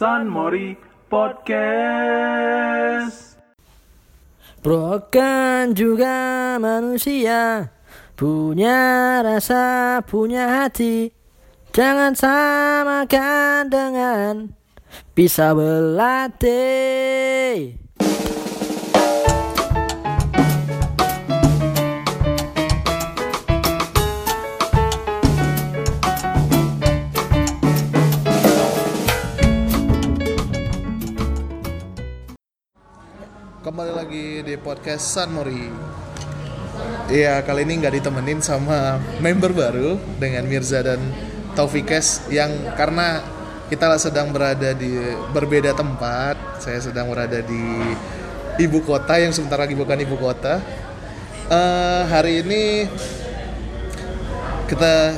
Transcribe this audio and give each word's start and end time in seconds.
San 0.00 0.32
Mori 0.32 0.80
Podcast. 1.12 1.76
Bro 4.64 5.12
kan 5.12 5.76
juga 5.76 6.56
manusia 6.56 7.68
Punya 8.16 9.20
rasa, 9.20 10.00
punya 10.08 10.64
hati 10.64 11.12
Jangan 11.76 12.16
samakan 12.16 13.68
dengan 13.68 14.56
Bisa 15.12 15.52
berlatih 15.52 16.60
Kembali 33.80 33.96
lagi 33.96 34.28
di 34.44 34.54
podcast 34.60 35.08
San 35.08 35.32
Mori. 35.32 35.64
Iya, 37.08 37.40
kali 37.40 37.64
ini 37.64 37.80
nggak 37.80 37.96
ditemenin 37.96 38.44
sama 38.44 39.00
member 39.24 39.56
baru 39.56 39.96
dengan 40.20 40.44
Mirza 40.44 40.84
dan 40.84 41.00
Taufikes 41.56 42.28
yang 42.28 42.52
karena 42.76 43.24
kita 43.72 43.88
sedang 43.96 44.36
berada 44.36 44.76
di 44.76 45.00
berbeda 45.32 45.72
tempat. 45.72 46.60
Saya 46.60 46.76
sedang 46.84 47.08
berada 47.08 47.40
di 47.40 47.64
ibu 48.60 48.84
kota 48.84 49.16
yang 49.16 49.32
sebentar 49.32 49.56
lagi 49.56 49.72
bukan 49.72 49.96
ibu 49.96 50.20
kota. 50.20 50.60
Eh, 51.48 52.02
hari 52.04 52.44
ini 52.44 52.84
kita 54.68 55.16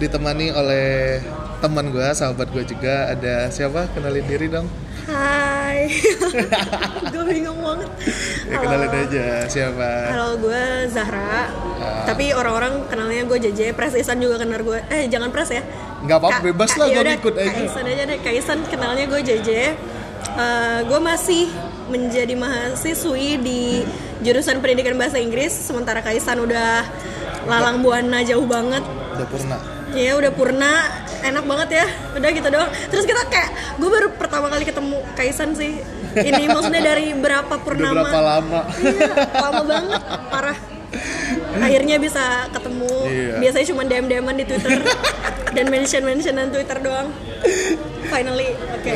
ditemani 0.00 0.56
oleh 0.56 1.20
teman 1.60 1.92
gue, 1.92 2.08
sahabat 2.16 2.48
gue 2.56 2.64
juga. 2.64 3.12
Ada 3.12 3.52
siapa? 3.52 3.84
Kenalin 3.92 4.24
diri 4.24 4.48
dong. 4.48 4.64
Hai, 5.04 5.47
gue 7.12 7.24
bingung 7.28 7.60
banget. 7.60 7.90
Ya, 8.48 8.56
kenalin 8.60 8.92
aja 8.92 9.26
siapa. 9.46 9.88
Halo, 10.12 10.28
gue 10.40 10.62
Zahra. 10.90 11.48
Ah. 11.78 12.04
Tapi 12.08 12.32
orang-orang 12.32 12.88
kenalnya 12.88 13.22
gue 13.24 13.38
JJ. 13.38 13.76
Pres 13.76 13.94
Isan 13.94 14.18
juga 14.18 14.40
kenal 14.40 14.60
gue. 14.64 14.78
Eh, 14.88 15.06
jangan 15.12 15.28
Pres 15.30 15.50
ya. 15.52 15.62
Nggak 16.04 16.18
apa-apa, 16.18 16.38
Kak- 16.40 16.46
bebas 16.52 16.70
lah, 16.78 16.86
gue 16.88 17.02
ikut 17.16 17.34
Kak 17.34 17.44
aja. 17.44 17.60
Isan 17.64 17.84
aja 17.86 18.02
deh. 18.06 18.18
Kak 18.20 18.34
Isan 18.34 18.58
kenalnya 18.66 19.04
gue 19.06 19.20
JJ. 19.20 19.50
Eh, 20.38 20.78
gue 20.86 21.00
masih 21.00 21.46
menjadi 21.88 22.34
mahasiswi 22.36 23.40
di 23.40 23.62
jurusan 24.20 24.60
pendidikan 24.60 24.98
bahasa 24.98 25.16
Inggris. 25.16 25.52
Sementara 25.54 26.02
Kak 26.02 26.14
Isan 26.14 26.42
udah 26.42 26.84
lalang 27.48 27.80
buana 27.80 28.20
jauh 28.26 28.44
banget. 28.44 28.82
Udah 29.16 29.26
purna. 29.30 29.77
Ya 29.94 30.12
udah 30.16 30.32
purna, 30.32 30.72
enak 31.22 31.44
banget 31.44 31.68
ya. 31.82 31.86
Udah 32.14 32.28
gitu 32.30 32.48
doang. 32.48 32.70
Terus 32.88 33.04
kita 33.04 33.22
kayak 33.28 33.50
gue 33.76 33.88
baru 33.88 34.08
pertama 34.14 34.46
kali 34.48 34.64
ketemu 34.64 35.00
Kaisan 35.14 35.52
sih. 35.52 35.80
Ini 36.18 36.50
maksudnya 36.50 36.82
dari 36.82 37.14
berapa 37.14 37.46
Udah 37.48 37.62
purnama? 37.62 38.02
berapa 38.02 38.20
lama? 38.20 38.60
Iya, 38.80 39.12
lama 39.38 39.62
banget, 39.62 40.02
parah. 40.32 40.58
Akhirnya 41.60 41.96
bisa 42.00 42.24
ketemu. 42.50 42.94
Iya. 43.06 43.34
Biasanya 43.38 43.66
cuma 43.70 43.82
DM 43.84 44.06
DM 44.08 44.26
di 44.34 44.44
Twitter 44.48 44.72
dan 45.56 45.66
mention 45.68 46.02
mentionan 46.02 46.48
Twitter 46.48 46.78
doang. 46.80 47.08
Finally, 48.08 48.56
oke. 48.72 48.92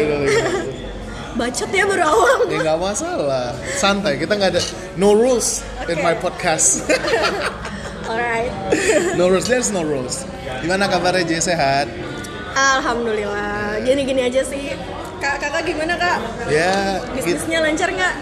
Bacot 1.33 1.71
ya 1.73 1.85
baru 1.89 2.05
awal. 2.05 2.39
ya 2.49 2.59
nggak 2.61 2.81
masalah. 2.81 3.57
Santai, 3.77 4.21
kita 4.21 4.37
nggak 4.37 4.51
ada 4.53 4.63
no 4.97 5.17
rules 5.17 5.65
in 5.89 5.97
Oke. 5.97 6.05
my 6.05 6.17
podcast. 6.17 6.85
Alright. 8.07 8.53
no 9.19 9.29
rules, 9.29 9.47
there's 9.47 9.71
no 9.71 9.83
rules. 9.83 10.27
Gimana 10.63 10.91
kabarnya 10.91 11.25
Jay 11.27 11.41
sehat? 11.41 11.87
Alhamdulillah. 12.53 13.81
Gini-gini 13.81 14.27
aja 14.29 14.43
sih. 14.45 14.75
Kak, 15.23 15.39
kakak 15.39 15.63
gimana 15.65 15.95
kak? 15.95 16.19
Ya. 16.51 16.99
Bisnisnya 17.15 17.63
lancar 17.63 17.89
nggak? 17.89 18.15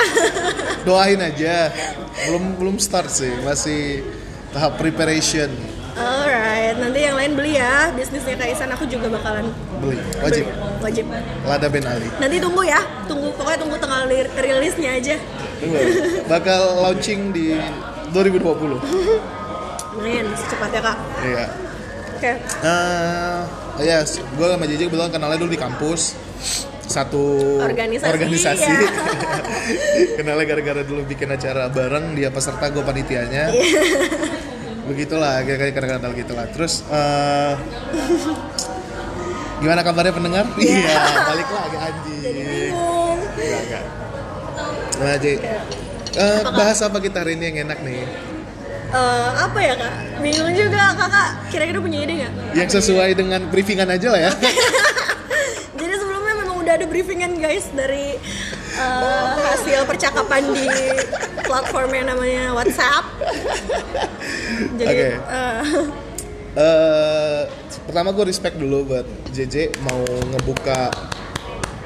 doain 0.88 1.20
aja. 1.20 1.68
Belum 2.26 2.56
belum 2.56 2.76
start 2.80 3.12
sih, 3.12 3.30
masih 3.44 4.02
tahap 4.50 4.80
preparation. 4.80 5.52
Alright, 5.90 6.80
nanti 6.80 7.02
yang 7.02 7.18
lain 7.18 7.34
beli 7.36 7.58
ya 7.60 7.90
bisnisnya 7.92 8.38
Kaisan 8.38 8.70
aku 8.72 8.86
juga 8.86 9.10
bakalan 9.10 9.50
Beli, 9.82 9.98
wajib. 10.22 10.46
beli. 10.48 10.80
wajib. 10.80 11.04
Lada 11.44 11.66
Ben 11.68 11.84
Ali. 11.84 12.08
Nanti 12.16 12.40
tunggu 12.40 12.62
ya, 12.64 12.80
tunggu 13.04 13.28
pokoknya 13.36 13.58
tunggu 13.60 13.76
tanggal 13.76 14.08
rilisnya 14.38 14.96
aja. 14.96 15.16
Tunggu. 15.60 15.76
Bakal 16.24 16.60
launching 16.88 17.34
di 17.36 17.58
2020. 18.10 18.78
Lumayan 19.90 20.26
secepatnya 20.34 20.80
kak. 20.82 20.96
Iya. 21.20 21.46
Oke. 22.14 22.32
Eh, 22.36 23.38
ya, 23.82 23.98
gue 24.04 24.46
sama 24.46 24.64
JJ 24.64 24.80
kebetulan 24.86 25.08
kenalnya 25.08 25.38
dulu 25.38 25.50
di 25.50 25.58
kampus 25.58 26.14
satu 26.82 27.22
Organisasi, 27.62 28.10
organisasi. 28.10 28.66
ya. 28.66 28.90
kenalnya 30.18 30.42
gara-gara 30.44 30.82
dulu 30.82 31.06
bikin 31.06 31.30
acara 31.30 31.70
bareng 31.70 32.12
dia 32.12 32.28
peserta 32.28 32.66
gue 32.66 32.82
panitianya 32.82 33.46
Iya. 33.48 33.82
begitulah 34.84 35.38
kira-kira 35.40 35.70
kenal 35.96 36.10
gitulah 36.12 36.50
terus 36.50 36.82
eh, 36.90 37.54
gimana 39.60 39.80
kabarnya 39.80 40.10
pendengar 40.10 40.44
iya 40.58 40.98
balik 41.22 41.46
lagi 41.46 41.76
anjing. 41.78 42.74
Enggak, 43.30 43.60
enggak. 43.62 43.84
nah 44.98 45.14
J 45.14 45.24
bahas 46.50 46.78
apa 46.80 46.98
kita 46.98 47.22
hari 47.22 47.38
ini 47.38 47.44
yang 47.52 47.58
enak 47.68 47.80
nih 47.82 48.02
Eh, 48.90 49.30
apa 49.38 49.54
ya 49.62 49.78
kak? 49.78 50.18
Bingung 50.18 50.50
juga 50.50 50.90
kakak. 50.98 51.46
Kira-kira 51.46 51.78
punya 51.78 52.02
ide 52.02 52.26
nggak? 52.26 52.32
yang 52.58 52.66
sesuai 52.66 53.14
dengan 53.14 53.46
briefingan 53.46 53.86
aja 53.86 54.10
lah 54.10 54.18
ya 54.18 54.30
Jadi 55.78 55.94
sebelumnya 55.94 56.34
memang 56.34 56.58
udah 56.58 56.74
ada 56.74 56.86
briefingan 56.90 57.38
guys 57.38 57.70
dari 57.70 58.18
eh, 58.74 59.26
hasil 59.46 59.86
percakapan 59.86 60.42
di 60.50 60.66
platform 61.46 61.90
yang 61.94 62.06
namanya 62.10 62.50
WhatsApp. 62.50 63.06
Jadi 64.74 64.90
Oke. 64.90 65.08
eh, 65.22 65.62
eh 66.58 67.40
pertama 67.86 68.10
gue 68.10 68.26
respect 68.26 68.58
dulu 68.58 68.90
buat 68.90 69.06
JJ 69.30 69.78
mau 69.86 70.02
ngebuka 70.02 70.90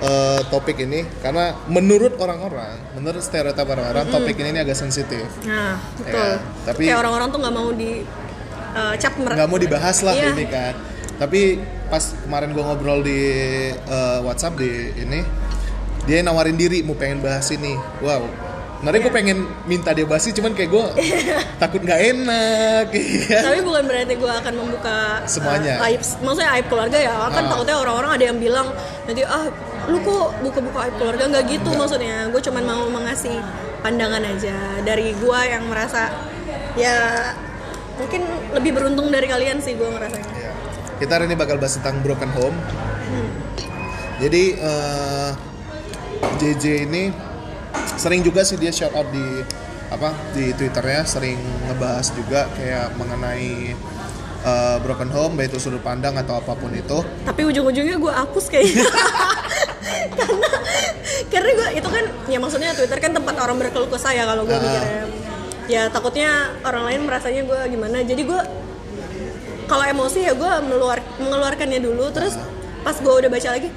eh, 0.04 0.40
topik 0.46 0.76
ini 0.78 1.00
karena 1.18 1.56
menurut 1.66 2.14
orang-orang, 2.16 2.76
menurut 2.92 3.18
stereotip 3.18 3.64
orang-orang 3.64 4.04
topik 4.06 4.36
ini, 4.36 4.52
ini 4.52 4.60
agak 4.60 4.76
sensitif. 4.76 5.24
nah 5.42 5.80
betul. 5.96 6.12
Ya, 6.14 6.36
tapi- 6.62 6.84
Kayak 6.84 6.98
orang-orang 7.00 7.28
tuh 7.30 7.38
nggak 7.40 7.54
mau 7.54 7.68
di 7.72 7.92
eh, 8.74 8.94
cap 8.98 9.14
mer- 9.16 9.32
nggak 9.32 9.48
mau 9.48 9.56
dibahas 9.56 9.98
lah 10.00 10.12
Iya. 10.12 10.30
ini 10.30 10.44
kan. 10.46 10.74
Tapi 11.14 11.40
pas 11.86 12.04
kemarin 12.20 12.50
gue 12.50 12.60
ngobrol 12.60 13.00
di 13.00 13.20
eh, 13.72 14.18
WhatsApp 14.20 14.58
di 14.58 14.70
ini, 14.98 15.20
dia 16.04 16.20
nawarin 16.20 16.54
diri 16.54 16.82
mau 16.82 16.92
pengen 16.92 17.18
bahas 17.18 17.48
ini. 17.48 17.72
Wow. 17.98 18.28
Sebenarnya 18.84 19.00
gue 19.00 19.14
pengen 19.16 19.38
minta 19.64 19.96
dia 19.96 20.04
bahas 20.04 20.20
sih, 20.20 20.36
cuman 20.36 20.52
kayak 20.52 20.68
gue 20.68 20.84
takut 21.62 21.80
nggak 21.80 22.00
enak. 22.04 22.86
iya. 22.92 23.40
Tapi 23.40 23.64
bukan 23.64 23.80
berarti 23.88 24.12
gue 24.12 24.28
akan 24.28 24.52
membuka 24.54 25.24
Semuanya. 25.24 25.80
uh, 25.80 25.88
aib, 25.88 26.04
maksudnya 26.20 26.52
aib 26.52 26.66
keluarga 26.68 26.98
ya. 27.00 27.16
Kan 27.32 27.42
Ah. 27.42 27.50
takutnya 27.50 27.76
orang-orang 27.80 28.10
ada 28.12 28.24
yang 28.28 28.36
bilang 28.36 28.68
nanti 29.02 29.24
ah 29.24 29.48
lu 29.88 29.96
kok 29.98 30.36
buka-buka 30.38 30.78
aib 30.84 30.94
keluarga 31.00 31.24
nggak 31.32 31.44
gitu 31.48 31.70
maksudnya. 31.72 32.28
Gue 32.28 32.44
cuman 32.44 32.62
mau 32.62 32.84
mengasih 32.92 33.40
pandangan 33.80 34.20
aja 34.20 34.56
dari 34.84 35.16
gue 35.16 35.38
yang 35.48 35.64
merasa 35.64 36.12
ya 36.76 37.32
mungkin 37.96 38.20
lebih 38.52 38.76
beruntung 38.76 39.08
dari 39.08 39.24
kalian 39.24 39.64
sih 39.64 39.80
gue 39.80 39.88
ngerasanya. 39.88 40.28
Ya. 40.36 40.52
Kita 41.00 41.16
hari 41.16 41.24
ini 41.24 41.40
bakal 41.40 41.56
bahas 41.56 41.80
tentang 41.80 42.04
broken 42.04 42.28
home. 42.36 42.56
Jadi 44.20 44.44
eh, 44.54 45.30
JJ 46.36 46.64
ini 46.84 47.02
sering 47.96 48.20
juga 48.20 48.42
sih 48.42 48.56
dia 48.56 48.70
shout 48.70 48.92
out 48.92 49.06
di 49.10 49.42
apa 49.88 50.10
di 50.34 50.50
twitternya 50.56 51.06
sering 51.06 51.38
ngebahas 51.68 52.06
juga 52.10 52.50
kayak 52.56 52.98
mengenai 52.98 53.74
eh, 54.44 54.76
broken 54.82 55.10
home 55.12 55.38
baik 55.38 55.54
itu 55.54 55.58
sudut 55.62 55.80
pandang 55.80 56.16
atau 56.18 56.38
apa 56.38 56.52
pun 56.54 56.72
itu. 56.72 57.00
Tapi 57.24 57.42
ujung-ujungnya 57.46 57.96
gue 57.96 58.12
hapus 58.12 58.44
kayaknya. 58.50 58.84
karena 60.20 60.48
karena 61.30 61.50
gue 61.54 61.68
itu 61.78 61.88
kan 61.88 62.04
ya 62.26 62.38
maksudnya 62.40 62.70
Twitter 62.74 62.98
kan 62.98 63.12
tempat 63.14 63.34
orang 63.38 63.56
berkeluh 63.60 63.90
kesah 63.90 64.12
ya 64.12 64.24
kalau 64.26 64.42
gue 64.44 64.56
Ah. 64.56 64.62
mikirnya. 64.62 65.02
Ya 65.64 65.82
takutnya 65.88 66.52
orang 66.60 66.84
lain 66.92 67.00
merasanya 67.08 67.42
gue 67.48 67.60
gimana. 67.72 68.04
Jadi 68.04 68.22
gue 68.24 68.40
kalau 69.64 69.84
emosi 69.84 70.20
ya 70.28 70.32
gue 70.36 70.52
meluar 70.68 71.00
mengeluarkannya 71.16 71.80
dulu 71.80 72.12
terus 72.12 72.36
pas 72.84 72.92
gue 73.00 73.14
udah 73.16 73.30
baca 73.32 73.48
lagi 73.48 73.72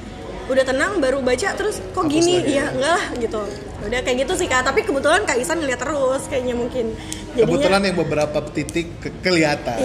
udah 0.47 0.63
tenang 0.63 0.99
baru 0.99 1.23
baca 1.23 1.55
terus 1.55 1.79
kok 1.95 2.07
gini 2.07 2.43
lagi. 2.43 2.55
ya 2.59 2.65
enggak 2.71 2.91
lah 2.91 3.05
gitu 3.19 3.41
udah 3.79 3.99
kayak 4.01 4.17
gitu 4.23 4.33
sih 4.35 4.47
kak. 4.47 4.61
Tapi 4.61 4.81
kebetulan 4.81 5.21
kak 5.23 5.37
Isan 5.37 5.59
ngeliat 5.59 5.77
terus 5.77 6.25
kayaknya 6.25 6.53
mungkin. 6.53 6.97
Jadinya 7.31 7.45
Kebetulan 7.45 7.81
yang 7.83 7.97
beberapa 7.97 8.37
titik 8.47 8.87
ke- 8.97 9.13
kelihatan. 9.21 9.77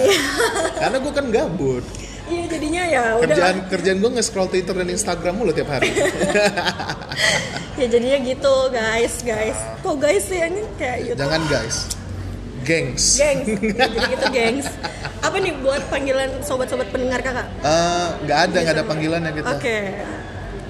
Karena 0.75 0.97
gue 0.97 1.13
kan 1.13 1.25
gabut. 1.29 1.85
iya 2.23 2.47
jadinya 2.47 2.83
ya 2.87 3.03
udah 3.19 3.27
Kerjaan 3.27 3.57
kerjaan 3.67 3.97
gue 3.99 4.11
nge-scroll 4.15 4.47
Twitter 4.47 4.71
dan 4.71 4.87
Instagram 4.87 5.33
mulu 5.35 5.51
tiap 5.51 5.67
hari. 5.69 5.91
ya 7.79 7.85
jadinya 7.85 8.17
gitu 8.23 8.53
guys 8.69 9.19
guys. 9.21 9.59
Kok 9.81 9.95
guys 9.99 10.23
sih 10.23 10.39
ini 10.39 10.63
kayak 10.75 10.97
YouTube 11.03 11.19
Jangan 11.19 11.41
guys. 11.45 11.77
Gengs. 12.63 13.19
gengs. 13.19 13.47
Ya, 13.75 13.85
jadi 13.85 14.07
gitu 14.09 14.27
gengs. 14.31 14.67
Apa 15.19 15.35
nih 15.35 15.51
buat 15.59 15.83
panggilan 15.87 16.39
sobat-sobat 16.41 16.87
pendengar 16.89 17.19
kakak? 17.19 17.43
Eh, 17.59 18.07
nggak 18.23 18.39
ada 18.39 18.57
nggak 18.57 18.75
ada 18.79 18.85
panggilannya 18.87 19.31
kita. 19.35 19.47
oke 19.51 19.77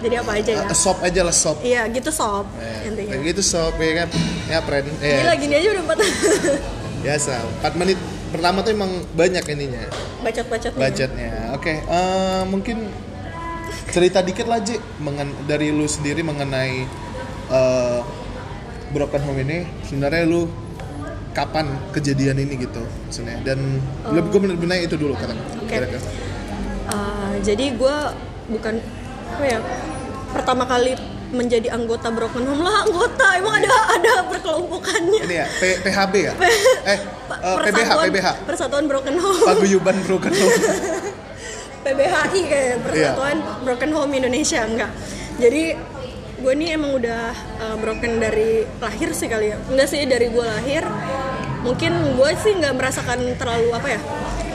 jadi 0.03 0.15
apa 0.19 0.31
aja 0.35 0.51
ya? 0.51 0.65
Eh, 0.67 0.77
sop 0.77 0.97
aja 0.99 1.21
lah 1.23 1.35
sop. 1.35 1.57
Iya 1.63 1.87
gitu 1.87 2.11
intinya. 2.83 3.11
kayak 3.15 3.23
gitu 3.31 3.41
sop 3.41 3.75
ya 3.79 3.93
kan? 4.03 4.09
Ya 4.51 4.59
friend. 4.59 4.87
Gila 4.99 5.33
eh, 5.33 5.37
gini 5.39 5.53
aja 5.55 5.67
udah 5.71 5.83
empat. 5.87 5.97
Biasa. 7.07 7.33
4 7.63 7.79
menit 7.79 7.99
pertama 8.35 8.57
tuh 8.61 8.71
emang 8.75 8.91
banyak 9.15 9.43
ininya. 9.55 9.83
Bacot-bacotnya. 10.21 10.79
Budgetnya. 10.79 11.31
Oke 11.55 11.79
eh, 11.79 12.41
mungkin 12.51 12.91
cerita 13.89 14.19
dikit 14.19 14.47
lah 14.51 14.59
Ji 14.59 14.75
mengen- 14.99 15.35
dari 15.47 15.71
lu 15.71 15.87
sendiri 15.87 16.19
mengenai 16.19 16.83
eh, 17.49 17.99
broken 18.91 19.21
home 19.23 19.39
ini. 19.47 19.63
Sebenarnya 19.87 20.27
lu 20.27 20.51
kapan 21.33 21.65
kejadian 21.95 22.37
ini 22.43 22.61
gitu 22.61 22.83
maksudnya? 23.09 23.41
Dan 23.41 23.81
lebih 24.13 24.29
gue 24.29 24.41
bener-bener 24.49 24.85
itu 24.85 24.95
dulu 24.99 25.17
kata. 25.17 25.33
Oke. 25.63 25.75
Uh, 26.83 27.39
jadi 27.41 27.73
gue 27.73 27.95
bukan 28.51 28.75
apa 29.33 29.43
ya? 29.43 29.59
Pertama 30.31 30.63
kali 30.63 30.93
menjadi 31.29 31.67
anggota 31.69 32.07
broken 32.07 32.43
home. 32.43 32.61
Lah 32.61 32.83
anggota 32.83 33.25
emang 33.33 33.57
ada 33.57 33.69
ada 33.91 34.13
perkelompokannya. 34.23 35.21
Ini 35.23 35.35
ya 35.35 35.45
P- 35.51 35.79
PHB 35.81 36.13
ya? 36.21 36.33
Eh 36.85 36.99
Pa- 37.25 37.39
eh, 37.39 37.55
PBH 37.63 37.73
Persatuan- 37.81 38.07
PBH 38.07 38.27
Persatuan 38.45 38.83
Broken 38.85 39.15
Home. 39.17 39.41
Paguyuban 39.43 39.97
broken 40.03 40.31
home. 40.31 40.57
PBHI 41.83 42.41
kayak 42.45 42.75
Persatuan 42.81 43.37
Iya. 43.37 43.53
Broken 43.61 43.91
Home 43.91 44.11
Indonesia 44.13 44.61
enggak. 44.63 44.91
Jadi 45.35 45.63
gue 46.35 46.53
nih 46.53 46.69
emang 46.71 46.91
udah 46.93 47.31
uh, 47.57 47.75
broken 47.77 48.19
dari 48.19 48.63
lahir 48.77 49.09
sih 49.11 49.25
kali 49.25 49.51
ya. 49.51 49.57
Enggak 49.65 49.87
sih 49.87 50.05
dari 50.05 50.27
gue 50.27 50.45
lahir 50.45 50.85
mungkin 51.59 51.95
gue 52.13 52.29
sih 52.37 52.53
nggak 52.53 52.75
merasakan 52.75 53.23
terlalu 53.33 53.71
apa 53.71 53.87
ya 53.89 54.01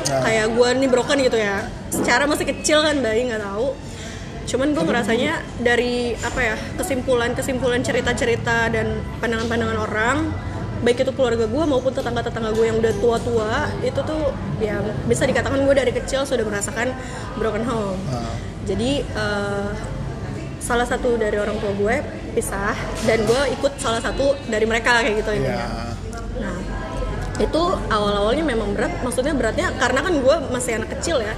Nah. 0.09 0.25
kayak 0.25 0.47
gue 0.51 0.69
nih 0.79 0.89
broken 0.89 1.19
gitu 1.19 1.37
ya. 1.37 1.65
Secara 1.91 2.25
masih 2.25 2.47
kecil 2.47 2.81
kan 2.81 2.97
bayi 2.99 3.27
nggak 3.27 3.43
tahu 3.43 3.77
cuman 4.49 4.73
gue 4.73 4.81
ngerasanya 4.81 5.33
dari 5.61 6.17
apa 6.19 6.41
ya 6.41 6.57
kesimpulan 6.75 7.37
kesimpulan 7.37 7.85
cerita 7.85 8.17
cerita 8.17 8.73
dan 8.73 8.97
pandangan 9.21 9.45
pandangan 9.45 9.79
orang 9.79 10.17
baik 10.79 11.03
itu 11.03 11.13
keluarga 11.13 11.45
gue 11.45 11.65
maupun 11.67 11.93
tetangga 11.93 12.23
tetangga 12.23 12.55
gue 12.55 12.65
yang 12.65 12.79
udah 12.79 12.93
tua 12.97 13.19
tua 13.21 13.53
itu 13.83 14.01
tuh 14.01 14.33
ya 14.57 14.79
bisa 15.05 15.27
dikatakan 15.27 15.61
gue 15.61 15.75
dari 15.75 15.93
kecil 15.93 16.25
sudah 16.25 16.47
merasakan 16.47 16.97
broken 17.37 17.67
home 17.67 17.99
Ah. 18.09 18.33
jadi 18.65 19.05
eh, 19.05 19.69
salah 20.59 20.87
satu 20.87 21.19
dari 21.19 21.37
orang 21.37 21.59
tua 21.59 21.73
gue 21.75 21.97
pisah 22.33 22.73
dan 23.05 23.27
gue 23.27 23.41
ikut 23.53 23.73
salah 23.77 24.01
satu 24.01 24.33
dari 24.47 24.65
mereka 24.65 25.03
kayak 25.03 25.21
gitu 25.21 25.31
ya 25.35 25.39
intinya 25.39 25.69
Nah, 26.39 26.55
itu 27.43 27.63
awal-awalnya 27.91 28.47
memang 28.47 28.71
berat. 28.71 28.95
Maksudnya 29.03 29.35
beratnya 29.35 29.75
karena 29.75 30.07
kan 30.07 30.15
gue 30.15 30.37
masih 30.55 30.79
anak 30.79 30.95
kecil 30.95 31.19
ya. 31.19 31.35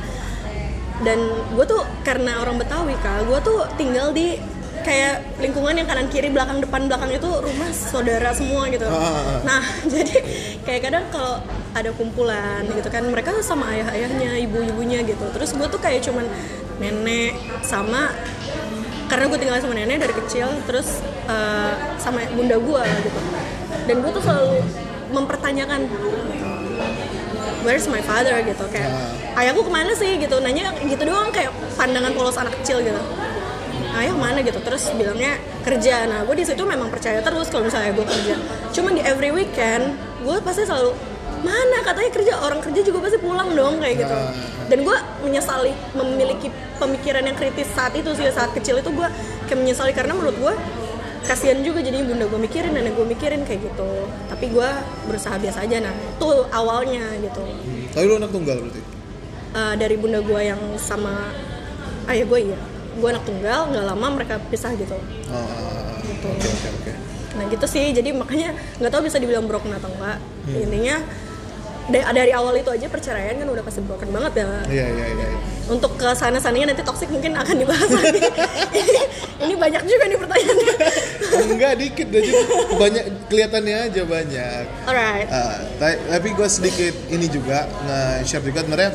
Dan 1.01 1.19
gue 1.57 1.65
tuh 1.65 1.81
karena 2.05 2.45
orang 2.45 2.61
Betawi 2.61 2.97
kak, 3.01 3.25
gue 3.25 3.39
tuh 3.41 3.65
tinggal 3.81 4.13
di 4.13 4.37
kayak 4.81 5.37
lingkungan 5.45 5.77
yang 5.77 5.85
kanan 5.85 6.09
kiri 6.09 6.33
belakang 6.33 6.57
depan 6.65 6.89
belakang 6.89 7.13
itu 7.13 7.29
rumah 7.29 7.69
saudara 7.73 8.33
semua 8.33 8.69
gitu. 8.73 8.89
Ah, 8.89 8.97
ah, 8.97 9.13
ah. 9.13 9.41
Nah 9.45 9.63
jadi 9.93 10.17
kayak 10.65 10.81
kadang 10.89 11.05
kalau 11.13 11.41
ada 11.77 11.91
kumpulan 11.95 12.65
gitu 12.67 12.89
kan 12.89 13.05
mereka 13.09 13.37
sama 13.45 13.71
ayah-ayahnya, 13.77 14.41
ibu-ibunya 14.49 15.05
gitu. 15.05 15.25
Terus 15.37 15.53
gue 15.53 15.67
tuh 15.69 15.81
kayak 15.81 16.05
cuman 16.05 16.25
nenek 16.81 17.37
sama 17.61 18.09
karena 19.11 19.27
gue 19.27 19.39
tinggal 19.43 19.59
sama 19.59 19.75
nenek 19.75 19.99
dari 20.01 20.15
kecil 20.15 20.49
terus 20.71 21.03
eh, 21.27 21.75
sama 21.99 22.25
bunda 22.31 22.57
gue 22.57 22.85
gitu 23.05 23.21
dan 23.91 23.97
gue 24.07 24.11
tuh 24.15 24.23
selalu 24.23 24.63
mempertanyakan 25.11 25.91
where's 27.63 27.87
my 27.89 28.01
father 28.01 28.41
gitu 28.45 28.65
kayak 28.73 28.91
ayahku 29.37 29.65
ke 29.65 29.73
mana 29.73 29.93
sih 29.97 30.17
gitu 30.17 30.37
nanya 30.41 30.73
gitu 30.85 31.03
doang 31.05 31.29
kayak 31.33 31.53
pandangan 31.77 32.13
polos 32.13 32.37
anak 32.37 32.55
kecil 32.61 32.81
gitu. 32.81 33.01
Ayah 33.91 34.15
mana 34.15 34.39
gitu 34.47 34.63
terus 34.63 34.87
bilangnya 34.95 35.35
kerja. 35.67 36.07
Nah 36.07 36.23
gue 36.23 36.39
di 36.39 36.47
situ 36.47 36.63
memang 36.63 36.89
percaya 36.95 37.19
terus 37.21 37.51
kalau 37.51 37.67
misalnya 37.67 37.91
gue 37.91 38.07
kerja. 38.07 38.35
Cuman 38.71 38.95
di 38.97 39.03
every 39.03 39.35
weekend 39.35 39.99
gue 40.23 40.37
pasti 40.47 40.63
selalu 40.63 40.95
mana? 41.43 41.83
Katanya 41.83 42.11
kerja 42.15 42.33
orang 42.39 42.61
kerja 42.63 42.81
juga 42.87 43.11
pasti 43.11 43.19
pulang 43.19 43.51
dong 43.51 43.83
kayak 43.83 44.07
gitu. 44.07 44.17
Dan 44.71 44.87
gue 44.87 44.97
menyesali 45.27 45.75
memiliki 45.99 46.55
pemikiran 46.79 47.27
yang 47.27 47.35
kritis 47.35 47.67
saat 47.75 47.91
itu 47.99 48.15
sih 48.15 48.31
saat 48.31 48.55
kecil 48.55 48.79
itu 48.79 48.95
gue 48.95 49.09
kayak 49.51 49.59
menyesali. 49.59 49.91
Karena 49.91 50.15
menurut 50.15 50.39
gue 50.39 50.55
kasihan 51.23 51.61
juga 51.61 51.81
jadi 51.81 52.01
bunda 52.01 52.25
gue 52.25 52.41
mikirin 52.41 52.71
nenek 52.71 52.93
gue 52.93 53.07
mikirin 53.07 53.43
kayak 53.43 53.61
gitu. 53.63 53.91
Tapi 54.27 54.45
gue 54.49 54.69
berusaha 55.05 55.37
biasa 55.37 55.63
aja 55.63 55.77
nah 55.81 55.93
itu 55.93 56.29
awalnya 56.51 57.05
gitu. 57.19 57.43
Tapi 57.91 58.05
lu 58.05 58.17
anak 58.17 58.31
tunggal 58.31 58.57
berarti? 58.59 58.81
Eh, 59.51 59.75
dari 59.77 59.97
bunda 59.97 60.21
gue 60.21 60.41
yang 60.41 60.61
sama 60.77 61.31
ayah 62.07 62.25
gue 62.25 62.41
iya. 62.47 62.61
Gue 62.93 63.09
anak 63.09 63.23
tunggal 63.23 63.69
nggak 63.69 63.85
lama 63.85 64.07
mereka 64.13 64.35
pisah 64.47 64.73
gitu. 64.75 64.97
Oh 65.29 65.95
Gitu. 66.01 66.27
oke 66.27 66.49
oke 66.49 66.69
oke. 66.75 66.93
Nah 67.31 67.45
gitu 67.47 67.67
sih. 67.67 67.91
Jadi 67.91 68.11
makanya 68.11 68.51
nggak 68.77 68.91
tahu 68.91 69.03
bisa 69.05 69.17
dibilang 69.17 69.45
broken 69.45 69.73
atau 69.73 69.89
enggak 69.89 70.19
intinya 70.51 70.99
da- 71.87 72.11
dari 72.13 72.31
awal 72.31 72.55
itu 72.55 72.69
aja 72.69 72.87
perceraian 72.87 73.35
kan 73.35 73.47
udah 73.47 73.61
pasti 73.61 73.81
broken 73.81 74.11
banget 74.11 74.33
ya. 74.37 74.47
Iya 74.67 74.87
iya 74.87 75.07
iya 75.09 75.27
iya. 75.27 75.39
untuk 75.71 75.95
ke 75.95 76.11
sana 76.13 76.35
sananya 76.37 76.75
nanti 76.75 76.83
toxic 76.83 77.07
mungkin 77.09 77.31
akan 77.33 77.55
dibahas 77.57 77.87
lagi. 77.89 78.19
Ini 79.47 79.55
banyak 79.55 79.83
juga 79.83 80.05
nih 80.05 80.19
pertanyaannya 80.19 80.75
enggak 81.21 81.73
dikit 81.77 82.09
aja 82.11 82.33
banyak 82.81 83.05
kelihatannya 83.29 83.77
aja 83.91 84.03
banyak. 84.09 84.65
Alright. 84.89 85.29
Ta- 85.77 86.01
tapi 86.17 86.29
gue 86.33 86.49
sedikit 86.49 86.95
ini 87.13 87.27
juga 87.29 87.69
nge-share 87.87 88.45
juga. 88.45 88.65
Sebenarnya 88.65 88.93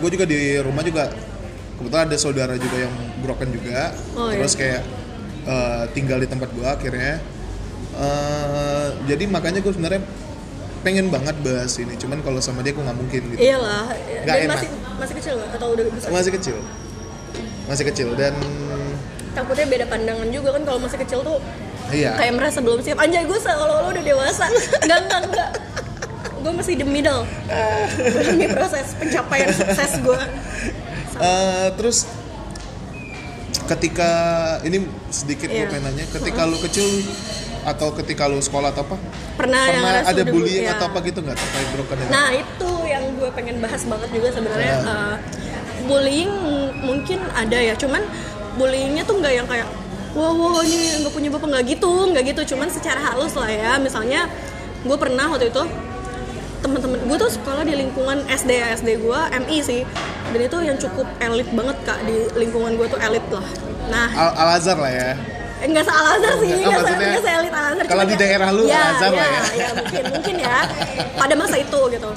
gue 0.00 0.10
juga 0.12 0.24
di 0.28 0.56
rumah 0.60 0.84
juga 0.84 1.12
kebetulan 1.80 2.04
ada 2.12 2.18
saudara 2.20 2.54
juga 2.60 2.76
yang 2.76 2.94
broken 3.24 3.48
juga. 3.56 3.96
Oh, 4.12 4.28
terus 4.28 4.52
iya. 4.56 4.60
kayak 4.60 4.82
eh, 5.48 5.84
tinggal 5.96 6.20
di 6.20 6.28
tempat 6.28 6.52
gue 6.52 6.68
akhirnya. 6.68 7.16
Eh, 7.90 8.88
jadi 9.08 9.24
makanya 9.28 9.64
gue 9.64 9.72
sebenarnya 9.72 10.04
pengen 10.80 11.12
banget 11.12 11.36
bahas 11.44 11.76
ini. 11.80 11.96
Cuman 11.96 12.20
kalau 12.24 12.40
sama 12.40 12.60
dia 12.60 12.72
gue 12.76 12.84
nggak 12.84 12.98
mungkin 13.00 13.20
gitu. 13.32 13.40
Iyalah. 13.40 13.92
Nggak 14.24 14.36
dan 14.36 14.44
enak. 14.44 14.56
masih 14.56 14.68
masih 15.00 15.14
kecil 15.16 15.36
atau 15.40 15.66
udah 15.72 15.84
besar? 15.88 16.08
Masih 16.12 16.32
kecil. 16.36 16.56
Masih 17.68 17.84
kecil. 17.88 18.08
Dan 18.16 18.34
takutnya 19.32 19.66
beda 19.66 19.86
pandangan 19.86 20.28
juga 20.28 20.48
kan 20.58 20.62
kalau 20.66 20.78
masih 20.82 20.98
kecil 21.00 21.20
tuh 21.22 21.38
iya. 21.94 22.18
kayak 22.18 22.34
merasa 22.34 22.58
belum 22.58 22.82
siap. 22.82 22.98
Anjay 22.98 23.24
gue 23.26 23.38
seolah-olah 23.38 23.90
udah 23.94 24.04
dewasa. 24.04 24.46
Enggak 24.84 24.98
enggak 25.06 25.20
enggak. 25.30 25.50
Gue 26.40 26.52
masih 26.56 26.74
the 26.80 26.86
middle. 26.88 27.22
Demi 28.26 28.48
proses 28.48 28.96
pencapaian 28.96 29.52
sukses 29.52 29.92
gue 30.00 30.20
Eh, 31.20 31.68
terus 31.76 32.08
ketika 33.68 34.10
ini 34.64 34.88
sedikit 35.12 35.52
gue 35.52 35.62
Iya. 35.62 35.70
pengen 35.70 35.84
nanya 35.92 36.04
ketika 36.10 36.42
lu 36.48 36.56
kecil 36.58 36.88
atau 37.60 37.92
ketika 37.92 38.24
lu 38.24 38.40
sekolah 38.40 38.72
atau 38.72 38.88
apa? 38.88 38.96
Pernah, 39.36 39.62
pernah 39.68 40.00
ada 40.00 40.22
bullying 40.24 40.64
ya. 40.64 40.80
atau 40.80 40.88
apa 40.88 41.04
gitu 41.04 41.20
nggak? 41.20 41.36
Terkait 41.36 41.68
broken 41.76 41.96
ini? 42.00 42.08
nah 42.08 42.28
itu 42.32 42.70
yang 42.88 43.04
gue 43.20 43.30
pengen 43.36 43.56
bahas 43.60 43.84
banget 43.84 44.08
juga 44.16 44.28
sebenarnya. 44.32 44.74
Ya. 44.80 44.80
eh, 44.80 45.14
bullying 45.84 46.32
mungkin 46.80 47.20
ada 47.36 47.58
ya 47.60 47.76
cuman 47.76 48.00
bullyingnya 48.60 49.02
tuh 49.02 49.16
nggak 49.16 49.32
yang 49.34 49.48
kayak 49.48 49.64
wow 50.12 50.30
wow 50.30 50.60
ini 50.60 51.00
nggak 51.00 51.10
punya 51.10 51.28
bapak 51.32 51.48
nggak 51.48 51.64
gitu 51.70 51.92
nggak 52.06 52.24
gitu 52.28 52.40
cuman 52.52 52.68
secara 52.68 53.00
halus 53.00 53.32
lah 53.32 53.48
ya 53.48 53.72
misalnya 53.78 54.28
gue 54.80 54.96
pernah 54.96 55.24
waktu 55.26 55.48
itu 55.48 55.64
teman-teman 56.60 57.00
gue 57.00 57.16
tuh 57.16 57.30
sekolah 57.32 57.64
di 57.64 57.72
lingkungan 57.74 58.20
SD 58.28 58.52
SD 58.76 59.00
gue 59.00 59.20
MI 59.40 59.58
sih 59.60 59.80
dan 60.30 60.40
itu 60.42 60.56
yang 60.60 60.76
cukup 60.76 61.08
elit 61.18 61.48
banget 61.50 61.76
kak 61.82 61.98
di 62.04 62.28
lingkungan 62.36 62.76
gue 62.76 62.86
tuh 62.86 63.00
elit 63.00 63.24
lah 63.32 63.46
nah 63.88 64.06
Al, 64.12 64.30
Al 64.36 64.48
Azhar 64.54 64.76
lah 64.76 64.92
ya 64.92 65.10
Eh, 65.60 65.68
nggak 65.68 65.84
se 65.84 65.92
Al 65.92 66.16
Azhar 66.16 66.40
sih, 66.40 66.48
Oh, 66.48 66.56
nggak 66.56 66.72
se 66.72 66.72
maksudnya, 66.80 67.08
nggak 67.12 67.20
se-elit 67.22 67.52
Al 67.52 67.66
Azhar. 67.68 67.84
kalau 67.84 68.04
di 68.08 68.16
ya- 68.16 68.20
daerah 68.24 68.48
lu 68.48 68.62
ya, 68.64 68.80
Al 68.80 68.88
Azhar 68.96 69.10
lah 69.12 69.20
ya, 69.20 69.28
ya. 69.28 69.42
ya, 69.52 69.68
mungkin, 69.76 70.02
mungkin 70.08 70.34
ya. 70.40 70.58
Pada 71.20 71.34
masa 71.36 71.56
itu 71.60 71.80
gitu. 71.92 72.08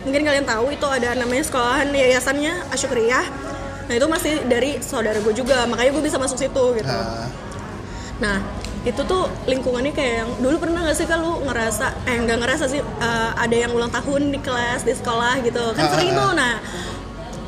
Mungkin 0.00 0.20
kalian 0.22 0.46
tahu 0.46 0.66
itu 0.70 0.86
ada 0.86 1.08
namanya 1.18 1.42
sekolahan 1.42 1.90
yayasannya 1.90 2.52
Asyukriyah. 2.70 3.26
Nah 3.90 3.98
itu 3.98 4.06
masih 4.06 4.34
dari 4.46 4.78
saudara 4.78 5.18
gue 5.18 5.34
juga, 5.34 5.66
makanya 5.66 5.90
gue 5.98 6.04
bisa 6.06 6.14
masuk 6.14 6.38
situ 6.38 6.64
gitu. 6.78 6.86
Nah, 6.86 7.26
Nah 8.22 8.38
itu 8.86 9.02
tuh 9.02 9.26
lingkungannya 9.50 9.90
kayak 9.90 10.14
yang 10.24 10.30
dulu 10.38 10.56
pernah 10.62 10.86
gak 10.86 10.96
sih 10.96 11.04
kalau 11.10 11.42
ngerasa 11.44 12.06
eh 12.08 12.16
nggak 12.16 12.38
ngerasa 12.38 12.64
sih 12.70 12.80
eh, 12.80 13.30
ada 13.34 13.52
yang 13.52 13.74
ulang 13.74 13.90
tahun 13.90 14.30
di 14.30 14.38
kelas 14.38 14.86
di 14.86 14.94
sekolah 14.94 15.42
gitu? 15.42 15.74
Kan 15.74 15.84
Ah, 15.84 15.90
sering 15.90 16.14
ah, 16.14 16.16
tuh 16.16 16.30
nah 16.38 16.54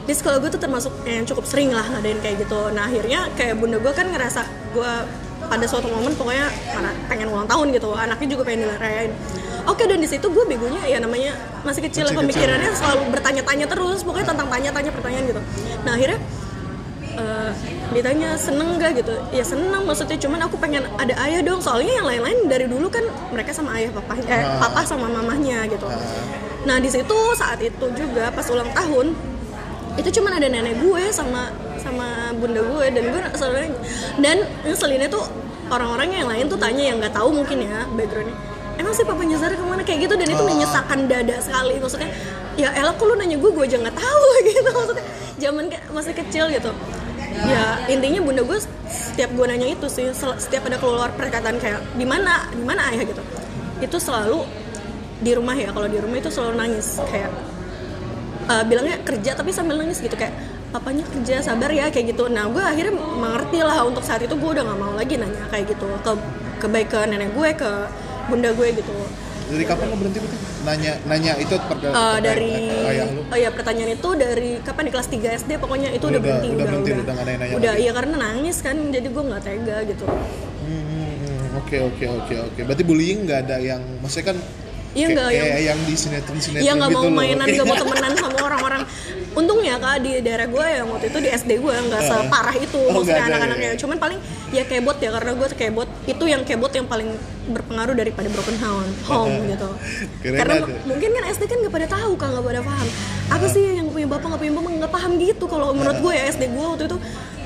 di 0.03 0.13
sekolah 0.19 0.43
gue 0.43 0.51
tuh 0.51 0.61
termasuk 0.61 0.91
yang 1.07 1.23
cukup 1.23 1.47
sering 1.47 1.71
lah 1.71 1.87
ngadain 1.87 2.19
kayak 2.19 2.43
gitu. 2.43 2.75
Nah 2.75 2.91
akhirnya 2.91 3.31
kayak 3.39 3.55
bunda 3.63 3.79
gue 3.79 3.93
kan 3.95 4.11
ngerasa 4.11 4.43
gue 4.75 4.93
pada 5.49 5.65
suatu 5.67 5.87
momen 5.91 6.13
pokoknya 6.15 6.47
mana 6.75 6.91
pengen 7.07 7.27
ulang 7.31 7.49
tahun 7.49 7.67
gitu 7.75 7.91
anaknya 7.95 8.29
juga 8.31 8.43
pengen 8.47 8.69
dirayain 8.69 9.13
oke 9.67 9.83
dan 9.87 9.99
di 10.03 10.09
situ 10.11 10.27
gue 10.27 10.45
begonya 10.47 10.83
ya 10.87 10.99
namanya 10.99 11.33
masih 11.63 11.87
kecil 11.87 12.11
Masih 12.11 12.19
pemikirannya 12.19 12.71
selalu 12.75 13.03
bertanya-tanya 13.15 13.67
terus 13.71 14.03
pokoknya 14.03 14.35
tentang 14.35 14.49
tanya-tanya 14.51 14.91
pertanyaan 14.91 15.25
gitu. 15.31 15.43
Nah 15.87 15.93
akhirnya 15.95 16.19
eh, 17.15 17.51
ditanya 17.95 18.35
seneng 18.35 18.83
gak 18.83 18.99
gitu. 18.99 19.15
Ya 19.31 19.45
seneng 19.47 19.87
maksudnya 19.87 20.19
cuman 20.19 20.41
aku 20.51 20.59
pengen 20.59 20.83
ada 20.99 21.15
ayah 21.29 21.41
dong. 21.47 21.63
Soalnya 21.63 22.03
yang 22.03 22.07
lain-lain 22.11 22.39
dari 22.51 22.67
dulu 22.67 22.91
kan 22.91 23.07
mereka 23.31 23.55
sama 23.55 23.79
ayah 23.79 23.95
papa 23.95 24.19
eh, 24.27 24.43
Ah. 24.43 24.67
papa 24.67 24.83
sama 24.83 25.07
mamahnya 25.07 25.71
gitu. 25.71 25.87
Nah 26.67 26.77
di 26.83 26.91
situ 26.91 27.19
saat 27.39 27.63
itu 27.63 27.87
juga 27.95 28.35
pas 28.35 28.47
ulang 28.51 28.71
tahun 28.75 29.15
itu 29.93 30.09
cuman 30.19 30.41
ada 30.41 30.49
nenek 30.49 30.81
gue 30.81 31.05
sama 31.13 31.53
sama 31.93 32.09
bunda 32.35 32.61
gue 32.65 32.87
dan 32.91 33.03
gue 33.05 33.21
selalu 33.37 33.57
dan 34.19 34.37
ngeselinnya 34.65 35.09
tuh 35.09 35.25
orang-orang 35.69 36.09
yang 36.13 36.29
lain 36.29 36.45
tuh 36.49 36.57
tanya 36.57 36.83
yang 36.83 36.97
nggak 37.01 37.13
tahu 37.13 37.29
mungkin 37.33 37.65
ya 37.65 37.85
backgroundnya. 37.93 38.37
Emang 38.81 38.97
sih 38.97 39.05
papanya 39.05 39.37
Zara 39.37 39.53
ke 39.53 39.63
mana? 39.63 39.85
Kayak 39.85 40.09
gitu 40.09 40.15
dan 40.17 40.29
itu 40.29 40.43
Oh. 40.43 40.49
menyesakan 40.49 41.05
dada 41.05 41.37
sekali. 41.39 41.77
Maksudnya 41.77 42.09
ya 42.57 42.73
elah 42.73 42.93
kok 42.93 43.05
lu 43.05 43.15
nanya 43.17 43.37
gue 43.37 43.51
gue 43.53 43.65
aja 43.65 43.77
nggak 43.79 43.97
tahu. 43.97 44.23
Gitu 44.49 44.71
maksudnya 44.73 45.05
zaman 45.39 45.65
ke- 45.69 45.85
masih 45.93 46.13
kecil 46.17 46.45
gitu. 46.49 46.73
Ya 47.33 47.81
intinya 47.89 48.21
bunda 48.21 48.43
gue 48.43 48.59
setiap 48.89 49.31
gue 49.33 49.47
nanya 49.47 49.69
itu 49.71 49.87
sih 49.89 50.09
setiap 50.13 50.69
ada 50.69 50.77
keluar 50.77 51.13
perkataan 51.13 51.57
kayak 51.61 51.81
di 51.97 52.05
mana? 52.05 52.49
Di 52.49 52.65
mana 52.65 52.89
ayah? 52.93 53.05
gitu. 53.05 53.23
Itu 53.81 53.97
selalu 53.97 54.45
di 55.23 55.33
rumah 55.37 55.55
ya 55.55 55.71
kalau 55.71 55.87
di 55.87 56.01
rumah 56.01 56.17
itu 56.17 56.29
selalu 56.29 56.57
nangis. 56.57 56.97
Kayak 57.09 57.31
uh, 58.49 58.65
bilangnya 58.65 59.01
kerja 59.05 59.37
tapi 59.37 59.53
sambil 59.53 59.77
nangis 59.77 60.01
gitu. 60.01 60.17
Kayak 60.17 60.33
papanya 60.73 61.05
kerja 61.07 61.37
sabar 61.39 61.69
ya 61.71 61.87
kayak 61.87 62.11
gitu 62.11 62.27
nah 62.27 62.49
gue 62.49 62.59
akhirnya 62.59 62.91
mengerti 62.95 63.61
lah 63.61 63.85
untuk 63.85 64.01
saat 64.01 64.21
itu 64.21 64.33
gue 64.33 64.51
udah 64.51 64.65
nggak 64.65 64.79
mau 64.79 64.93
lagi 64.93 65.15
nanya 65.15 65.45
kayak 65.47 65.69
gitu 65.69 65.87
ke 66.01 66.13
ke 66.59 66.67
baik 66.67 66.89
ke 66.89 67.01
nenek 67.05 67.31
gue 67.31 67.49
ke 67.53 67.71
bunda 68.27 68.51
gue 68.51 68.69
gitu 68.73 68.93
Dari 69.45 69.69
kapan 69.69 69.85
lo 69.87 69.97
berhenti 69.97 70.17
berarti? 70.17 70.39
Nanya 70.63 70.93
nanya 71.05 71.33
itu 71.37 71.53
per, 71.61 71.77
Uh, 71.83 72.17
dari 72.19 72.73
ayah 72.89 73.05
lu. 73.07 73.21
oh 73.23 73.37
ya 73.37 73.53
pertanyaan 73.53 73.93
itu 73.93 74.09
dari 74.17 74.51
kapan 74.59 74.89
di 74.89 74.91
kelas 74.91 75.09
3 75.11 75.19
SD 75.37 75.51
pokoknya 75.61 75.93
itu 75.93 76.01
Udah- 76.03 76.17
udah, 76.17 76.23
berhenti 76.23 76.49
udah 76.49 76.65
berhenti, 76.65 76.91
udah 76.95 77.05
nggak 77.05 77.27
nanya-nanya 77.27 77.55
udah 77.59 77.73
lagi. 77.75 77.83
iya 77.83 77.93
karena 77.93 78.15
nangis 78.17 78.57
kan 78.59 78.77
jadi 78.89 79.07
gue 79.07 79.23
nggak 79.23 79.43
tega 79.43 79.77
gitu 79.85 80.05
Hmm, 80.63 80.83
hmm, 80.89 81.13
hmm. 81.19 81.59
Oke 81.59 81.77
oke 81.79 82.05
oke 82.09 82.35
oke. 82.41 82.61
Berarti 82.65 82.83
bullying 82.83 83.19
nggak 83.23 83.39
ada 83.45 83.57
yang 83.61 83.83
maksudnya 84.01 84.33
kan 84.33 84.39
Iya, 84.93 85.07
kayak, 85.07 85.17
nggak 85.17 85.31
yang- 85.33 85.67
yang 85.67 85.81
di 85.83 85.95
sinetron 85.95 86.37
sinetron 86.37 86.63
Iya 86.63 86.73
nggak 86.75 86.91
gitu 86.91 87.01
mau 87.01 87.09
mainan, 87.11 87.47
nggak 87.47 87.65
mau 87.65 87.77
temenan 87.83 88.13
sama 88.15 88.39
orang-orang. 88.43 88.83
Untungnya 89.33 89.75
kak 89.79 89.97
di 89.99 90.21
daerah 90.21 90.45
gue 90.45 90.61
yang 90.69 90.87
waktu 90.87 91.09
itu 91.09 91.19
di 91.19 91.31
SD 91.31 91.51
gue 91.57 91.73
nggak 91.73 92.03
separah 92.03 92.53
itu 92.55 92.77
Oh, 92.83 93.01
maksudnya 93.01 93.25
anak-anaknya. 93.27 93.69
ya. 93.71 93.77
Cuman 93.77 93.97
paling 93.97 94.19
ya 94.51 94.63
kebot 94.63 94.99
ya 94.99 95.09
karena 95.11 95.33
gue 95.33 95.47
kebot 95.51 95.89
itu 96.05 96.25
yang 96.27 96.43
kebot 96.43 96.69
yang 96.71 96.85
paling 96.85 97.09
berpengaruh 97.47 97.95
daripada 97.95 98.29
broken 98.29 98.57
home, 98.59 98.93
home 99.03 99.49
gitu. 99.49 99.69
Kirain 100.21 100.37
karena 100.37 100.55
ada. 100.55 100.69
m- 100.69 100.85
mungkin 100.87 101.09
kan 101.11 101.25
SD 101.27 101.43
kan 101.47 101.57
nggak 101.59 101.73
pada 101.73 101.89
tahu 101.91 102.13
kan 102.15 102.29
nggak 102.31 102.45
pada 102.47 102.61
paham. 102.63 102.89
Apa 103.31 103.47
sih 103.49 103.65
yang 103.73 103.89
punya 103.89 104.05
bapak 104.07 104.27
nggak 104.29 104.43
punya 104.43 104.53
mama 104.53 104.69
nggak 104.77 104.93
paham 104.93 105.13
gitu 105.17 105.45
kalau 105.47 105.73
menurut 105.73 105.99
gue 105.99 106.13
ya 106.13 106.25
SD 106.29 106.43
gue 106.49 106.65
waktu 106.67 106.85
itu 106.87 106.97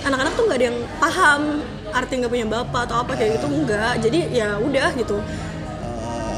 anak-anak 0.03 0.33
tuh 0.33 0.45
nggak 0.45 0.59
ada 0.59 0.67
yang 0.67 0.79
paham 0.99 1.41
arti 1.89 2.13
nggak 2.17 2.33
punya 2.33 2.47
bapak 2.49 2.81
atau 2.85 2.97
apa 2.99 3.13
kayak 3.15 3.31
gitu 3.33 3.47
enggak. 3.49 3.95
Jadi 4.01 4.19
ya 4.33 4.59
udah 4.59 4.91
gitu 4.93 5.23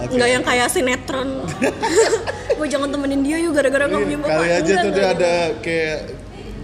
Oke. 0.01 0.15
nggak 0.15 0.29
yang 0.31 0.43
kayak 0.43 0.67
sinetron 0.69 1.29
gue 2.59 2.67
jangan 2.67 2.89
temenin 2.89 3.21
dia 3.21 3.37
yuk 3.39 3.53
gara-gara 3.53 3.85
nggak 3.85 4.01
punya 4.01 4.19
bapak 4.19 4.31
Kali 4.33 4.49
aja 4.51 4.61
tuh 4.61 4.91
dia 4.91 4.91
enggak, 4.93 5.09
ada 5.15 5.33
kayak 5.61 5.99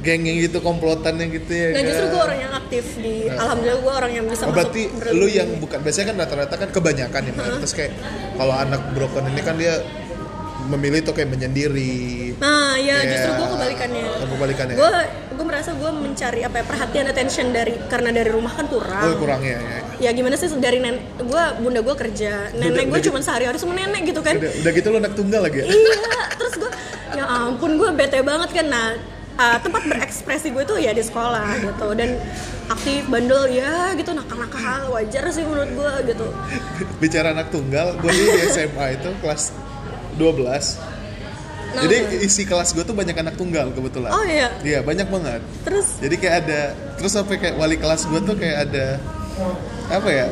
geng-geng 0.01 0.37
gitu 0.39 0.61
komplotannya 0.61 1.33
gitu 1.33 1.49
ya. 1.49 1.67
Nah 1.67 1.75
kan? 1.75 1.89
justru 1.89 2.07
gue 2.07 2.21
orang 2.21 2.39
yang 2.39 2.53
aktif 2.55 2.85
di 2.95 3.15
Alhamdulillah 3.25 3.81
gue 3.81 3.93
orang 3.95 4.13
yang 4.13 4.25
bisa 4.29 4.43
Oh, 4.45 4.53
masuk 4.53 4.57
berarti 4.61 4.83
lu 5.13 5.27
yang 5.27 5.49
bukan 5.57 5.79
biasanya 5.81 6.07
kan 6.13 6.17
rata-rata 6.21 6.55
kan 6.55 6.69
kebanyakan 6.69 7.21
ya 7.25 7.33
mayoritas 7.33 7.73
kayak 7.73 7.93
kalau 8.37 8.53
anak 8.53 8.85
broken 8.93 9.25
ini 9.27 9.41
kan 9.41 9.57
dia 9.57 9.81
memilih 10.67 11.01
tuh 11.01 11.13
kayak 11.13 11.29
menyendiri. 11.29 12.35
Nah 12.37 12.75
ya 12.77 12.97
Kayak- 12.97 13.11
justru 13.11 13.31
gue 13.33 13.49
kebalikannya 13.51 14.05
kebalikannya. 14.25 14.75
Gue 14.75 14.93
gue 15.31 15.45
merasa 15.45 15.71
gue 15.73 15.91
mencari 15.91 16.41
apa 16.41 16.57
ya 16.57 16.65
perhatian 16.65 17.07
attention 17.07 17.47
dari 17.51 17.75
karena 17.85 18.11
dari 18.11 18.29
rumah 18.29 18.51
kan 18.51 18.67
kurang 18.67 19.03
Oh 19.05 19.17
kurang 19.17 19.41
ya. 19.41 19.59
ya. 19.59 19.79
Ya 19.95 20.11
gimana 20.11 20.35
sih 20.35 20.51
dari 20.55 20.79
nenek 20.79 21.01
gue 21.21 21.43
bunda 21.59 21.81
gue 21.81 21.95
kerja 21.97 22.51
nenek 22.53 22.87
gue 22.87 23.01
cuma 23.03 23.19
sehari-hari 23.19 23.57
sama 23.57 23.73
nenek 23.73 24.05
gitu 24.05 24.21
kan 24.21 24.35
Udah, 24.35 24.53
udah 24.57 24.73
gitu 24.73 24.87
lu 24.89 24.99
anak 24.99 25.13
tunggal 25.13 25.41
lagi 25.41 25.59
ya? 25.61 25.67
iya 25.67 25.97
terus 26.35 26.55
gue 26.57 26.71
ya 27.13 27.25
ampun 27.27 27.77
gue 27.77 27.89
bete 27.93 28.19
banget 28.21 28.51
kan 28.53 28.67
nah 28.67 28.89
uh, 29.35 29.59
tempat 29.59 29.83
berekspresi 29.85 30.51
gue 30.51 30.65
tuh 30.65 30.77
ya 30.77 30.91
di 30.91 31.01
sekolah 31.01 31.47
gitu 31.61 31.87
dan 31.95 32.19
aktif 32.67 33.07
bandel 33.07 33.47
ya 33.49 33.93
gitu 33.93 34.11
nakal-nakal 34.11 34.91
wajar 34.91 35.25
sih 35.29 35.43
menurut 35.43 35.71
gue 35.71 35.93
gitu 36.09 36.27
Bicara 36.97 37.31
anak 37.31 37.51
tunggal, 37.51 37.95
gue 37.97 38.11
di 38.11 38.25
SMA 38.49 38.87
itu 38.95 39.11
kelas 39.21 39.53
12 40.17 40.95
Nah, 41.75 41.91
Jadi 41.91 42.23
isi 42.23 42.47
kelas 42.47 42.71
gue 42.71 42.87
tuh 42.87 42.95
banyak 42.95 43.19
anak 43.19 43.35
tunggal 43.35 43.75
kebetulan. 43.75 44.15
Oh 44.15 44.23
iya? 44.23 44.47
Iya 44.63 44.87
banyak 44.87 45.11
banget. 45.11 45.43
Terus? 45.67 45.99
Jadi 45.99 46.15
kayak 46.23 46.37
ada 46.47 46.61
Terus 46.95 47.13
sampai 47.19 47.37
kayak 47.43 47.59
wali 47.59 47.75
kelas 47.75 48.07
gue 48.07 48.21
tuh 48.23 48.39
kayak 48.39 48.71
ada 48.71 49.03
Apa 49.91 50.07
ya? 50.07 50.27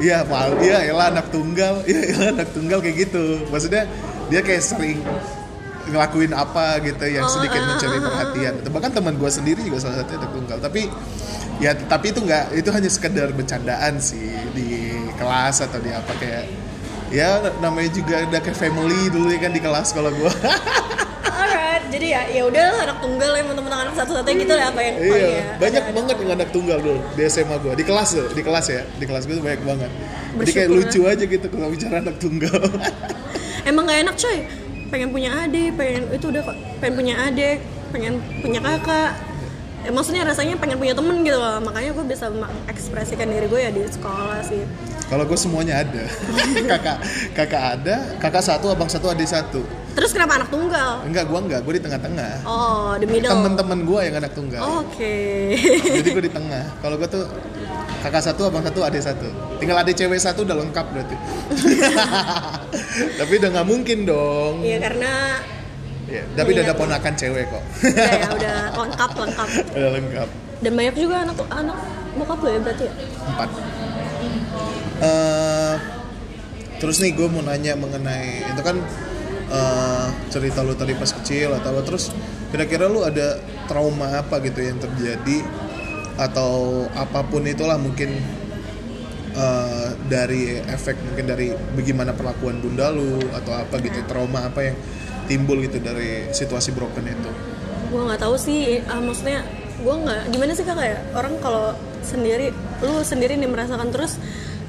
Iya 0.00 0.24
mal, 0.26 0.56
iya 0.64 0.90
elah 0.90 1.12
anak 1.12 1.30
tunggal 1.30 1.84
Iya 1.90 2.02
elah 2.02 2.28
anak 2.34 2.50
tunggal 2.50 2.82
kayak 2.82 2.96
gitu. 3.06 3.46
Maksudnya 3.46 3.86
dia 4.26 4.40
kayak 4.42 4.62
sering 4.66 4.98
ngelakuin 5.90 6.34
apa 6.34 6.78
gitu 6.82 7.02
yang 7.06 7.26
Oh, 7.26 7.32
sedikit 7.34 7.58
ah, 7.62 7.66
mencuri 7.70 7.94
ah, 7.94 7.98
ah, 7.98 8.06
perhatian. 8.10 8.54
Bahkan 8.74 8.90
teman 8.90 9.14
gue 9.18 9.30
sendiri 9.30 9.60
juga 9.62 9.78
salah 9.86 10.02
satunya 10.02 10.18
anak 10.26 10.32
tunggal. 10.34 10.58
Tapi 10.58 10.82
ya 11.62 11.72
tapi 11.78 12.10
itu 12.10 12.20
nggak 12.26 12.44
itu 12.58 12.70
hanya 12.74 12.90
sekedar 12.90 13.28
bercandaan 13.36 14.02
sih 14.02 14.34
di 14.50 14.98
kelas 15.14 15.62
atau 15.62 15.78
di 15.78 15.90
apa 15.94 16.12
kayak 16.18 16.69
ya 17.10 17.28
namanya 17.58 17.90
juga 17.90 18.22
udah 18.24 18.40
kayak 18.40 18.56
family 18.56 19.10
dulu 19.10 19.28
ya 19.28 19.38
kan 19.42 19.50
di 19.50 19.60
kelas 19.60 19.90
kalau 19.90 20.14
gue 20.14 20.30
alright 21.40 21.82
jadi 21.90 22.06
ya 22.06 22.22
ya 22.30 22.42
udah 22.46 22.86
anak 22.86 22.98
tunggal 23.02 23.30
ya 23.34 23.42
teman-teman 23.42 23.72
anak 23.86 23.94
satu-satunya 23.98 24.36
gitu 24.46 24.54
lah 24.54 24.66
apa 24.70 24.80
yang 24.80 24.94
oh 24.94 25.04
iya 25.04 25.26
iya, 25.26 25.42
banyak 25.58 25.82
ada- 25.82 25.94
banget 25.94 26.16
yang 26.22 26.30
anak 26.38 26.48
tunggal 26.54 26.78
dulu 26.78 27.00
di 27.18 27.22
SMA 27.26 27.56
gue 27.58 27.72
di 27.74 27.84
kelas 27.84 28.08
tuh 28.14 28.26
di 28.30 28.42
kelas 28.46 28.66
ya 28.70 28.82
di 28.96 29.04
kelas 29.04 29.22
gue 29.26 29.34
tuh 29.38 29.44
banyak 29.44 29.62
banget. 29.66 29.90
Jadi 30.30 30.50
kayak 30.54 30.68
Bersyukur, 30.70 30.86
lucu 30.86 31.00
aja 31.10 31.24
gitu 31.26 31.46
kalau 31.50 31.66
bicara 31.74 31.94
anak 31.98 32.16
tunggal. 32.22 32.54
Emang 33.68 33.82
gak 33.90 33.98
enak 34.06 34.14
coy? 34.14 34.38
Pengen 34.94 35.10
punya 35.10 35.30
adik 35.42 35.74
pengen 35.74 36.02
itu 36.14 36.26
udah 36.30 36.42
kok 36.46 36.56
pengen 36.78 36.94
punya 36.94 37.14
adik 37.26 37.58
pengen 37.90 38.14
punya 38.38 38.60
kakak. 38.62 39.10
Eh, 39.80 39.88
maksudnya 39.90 40.22
rasanya 40.28 40.54
pengen 40.60 40.76
punya 40.76 40.92
temen 40.92 41.24
gitu 41.24 41.40
loh 41.40 41.56
makanya 41.58 41.90
gue 41.96 42.04
bisa 42.04 42.28
mengekspresikan 42.28 43.26
diri 43.26 43.48
gue 43.48 43.60
ya 43.64 43.72
di 43.72 43.80
sekolah 43.88 44.44
sih 44.44 44.60
kalau 45.10 45.26
gue 45.26 45.34
semuanya 45.34 45.82
ada. 45.82 46.06
Kakak 46.70 46.98
kakak 47.34 47.62
ada 47.74 47.96
kakak 48.22 48.46
satu 48.46 48.70
abang 48.70 48.86
satu 48.86 49.10
adik 49.10 49.26
satu. 49.26 49.66
Terus 49.90 50.14
kenapa 50.14 50.38
anak 50.38 50.54
tunggal? 50.54 51.02
Enggak 51.02 51.26
gue 51.26 51.38
enggak 51.50 51.60
gue 51.66 51.72
di 51.74 51.82
tengah-tengah. 51.82 52.46
Oh 52.46 52.94
the 52.94 53.10
middle. 53.10 53.26
Temen-temen 53.26 53.78
gue 53.82 54.00
yang 54.06 54.14
anak 54.22 54.32
tunggal. 54.38 54.62
Oke. 54.86 55.18
Jadi 55.98 56.08
gue 56.14 56.24
di 56.30 56.32
tengah. 56.32 56.62
Kalau 56.78 56.94
gue 56.94 57.08
tuh 57.10 57.26
kakak 58.06 58.22
satu 58.22 58.54
abang 58.54 58.62
satu 58.62 58.86
adik 58.86 59.02
satu. 59.02 59.26
Tinggal 59.58 59.82
adik 59.82 59.98
cewek 59.98 60.22
satu 60.22 60.46
udah 60.46 60.56
lengkap 60.62 60.86
berarti. 60.94 61.16
Tapi 63.18 63.32
udah 63.42 63.48
nggak 63.50 63.66
mungkin 63.66 63.98
dong. 64.06 64.62
Iya 64.62 64.78
karena 64.78 65.12
Ya, 66.10 66.26
tapi 66.34 66.58
udah 66.58 66.66
ada 66.66 66.74
ponakan 66.74 67.14
cewek 67.14 67.46
kok. 67.54 67.62
Udah 67.86 68.10
ya 68.18 68.28
udah 68.34 68.56
lengkap 68.82 69.10
lengkap. 69.14 69.48
Udah 69.78 69.90
lengkap. 69.94 70.28
Dan 70.58 70.72
banyak 70.74 70.94
juga 70.98 71.22
anak 71.22 71.38
anak 71.54 71.78
bokap 72.18 72.38
lo 72.42 72.48
ya 72.50 72.58
berarti 72.58 72.84
ya? 72.90 72.92
Empat 73.30 73.48
Eh, 75.00 75.74
terus 76.76 77.00
nih 77.00 77.16
gue 77.16 77.28
mau 77.32 77.40
nanya 77.40 77.72
mengenai 77.72 78.52
itu 78.52 78.60
kan 78.60 78.76
eh, 79.48 80.06
cerita 80.28 80.60
lu 80.60 80.76
tadi 80.76 80.92
pas 80.92 81.08
kecil 81.08 81.56
atau 81.56 81.72
apa 81.72 81.82
terus 81.88 82.12
kira-kira 82.52 82.84
lu 82.84 83.00
ada 83.00 83.40
trauma 83.64 84.20
apa 84.20 84.44
gitu 84.44 84.60
yang 84.60 84.76
terjadi? 84.76 85.40
Atau 86.20 86.84
apa 86.92 87.24
pun 87.24 87.48
itulah 87.48 87.80
mungkin 87.80 88.12
eh, 89.32 89.88
dari 90.12 90.60
efek 90.68 91.00
mungkin 91.00 91.24
dari 91.32 91.56
bagaimana 91.72 92.12
perlakuan 92.12 92.60
bunda 92.60 92.92
lu 92.92 93.24
atau 93.32 93.56
apa 93.56 93.80
gitu 93.80 94.04
trauma 94.04 94.52
apa 94.52 94.68
yang 94.68 94.76
timbul 95.24 95.56
gitu 95.64 95.80
dari 95.80 96.28
situasi 96.28 96.76
broken 96.76 97.08
itu? 97.08 97.30
Gue 97.88 98.04
nggak 98.04 98.20
tahu 98.20 98.36
sih 98.36 98.84
ah, 98.84 99.00
maksudnya 99.00 99.48
gue 99.80 99.94
nggak 99.96 100.28
gimana 100.28 100.52
sih 100.52 100.64
kakak 100.68 100.86
ya 100.92 100.98
orang 101.16 101.40
kalau 101.40 101.72
sendiri 102.04 102.52
lu 102.84 103.00
sendiri 103.00 103.36
nih 103.40 103.48
merasakan 103.48 103.88
terus 103.88 104.20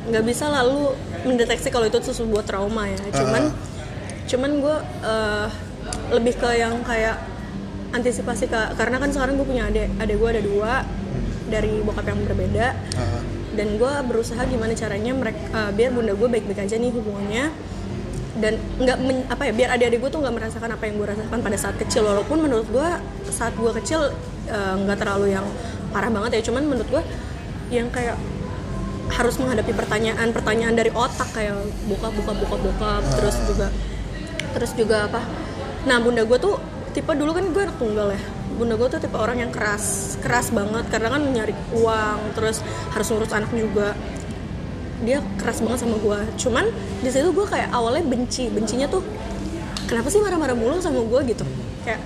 nggak 0.01 0.23
bisa 0.25 0.49
lalu 0.49 0.97
mendeteksi 1.27 1.69
kalau 1.69 1.85
itu 1.85 2.01
sebuah 2.01 2.41
trauma 2.41 2.89
ya. 2.89 2.97
Cuman 3.13 3.53
cuman 4.25 4.51
gue 4.63 4.77
eh, 5.05 5.47
lebih 6.15 6.33
ke 6.39 6.49
yang 6.55 6.79
kayak 6.87 7.19
antisipasi 7.91 8.47
kak 8.47 8.79
karena 8.79 9.03
kan 9.03 9.11
sekarang 9.11 9.35
gue 9.35 9.43
punya 9.43 9.67
adik 9.67 9.91
adik 9.99 10.15
gue 10.15 10.29
ada 10.31 10.41
dua 10.41 10.73
dari 11.51 11.83
bokap 11.83 12.07
yang 12.07 12.23
berbeda. 12.23 12.67
Ah, 12.95 13.21
dan 13.51 13.75
gue 13.75 13.93
berusaha 14.07 14.39
gimana 14.47 14.71
caranya 14.71 15.11
mereka 15.11 15.75
biar 15.75 15.91
bunda 15.91 16.15
gue 16.15 16.27
baik-baik 16.31 16.65
aja 16.65 16.75
nih 16.79 16.91
hubungannya. 16.95 17.51
Dan 18.41 18.57
nggak 18.79 18.97
apa 19.29 19.43
ya 19.51 19.53
biar 19.53 19.69
adik-adik 19.75 19.99
gue 20.01 20.09
tuh 20.09 20.19
nggak 20.23 20.33
merasakan 20.33 20.69
apa 20.73 20.83
yang 20.87 20.95
gue 20.97 21.07
rasakan 21.11 21.39
pada 21.43 21.57
saat 21.59 21.75
kecil. 21.77 22.07
Walaupun 22.07 22.41
menurut 22.41 22.65
gue 22.71 22.89
saat 23.29 23.53
gue 23.53 23.71
kecil 23.83 24.15
eh, 24.47 24.75
nggak 24.81 24.97
terlalu 24.97 25.35
yang 25.35 25.45
parah 25.91 26.09
banget 26.09 26.39
ya. 26.39 26.49
Cuman 26.49 26.63
menurut 26.65 26.87
gue 26.87 27.03
yang 27.75 27.91
kayak 27.91 28.15
harus 29.11 29.35
menghadapi 29.37 29.75
pertanyaan-pertanyaan 29.75 30.75
dari 30.75 30.91
otak 30.95 31.35
kayak 31.35 31.55
bokap 31.85 32.15
bokap 32.15 32.35
bokap 32.39 32.59
bokap 32.63 33.03
terus 33.19 33.35
juga 33.43 33.67
terus 34.51 34.71
juga 34.75 35.07
apa? 35.07 35.21
Nah 35.87 35.99
bunda 35.99 36.23
gue 36.23 36.37
tuh 36.39 36.59
tipe 36.95 37.11
dulu 37.11 37.31
kan 37.35 37.45
gue 37.51 37.61
anak 37.61 37.77
tunggal 37.79 38.11
ya. 38.15 38.21
Bunda 38.55 38.75
gue 38.79 38.87
tuh 38.87 38.99
tipe 38.99 39.15
orang 39.15 39.43
yang 39.43 39.51
keras 39.51 40.15
keras 40.19 40.51
banget 40.51 40.87
karena 40.91 41.07
kan 41.11 41.21
nyari 41.27 41.55
uang 41.75 42.35
terus 42.35 42.63
harus 42.91 43.07
ngurus 43.11 43.31
anak 43.35 43.51
juga. 43.51 43.95
Dia 45.01 45.19
keras 45.39 45.59
banget 45.59 45.87
sama 45.87 45.97
gue 45.99 46.19
cuman 46.39 46.65
di 47.03 47.09
situ 47.11 47.31
gue 47.35 47.45
kayak 47.47 47.71
awalnya 47.75 48.03
benci. 48.07 48.47
Bencinya 48.47 48.87
tuh 48.87 49.03
kenapa 49.87 50.07
sih 50.07 50.23
marah-marah 50.23 50.55
mulu 50.55 50.79
sama 50.79 51.03
gue 51.03 51.35
gitu. 51.35 51.43
Kayak 51.83 51.99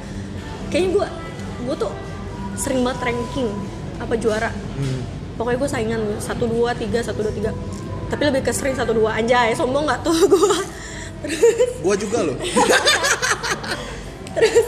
kayaknya 0.73 0.89
gue 1.01 1.05
gue 1.69 1.75
tuh 1.77 1.93
sering 2.57 2.81
banget 2.81 3.13
ranking 3.13 3.49
apa 4.01 4.13
juara. 4.17 4.51
Hmm. 4.77 5.14
Pokoknya 5.35 5.57
gue 5.59 5.69
saingan 5.69 6.01
satu 6.17 6.47
dua 6.47 6.71
tiga 6.73 6.99
satu 6.99 7.23
dua 7.23 7.33
tiga 7.33 7.51
tapi 8.07 8.21
lebih 8.25 8.41
ke 8.41 8.51
sering 8.51 8.73
satu 8.73 8.93
dua 8.93 9.17
aja 9.17 9.45
ya 9.45 9.55
sombong 9.55 9.85
nggak 9.85 10.01
tuh 10.03 10.15
gue 10.33 10.57
Gua 11.81 11.97
juga 11.97 12.21
loh. 12.21 12.37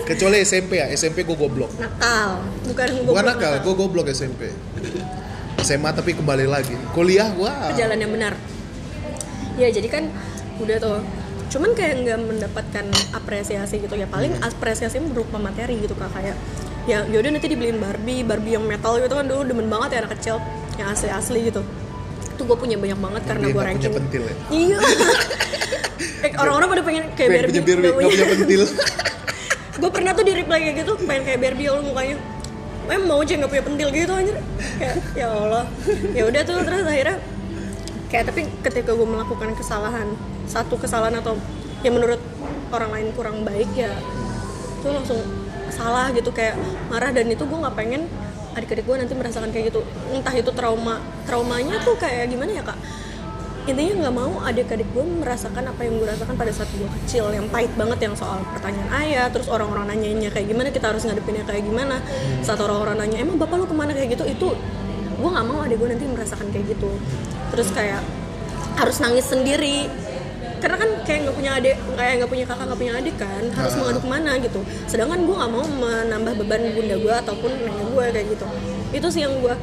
Kecuali 0.09 0.41
SMP 0.41 0.81
ya, 0.81 0.89
SMP 0.89 1.21
gue 1.21 1.37
goblok. 1.37 1.69
nakal 1.77 2.41
bukan 2.65 2.87
gue 2.97 3.13
Bukan 3.13 3.25
nakal, 3.29 3.61
gue 3.61 3.73
goblok 3.77 4.09
SMP. 4.09 4.49
SMA 5.61 5.89
tapi 5.93 6.17
kembali 6.17 6.49
lagi. 6.49 6.73
Kuliah 6.97 7.29
wah. 7.37 7.69
jalan 7.77 8.01
yang 8.01 8.09
benar 8.09 8.33
ya 9.57 9.73
jadi 9.73 9.89
kan 9.89 10.03
udah 10.61 10.77
tuh 10.77 10.97
cuman 11.47 11.73
kayak 11.73 12.05
nggak 12.05 12.19
mendapatkan 12.21 12.85
apresiasi 13.17 13.81
gitu 13.81 13.97
ya 13.97 14.05
paling 14.05 14.37
apresiasi 14.37 15.01
berupa 15.01 15.41
materi 15.41 15.81
gitu 15.81 15.97
kak 15.97 16.13
kayak 16.13 16.37
ya 16.87 17.03
yaudah 17.03 17.29
nanti 17.35 17.47
dibeliin 17.51 17.77
Barbie 17.83 18.23
Barbie 18.23 18.55
yang 18.55 18.63
metal 18.63 18.95
gitu 18.97 19.13
kan 19.13 19.27
dulu 19.27 19.43
demen 19.43 19.67
banget 19.67 19.89
ya 19.91 19.97
anak 20.07 20.11
kecil 20.17 20.35
yang 20.79 20.87
asli 20.89 21.09
asli 21.11 21.39
gitu. 21.51 21.61
Tuh 22.37 22.43
gue 22.45 22.57
punya 22.57 22.77
banyak 22.79 22.99
banget 23.01 23.21
karena 23.27 23.45
Dia 23.49 23.53
gue 23.53 23.63
ranking. 23.65 23.93
pentil 23.93 24.23
ya. 24.23 24.35
iya. 24.51 24.77
Eh, 26.17 26.33
orang-orang 26.33 26.69
pada 26.77 26.83
pengen 26.85 27.03
kayak 27.13 27.29
Barbie 27.29 27.61
punya 27.61 27.61
Barbie, 27.61 27.81
nggak 27.85 27.97
punya 27.97 28.27
pentil. 28.33 28.61
gue 29.81 29.89
pernah 29.93 30.11
tuh 30.17 30.25
di 30.25 30.33
reply 30.33 30.59
kayak 30.65 30.75
gitu 30.81 30.91
pengen 31.05 31.23
kayak 31.29 31.39
Barbie 31.41 31.65
ya 31.69 31.71
Allah 31.77 31.85
mukanya. 31.85 32.17
Em 32.87 33.01
mau 33.03 33.19
aja 33.21 33.33
nggak 33.37 33.51
punya 33.53 33.63
pentil 33.65 33.87
gitu 33.93 34.11
anjir. 34.13 34.37
Kayak 34.81 34.95
ya 35.13 35.27
Allah. 35.29 35.65
Ya 36.13 36.23
udah 36.25 36.41
tuh 36.45 36.55
terus 36.65 36.85
akhirnya 36.85 37.17
kayak 38.07 38.23
tapi 38.31 38.41
ketika 38.63 38.91
gue 38.95 39.07
melakukan 39.07 39.49
kesalahan 39.59 40.07
satu 40.47 40.79
kesalahan 40.79 41.19
atau 41.19 41.35
yang 41.83 41.99
menurut 41.99 42.21
orang 42.71 42.89
lain 42.95 43.07
kurang 43.13 43.43
baik 43.43 43.67
ya 43.75 43.91
itu 44.79 44.87
langsung 44.87 45.19
salah 45.77 46.09
gitu 46.11 46.33
kayak 46.33 46.57
marah. 46.89 47.13
Dan 47.13 47.29
itu 47.29 47.45
gue 47.45 47.57
nggak 47.61 47.75
pengen 47.77 48.09
adik-adik 48.57 48.89
gue 48.89 48.95
nanti 48.97 49.13
merasakan 49.13 49.49
kayak 49.53 49.69
gitu. 49.69 49.85
Entah 50.09 50.33
itu 50.33 50.49
trauma 50.51 50.97
traumanya 51.29 51.77
tuh 51.85 51.93
kayak 52.01 52.33
gimana 52.33 52.57
ya 52.57 52.63
kak? 52.65 52.77
Intinya 53.67 54.07
nggak 54.07 54.15
mau 54.15 54.33
adik-adik 54.47 54.87
gue 54.95 55.03
merasakan 55.03 55.69
apa 55.69 55.81
yang 55.83 55.99
gue 55.99 56.07
rasakan 56.07 56.35
pada 56.39 56.51
saat 56.55 56.71
gue 56.71 56.87
kecil 57.03 57.29
yang 57.35 57.51
pahit 57.51 57.69
banget 57.75 58.07
yang 58.07 58.15
soal 58.15 58.39
pertanyaan 58.55 58.87
ayah 59.03 59.27
terus 59.27 59.51
orang-orang 59.51 59.91
nanyanya 59.91 60.31
kayak 60.31 60.47
gimana 60.47 60.71
kita 60.71 60.87
harus 60.89 61.03
ngadepinnya 61.03 61.43
kayak 61.43 61.67
gimana. 61.67 61.99
Saat 62.41 62.63
orang-orang 62.63 62.95
nanya 63.05 63.17
emang 63.21 63.37
bapak 63.37 63.59
lu 63.59 63.65
ke 63.67 63.75
mana? 63.75 63.91
kayak 63.91 64.15
gitu 64.17 64.23
itu 64.25 64.49
gue 65.17 65.29
nggak 65.29 65.45
mau 65.45 65.61
adik 65.67 65.77
gue 65.77 65.89
nanti 65.93 66.05
merasakan 66.07 66.47
kayak 66.49 66.65
gitu. 66.73 66.89
Terus 67.53 67.69
kayak 67.75 68.01
harus 68.79 68.97
nangis 69.03 69.25
sendiri 69.27 69.89
karena 70.57 70.77
kan 70.77 70.89
kayak 71.05 71.19
nggak 71.27 71.35
punya 71.37 71.51
adik 71.57 71.75
kayak 71.95 72.13
nggak 72.21 72.31
punya 72.31 72.45
kakak 72.45 72.65
nggak 72.67 72.79
punya 72.79 72.93
adik 72.97 73.15
kan 73.15 73.43
harus 73.53 73.73
Ah. 73.73 73.77
mengadu 73.79 73.99
ke 74.01 74.09
mana 74.09 74.31
gitu 74.41 74.59
sedangkan 74.85 75.19
gue 75.23 75.35
nggak 75.37 75.51
mau 75.53 75.65
menambah 75.65 76.33
beban 76.43 76.61
bunda 76.73 76.95
gue 76.97 77.13
ataupun 77.25 77.51
nenek 77.53 77.87
gue 77.93 78.05
kayak 78.13 78.27
gitu 78.33 78.45
itu 78.93 79.07
sih 79.13 79.21
yang 79.25 79.33
gue 79.39 79.55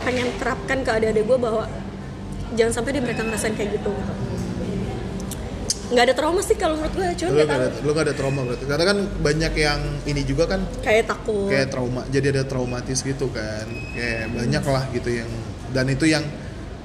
pengen 0.00 0.28
terapkan 0.40 0.78
ke 0.80 0.90
adik-adik 0.90 1.24
gue 1.26 1.38
bahwa 1.38 1.64
jangan 2.54 2.72
sampai 2.80 2.90
dia 2.96 3.02
mereka 3.02 3.22
ngerasain 3.26 3.54
kayak 3.54 3.70
gitu 3.78 3.90
gitu 3.90 4.20
nggak 5.90 6.04
ada 6.06 6.14
trauma 6.14 6.38
sih 6.38 6.54
kalau 6.54 6.78
menurut 6.78 6.94
gue 6.94 7.08
cuma 7.18 7.30
Lu 7.30 7.34
nggak 7.34 7.48
gak 7.50 7.58
ada, 7.58 7.68
lu 7.82 7.90
gak 7.90 8.04
ada 8.06 8.14
trauma 8.14 8.40
berarti. 8.46 8.64
Karena 8.70 8.84
kan 8.86 8.98
banyak 9.10 9.52
yang 9.58 9.80
ini 10.06 10.22
juga 10.22 10.46
kan 10.46 10.62
kayak 10.86 11.10
takut 11.10 11.50
kayak 11.50 11.66
trauma. 11.66 12.06
Jadi 12.06 12.26
ada 12.30 12.42
traumatis 12.46 13.02
gitu 13.02 13.26
kan. 13.34 13.66
Kayak 13.98 14.30
banyak 14.30 14.64
lah 14.70 14.84
gitu 14.94 15.10
yang 15.10 15.30
dan 15.74 15.90
itu 15.90 16.06
yang 16.06 16.22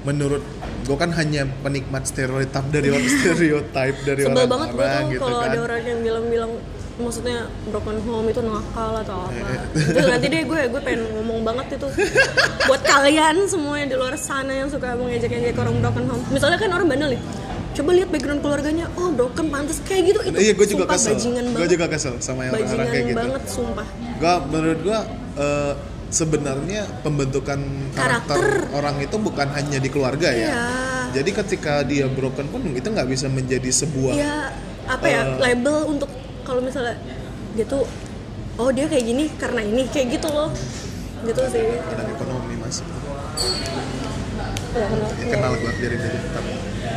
menurut 0.02 0.42
gue 0.86 0.96
kan 0.96 1.10
hanya 1.12 1.42
penikmat 1.60 2.02
stereotip 2.04 2.64
dari 2.70 2.88
orang 2.88 3.08
stereotip 3.16 3.94
dari 4.02 4.20
sebel 4.22 4.46
banget 4.46 4.68
gue 4.68 4.78
orang-orang 4.78 5.02
tuh 5.02 5.10
gitu 5.10 5.20
kalau 5.20 5.38
kan. 5.38 5.48
ada 5.48 5.58
orang 5.60 5.80
yang 5.82 6.00
bilang-bilang 6.00 6.52
maksudnya 6.96 7.38
broken 7.66 7.98
home 8.00 8.26
itu 8.26 8.40
nakal 8.40 8.90
atau 8.96 9.28
apa. 9.28 9.36
Eh, 9.36 9.60
itu 9.92 10.06
nanti 10.06 10.26
deh 10.26 10.42
gue 10.42 10.60
gue 10.66 10.80
pengen 10.80 11.02
ngomong 11.12 11.44
banget 11.44 11.76
itu. 11.76 11.88
Buat 12.64 12.82
kalian 12.82 13.36
semua 13.44 13.76
yang 13.76 13.90
di 13.90 13.96
luar 13.96 14.16
sana 14.16 14.52
yang 14.54 14.68
suka 14.68 14.94
mengejek-ejek 14.94 15.52
orang 15.54 15.76
broken 15.78 16.04
home. 16.06 16.22
Misalnya 16.30 16.56
kan 16.56 16.72
orang 16.72 16.88
bandel 16.88 17.12
nih 17.12 17.20
coba 17.76 17.90
lihat 17.92 18.08
background 18.08 18.40
keluarganya. 18.40 18.86
Oh 18.96 19.12
broken 19.12 19.52
pantas 19.52 19.84
kayak 19.84 20.08
gitu 20.08 20.20
itu 20.24 20.36
Iya, 20.40 20.52
gue 20.54 20.66
juga 20.66 20.84
sumpah 20.86 20.96
kesel. 20.96 21.10
bajingan 21.12 21.44
Gue 21.44 21.52
banget. 21.52 21.70
juga 21.70 21.86
kesel 21.92 22.14
sama 22.18 22.40
yang 22.40 22.52
bajingan 22.54 22.64
orang-orang 22.70 22.88
kayak 22.88 23.04
gitu. 23.04 23.18
banget 23.20 23.42
sumpah. 23.44 23.86
Gua 24.16 24.34
menurut 24.46 24.78
gua 24.80 24.98
eh, 25.36 25.72
sebenarnya 26.08 26.86
pembentukan 27.00 27.58
karakter, 27.92 28.38
Karakter. 28.38 28.72
orang 28.72 28.96
itu 29.00 29.16
bukan 29.16 29.48
hanya 29.50 29.78
di 29.78 29.88
keluarga 29.88 30.30
ya. 30.30 30.48
Iya. 30.48 30.66
Jadi 31.12 31.30
ketika 31.32 31.82
dia 31.82 32.06
broken 32.06 32.46
pun 32.46 32.62
itu 32.70 32.84
nggak 32.84 33.08
bisa 33.08 33.26
menjadi 33.26 33.68
sebuah 33.68 34.14
ya 34.14 34.52
apa 34.86 35.06
ya 35.06 35.22
Eh. 35.24 35.38
label 35.40 35.76
untuk 35.88 36.10
kalau 36.42 36.62
misalnya 36.62 36.94
dia 37.54 37.66
tuh 37.66 37.82
oh 38.56 38.70
dia 38.70 38.86
kayak 38.86 39.02
gini 39.02 39.24
karena 39.34 39.60
ini 39.60 39.82
kayak 39.88 40.14
gitu 40.14 40.28
loh 40.28 40.52
gitu 41.22 41.42
sih 41.50 41.66
anak 41.90 42.06
ekonomi 42.12 42.54
mas. 42.56 42.84
Ya, 44.76 44.86
kenal. 44.86 45.08
Ya, 45.08 45.26
kenal 45.32 45.52
gua 45.56 45.72
dari 45.74 45.96
dari 45.96 46.18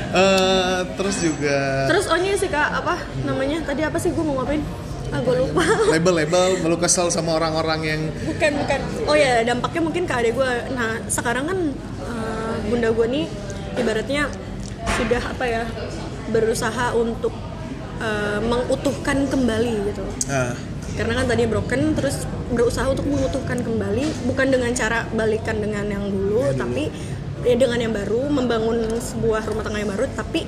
Eh 0.09 0.79
terus 0.97 1.21
juga 1.21 1.85
Terus 1.85 2.05
oh 2.09 2.17
ini 2.17 2.33
sih 2.33 2.49
kak 2.49 2.69
apa 2.75 2.97
namanya 3.23 3.61
tadi 3.63 3.85
apa 3.85 3.95
sih 3.95 4.09
gue 4.09 4.19
mau 4.19 4.41
ngapain? 4.41 4.59
Ah 5.09 5.19
gue 5.25 5.35
lupa. 5.41 5.63
label-label 5.89 6.61
melu 6.61 6.77
kesel 6.77 7.09
sama 7.09 7.35
orang-orang 7.37 7.79
yang 7.81 8.01
bukan 8.25 8.51
bukan. 8.61 8.79
Oh 9.09 9.17
ya 9.17 9.41
dampaknya 9.41 9.81
mungkin 9.81 10.03
ke 10.05 10.13
adek 10.13 10.33
gue. 10.37 10.51
Nah 10.77 11.01
sekarang 11.09 11.49
kan 11.49 11.59
eh, 12.05 12.55
bunda 12.69 12.89
gue 12.93 13.07
nih 13.09 13.25
ibaratnya 13.77 14.29
sudah 14.97 15.21
apa 15.23 15.45
ya 15.45 15.63
berusaha 16.29 16.93
untuk 16.93 17.33
eh, 17.99 18.39
mengutuhkan 18.43 19.25
kembali 19.25 19.73
gitu. 19.89 20.03
ah, 20.29 20.53
Karena 20.93 21.23
kan 21.23 21.25
tadi 21.31 21.43
broken 21.47 21.95
terus 21.95 22.27
berusaha 22.49 22.85
untuk 22.89 23.05
mengutuhkan 23.05 23.61
kembali 23.61 24.25
bukan 24.25 24.47
dengan 24.49 24.73
cara 24.73 25.05
balikan 25.13 25.61
dengan 25.61 25.85
yang 25.85 26.05
dulu 26.09 26.49
tapi 26.57 26.89
ya 27.45 27.55
dengan 27.55 27.79
yang 27.79 27.93
baru 27.95 28.27
membangun 28.27 28.99
sebuah 28.99 29.47
rumah 29.47 29.63
tangga 29.63 29.79
yang 29.79 29.91
baru 29.95 30.09
tapi 30.17 30.43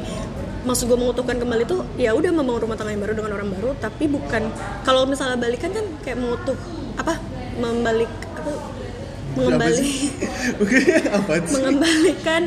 maksud 0.62 0.86
gue 0.86 0.96
mengutuhkan 0.96 1.38
kembali 1.38 1.64
tuh 1.66 1.82
ya 1.96 2.14
udah 2.14 2.30
membangun 2.30 2.62
rumah 2.62 2.78
tangga 2.78 2.94
yang 2.94 3.02
baru 3.02 3.14
dengan 3.16 3.32
orang 3.34 3.50
baru 3.50 3.70
tapi 3.78 4.06
bukan 4.06 4.44
kalau 4.82 5.04
misalnya 5.04 5.36
balikan 5.36 5.70
kan 5.70 5.86
kayak 6.02 6.18
mengutuh 6.18 6.58
apa 6.96 7.18
membalik 7.58 8.12
apa 8.32 8.52
mengembali 9.32 9.90
apa 11.18 11.34
sih? 11.42 11.54
mengembalikan 11.56 12.44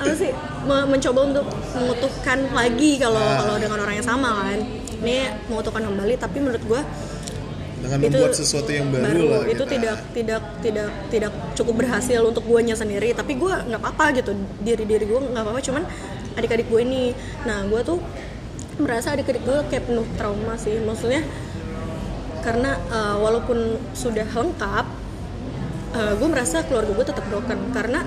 apa 0.00 0.12
sih 0.16 0.30
me- 0.62 0.88
mencoba 0.88 1.20
untuk 1.26 1.46
mengutuhkan 1.74 2.38
lagi 2.50 2.96
kalau 2.96 3.20
Ah. 3.20 3.36
kalau 3.38 3.54
dengan 3.56 3.78
orang 3.78 3.94
yang 3.94 4.06
sama 4.06 4.48
kan 4.48 4.60
ini 5.00 5.16
mengutuhkan 5.46 5.82
kembali 5.84 6.14
tapi 6.16 6.36
menurut 6.40 6.64
gue 6.64 6.80
dengan 7.80 7.96
itu 8.04 8.12
membuat 8.12 8.36
sesuatu 8.36 8.68
yang 8.68 8.92
baru, 8.92 9.24
lah 9.24 9.42
itu 9.48 9.64
kita. 9.64 9.72
tidak 9.72 9.96
tidak 10.12 10.42
tidak 10.60 10.88
tidak 11.08 11.32
cukup 11.56 11.74
berhasil 11.80 12.20
untuk 12.20 12.44
guanya 12.44 12.76
sendiri 12.76 13.16
tapi 13.16 13.40
gue 13.40 13.48
nggak 13.48 13.80
apa-apa 13.80 14.20
gitu 14.20 14.36
diri 14.60 14.84
diri 14.84 15.04
gue 15.04 15.16
nggak 15.16 15.40
apa-apa 15.40 15.60
cuman 15.64 15.82
adik-adik 16.34 16.66
gue 16.66 16.80
ini. 16.82 17.04
Nah 17.42 17.66
gue 17.66 17.80
tuh 17.82 17.98
merasa 18.78 19.12
adik-adik 19.12 19.42
gue 19.42 19.58
kayak 19.68 19.84
penuh 19.86 20.06
trauma 20.14 20.54
sih. 20.54 20.78
Maksudnya 20.78 21.22
karena 22.40 22.76
eh, 22.88 23.16
walaupun 23.16 23.58
sudah 23.92 24.26
lengkap 24.26 24.86
gue 25.90 26.28
merasa 26.30 26.62
keluarga 26.64 26.92
gue 26.94 27.06
tetap 27.06 27.24
broken. 27.26 27.58
Karena 27.74 28.00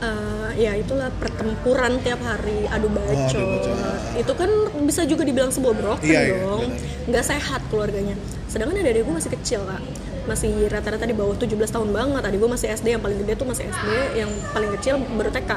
eh, 0.00 0.50
ya 0.56 0.72
itulah 0.78 1.10
pertempuran 1.14 1.98
tiap 2.00 2.20
hari. 2.22 2.64
Adu 2.70 2.88
bacot 2.88 3.34
adu 3.34 3.46
bacot. 3.46 3.76
itu 4.10 4.32
kan 4.34 4.50
bisa 4.84 5.02
juga 5.06 5.22
dibilang 5.22 5.54
sebuah 5.54 5.74
broken 5.78 6.06
Iya, 6.06 6.20
iya, 6.26 6.34
dong. 6.44 6.66
nggak 7.08 7.24
sehat 7.24 7.60
keluarganya. 7.70 8.14
Sedangkan 8.50 8.82
adik 8.82 9.06
gue 9.06 9.14
masih 9.14 9.30
kecil 9.38 9.62
kak. 9.66 9.82
Masih 10.28 10.52
rata-rata 10.68 11.08
di 11.08 11.16
bawah 11.16 11.34
17 11.34 11.50
tahun 11.70 11.90
banget. 11.90 12.22
Adik 12.22 12.38
gue 12.40 12.50
masih 12.50 12.68
SD 12.70 12.86
yang 12.94 13.02
paling 13.02 13.18
gede 13.24 13.34
tuh 13.36 13.48
masih 13.48 13.64
SD 13.68 13.88
yang 14.18 14.30
paling 14.52 14.70
kecil 14.78 14.94
baru 15.16 15.30
TK 15.30 15.50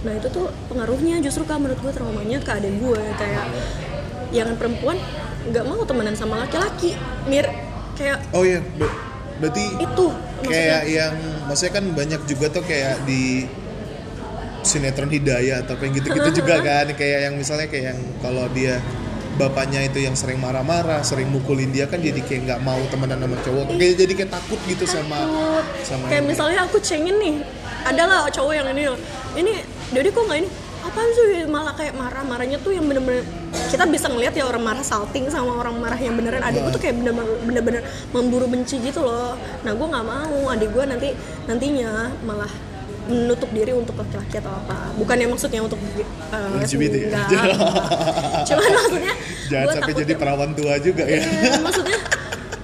nah 0.00 0.12
itu 0.16 0.28
tuh 0.28 0.48
pengaruhnya 0.66 1.20
justru 1.20 1.44
kak 1.44 1.60
menurut 1.60 1.76
gue 1.76 1.92
traumanya 1.92 2.40
ke 2.40 2.50
adik 2.50 2.72
gue 2.80 3.00
kayak 3.20 3.44
yang 4.32 4.56
perempuan 4.56 4.96
nggak 5.44 5.64
mau 5.66 5.82
temenan 5.82 6.14
sama 6.14 6.40
laki-laki 6.40 6.94
mir. 7.26 7.44
Kayak 7.96 8.24
oh 8.32 8.44
iya. 8.44 8.60
Ber- 8.78 8.96
berarti 9.40 9.64
itu 9.76 10.06
kayak 10.44 10.44
maksudnya 10.44 10.80
yang 10.84 11.14
maksudnya 11.48 11.72
kan 11.72 11.84
banyak 11.92 12.20
juga 12.24 12.46
tuh 12.48 12.64
kayak 12.64 13.04
di 13.04 13.44
sinetron 14.60 15.08
hidayah 15.08 15.64
atau 15.64 15.74
kayak 15.80 16.00
gitu-gitu 16.00 16.44
juga 16.44 16.60
kan. 16.60 16.86
Kayak 16.92 17.18
yang 17.28 17.34
misalnya 17.36 17.66
kayak 17.68 17.84
yang 17.92 18.00
kalau 18.20 18.44
dia 18.52 18.80
bapaknya 19.36 19.80
itu 19.88 20.04
yang 20.04 20.12
sering 20.12 20.36
marah-marah 20.36 21.00
sering 21.00 21.32
mukulin 21.32 21.72
dia 21.72 21.88
kan 21.88 21.96
jadi 21.96 22.20
kayak 22.20 22.40
nggak 22.44 22.60
mau 22.60 22.80
temenan 22.88 23.20
sama 23.20 23.36
cowok. 23.40 23.64
Kayak 23.76 23.94
jadi 23.96 24.12
kayak 24.16 24.30
takut 24.32 24.60
gitu 24.68 24.84
sama 24.84 25.16
takut. 25.16 25.64
sama 25.84 26.04
kayak 26.08 26.20
yang- 26.20 26.28
misalnya 26.28 26.58
aku 26.68 26.76
cengin 26.80 27.16
nih 27.16 27.36
adalah 27.84 28.28
cowok 28.28 28.52
yang 28.52 28.68
ini 28.70 28.82
loh. 28.86 29.00
Ini 29.32 29.52
Dodi 29.90 30.08
kok 30.14 30.22
nggak 30.22 30.38
ini? 30.46 30.48
Apaan 30.80 31.10
sih? 31.12 31.44
Malah 31.44 31.74
kayak 31.76 31.94
marah. 31.98 32.22
Marahnya 32.24 32.58
tuh 32.62 32.72
yang 32.72 32.86
bener-bener 32.86 33.26
kita 33.70 33.84
bisa 33.86 34.06
ngelihat 34.08 34.34
ya 34.34 34.46
orang 34.46 34.62
marah 34.62 34.84
salting 34.86 35.26
sama 35.28 35.58
orang 35.58 35.76
marah 35.76 35.98
yang 35.98 36.14
beneran. 36.16 36.40
Adik 36.40 36.62
gue 36.62 36.72
tuh 36.78 36.82
kayak 36.82 36.96
bener-bener 37.44 37.82
memburu 38.14 38.46
benci 38.48 38.78
gitu 38.80 39.02
loh. 39.02 39.34
Nah 39.66 39.72
gue 39.74 39.86
nggak 39.86 40.04
mau 40.06 40.48
adik 40.48 40.70
gue 40.72 40.84
nanti 40.86 41.08
nantinya 41.44 42.14
malah 42.24 42.50
menutup 43.10 43.50
diri 43.50 43.74
untuk 43.74 43.98
laki-laki 43.98 44.38
atau 44.38 44.52
apa. 44.54 44.94
Bukan 44.94 45.16
yang 45.18 45.30
maksudnya 45.34 45.60
untuk 45.66 45.82
uh, 46.30 46.62
LGBT 46.62 46.94
ya? 46.94 47.06
enggak, 47.10 47.44
cuman 48.48 48.70
maksudnya 48.70 49.14
jangan 49.50 49.66
gua 49.66 49.74
sampai 49.74 49.94
jadi 49.98 50.12
ya- 50.14 50.20
perawan 50.22 50.50
tua 50.54 50.74
juga 50.78 51.02
ya. 51.02 51.18
Iya, 51.18 51.58
maksudnya 51.66 51.98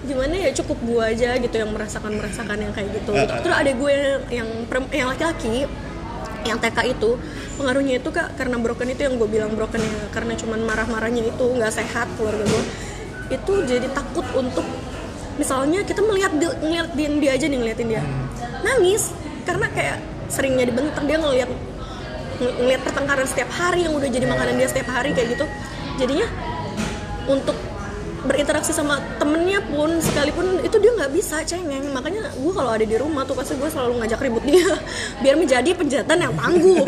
gimana 0.07 0.35
ya 0.39 0.51
cukup 0.55 0.79
gue 0.87 1.03
aja 1.03 1.31
gitu 1.35 1.57
yang 1.59 1.71
merasakan 1.75 2.15
merasakan 2.15 2.57
yang 2.63 2.71
kayak 2.71 2.95
gitu. 2.95 3.11
Uh-uh. 3.11 3.43
terus 3.43 3.57
ada 3.59 3.73
gue 3.75 3.95
yang 4.31 4.49
yang 4.95 5.09
laki-laki 5.11 5.67
yang 6.49 6.59
TK 6.63 6.79
itu 6.99 7.19
pengaruhnya 7.59 7.99
itu 7.99 8.09
kak 8.15 8.39
karena 8.39 8.57
broken 8.63 8.89
itu 8.91 9.03
yang 9.03 9.15
gue 9.19 9.29
bilang 9.29 9.53
broken 9.55 9.83
ya 9.83 10.07
karena 10.15 10.33
cuman 10.39 10.61
marah-marahnya 10.63 11.23
itu 11.27 11.45
nggak 11.45 11.73
sehat 11.75 12.07
keluarga 12.15 12.47
gue 12.47 12.63
itu 13.35 13.53
jadi 13.67 13.91
takut 13.91 14.25
untuk 14.39 14.63
misalnya 15.37 15.83
kita 15.83 16.01
melihat 16.01 16.33
dia, 16.39 16.51
ngeliat 16.63 16.89
dia, 16.95 17.31
aja 17.35 17.47
nih 17.51 17.59
ngeliatin 17.59 17.89
dia 17.91 18.03
nangis 18.63 19.11
karena 19.45 19.67
kayak 19.75 19.99
seringnya 20.31 20.65
dibentak 20.71 21.03
dia 21.05 21.19
ngeliat 21.19 21.51
ng- 22.41 22.57
ngeliat 22.63 22.81
pertengkaran 22.87 23.27
setiap 23.27 23.51
hari 23.53 23.85
yang 23.85 23.95
udah 23.95 24.09
jadi 24.09 24.27
makanan 24.29 24.55
dia 24.59 24.69
setiap 24.71 24.89
hari 24.91 25.11
kayak 25.13 25.37
gitu 25.37 25.47
jadinya 25.99 26.27
untuk 27.27 27.57
berinteraksi 28.27 28.75
sama 28.75 28.99
temennya 29.17 29.63
pun 29.71 30.03
sekalipun 30.03 30.61
itu 30.67 30.77
dia 30.83 30.93
nggak 30.95 31.13
bisa 31.15 31.41
cengeng. 31.47 31.91
Makanya 31.95 32.35
gue 32.35 32.53
kalau 32.53 32.71
ada 32.75 32.85
di 32.85 32.97
rumah 32.99 33.23
tuh 33.25 33.39
pasti 33.39 33.55
gue 33.55 33.71
selalu 33.71 34.03
ngajak 34.03 34.21
ribut 34.21 34.45
dia 34.45 34.67
biar 35.23 35.35
menjadi 35.39 35.71
penjatan 35.73 36.19
yang 36.19 36.35
tangguh. 36.35 36.85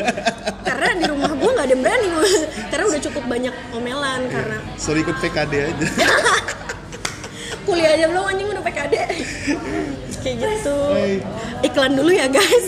Karena 0.67 0.91
di 0.99 1.05
rumah 1.07 1.31
gue 1.33 1.51
nggak 1.55 1.67
ada 1.67 1.73
yang 1.73 1.83
berani 1.83 2.09
karena 2.69 2.85
udah 2.91 3.01
cukup 3.11 3.25
banyak 3.25 3.55
omelan 3.73 4.21
karena 4.29 4.59
Suruh 4.77 5.01
ikut 5.01 5.17
PKD 5.23 5.53
aja. 5.73 5.87
kuliah 7.69 7.93
aja 8.01 8.07
belum 8.09 8.25
anjing 8.25 8.49
udah 8.49 8.65
PKD 8.65 8.95
kayak 10.25 10.37
gitu. 10.41 10.79
Iklan 11.63 11.93
dulu 11.95 12.11
ya 12.11 12.27
guys. 12.27 12.67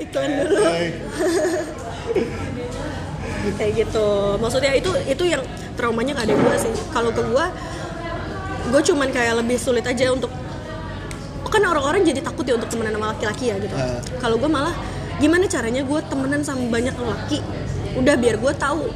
Iklan 0.00 0.30
dulu. 0.40 0.64
Kayak 3.60 3.72
gitu. 3.76 4.08
Maksudnya 4.40 4.72
itu 4.72 4.90
itu 5.04 5.24
yang 5.28 5.44
traumanya 5.76 6.16
gak 6.16 6.32
ada 6.32 6.34
gue 6.34 6.54
sih. 6.58 6.74
Kalau 6.90 7.10
ke 7.12 7.22
gue 7.22 7.46
gue 8.70 8.80
cuman 8.92 9.08
kayak 9.10 9.34
lebih 9.42 9.58
sulit 9.58 9.82
aja 9.82 10.12
untuk 10.14 10.30
kan 11.52 11.60
orang-orang 11.68 12.00
jadi 12.00 12.24
takut 12.24 12.48
ya 12.48 12.56
untuk 12.56 12.72
temenan 12.72 12.96
sama 12.96 13.12
laki-laki 13.12 13.52
ya 13.52 13.60
gitu. 13.60 13.76
Ah. 13.76 14.00
kalau 14.24 14.40
gue 14.40 14.48
malah 14.48 14.72
gimana 15.20 15.44
caranya 15.44 15.84
gue 15.84 16.00
temenan 16.08 16.40
sama 16.40 16.64
banyak 16.72 16.96
laki 16.96 17.44
udah 17.92 18.16
biar 18.16 18.40
gue 18.40 18.52
tahu 18.56 18.88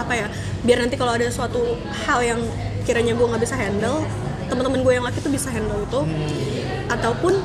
apa 0.00 0.12
ya 0.16 0.26
biar 0.64 0.80
nanti 0.80 0.96
kalau 0.96 1.12
ada 1.12 1.28
suatu 1.28 1.76
hal 2.08 2.24
yang 2.24 2.40
kiranya 2.88 3.12
gue 3.12 3.26
nggak 3.28 3.42
bisa 3.44 3.52
handle 3.52 4.00
teman-teman 4.50 4.80
gue 4.82 4.92
yang 4.98 5.06
laki 5.06 5.18
tuh 5.22 5.30
bisa 5.30 5.48
handle 5.54 5.78
itu. 5.78 6.00
Ataupun 6.90 7.38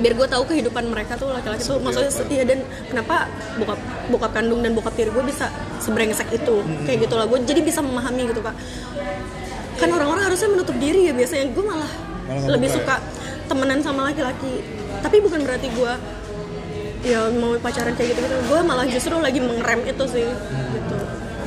biar 0.00 0.16
gue 0.16 0.28
tahu 0.32 0.42
kehidupan 0.48 0.88
mereka 0.88 1.16
tuh 1.16 1.28
laki-laki 1.28 1.60
tuh 1.60 1.76
maksudnya 1.76 2.08
iya 2.32 2.44
dan 2.48 2.64
kenapa 2.88 3.28
bokap 3.60 3.80
bokap 4.08 4.32
kandung 4.32 4.64
dan 4.64 4.72
bokap 4.72 4.96
tiri 4.96 5.08
gue 5.12 5.24
bisa 5.24 5.48
sebrengsek 5.80 6.28
itu. 6.36 6.60
Kayak 6.84 7.08
gitu 7.08 7.14
lah 7.16 7.24
gue 7.24 7.38
jadi 7.48 7.60
bisa 7.64 7.80
memahami 7.80 8.28
gitu 8.28 8.44
kak 8.44 8.52
kan 9.80 9.88
orang-orang 9.96 10.22
harusnya 10.28 10.48
menutup 10.52 10.76
diri 10.76 11.08
ya 11.08 11.12
biasanya. 11.16 11.46
Gue 11.56 11.64
malah, 11.64 11.90
Malah 12.28 12.48
lebih 12.52 12.68
buka 12.68 12.76
suka 12.76 12.94
temenan 13.48 13.80
sama 13.80 14.00
laki-laki. 14.12 14.60
Tapi 15.00 15.16
bukan 15.24 15.40
berarti 15.42 15.68
gue 15.72 15.92
ya 17.00 17.32
mau 17.32 17.56
pacaran 17.56 17.96
kayak 17.96 18.12
gitu 18.12 18.20
gitu 18.28 18.36
gue 18.44 18.60
malah 18.60 18.84
justru 18.84 19.16
lagi 19.16 19.40
mengerem 19.40 19.80
itu 19.88 20.04
sih 20.04 20.28
gitu. 20.28 20.96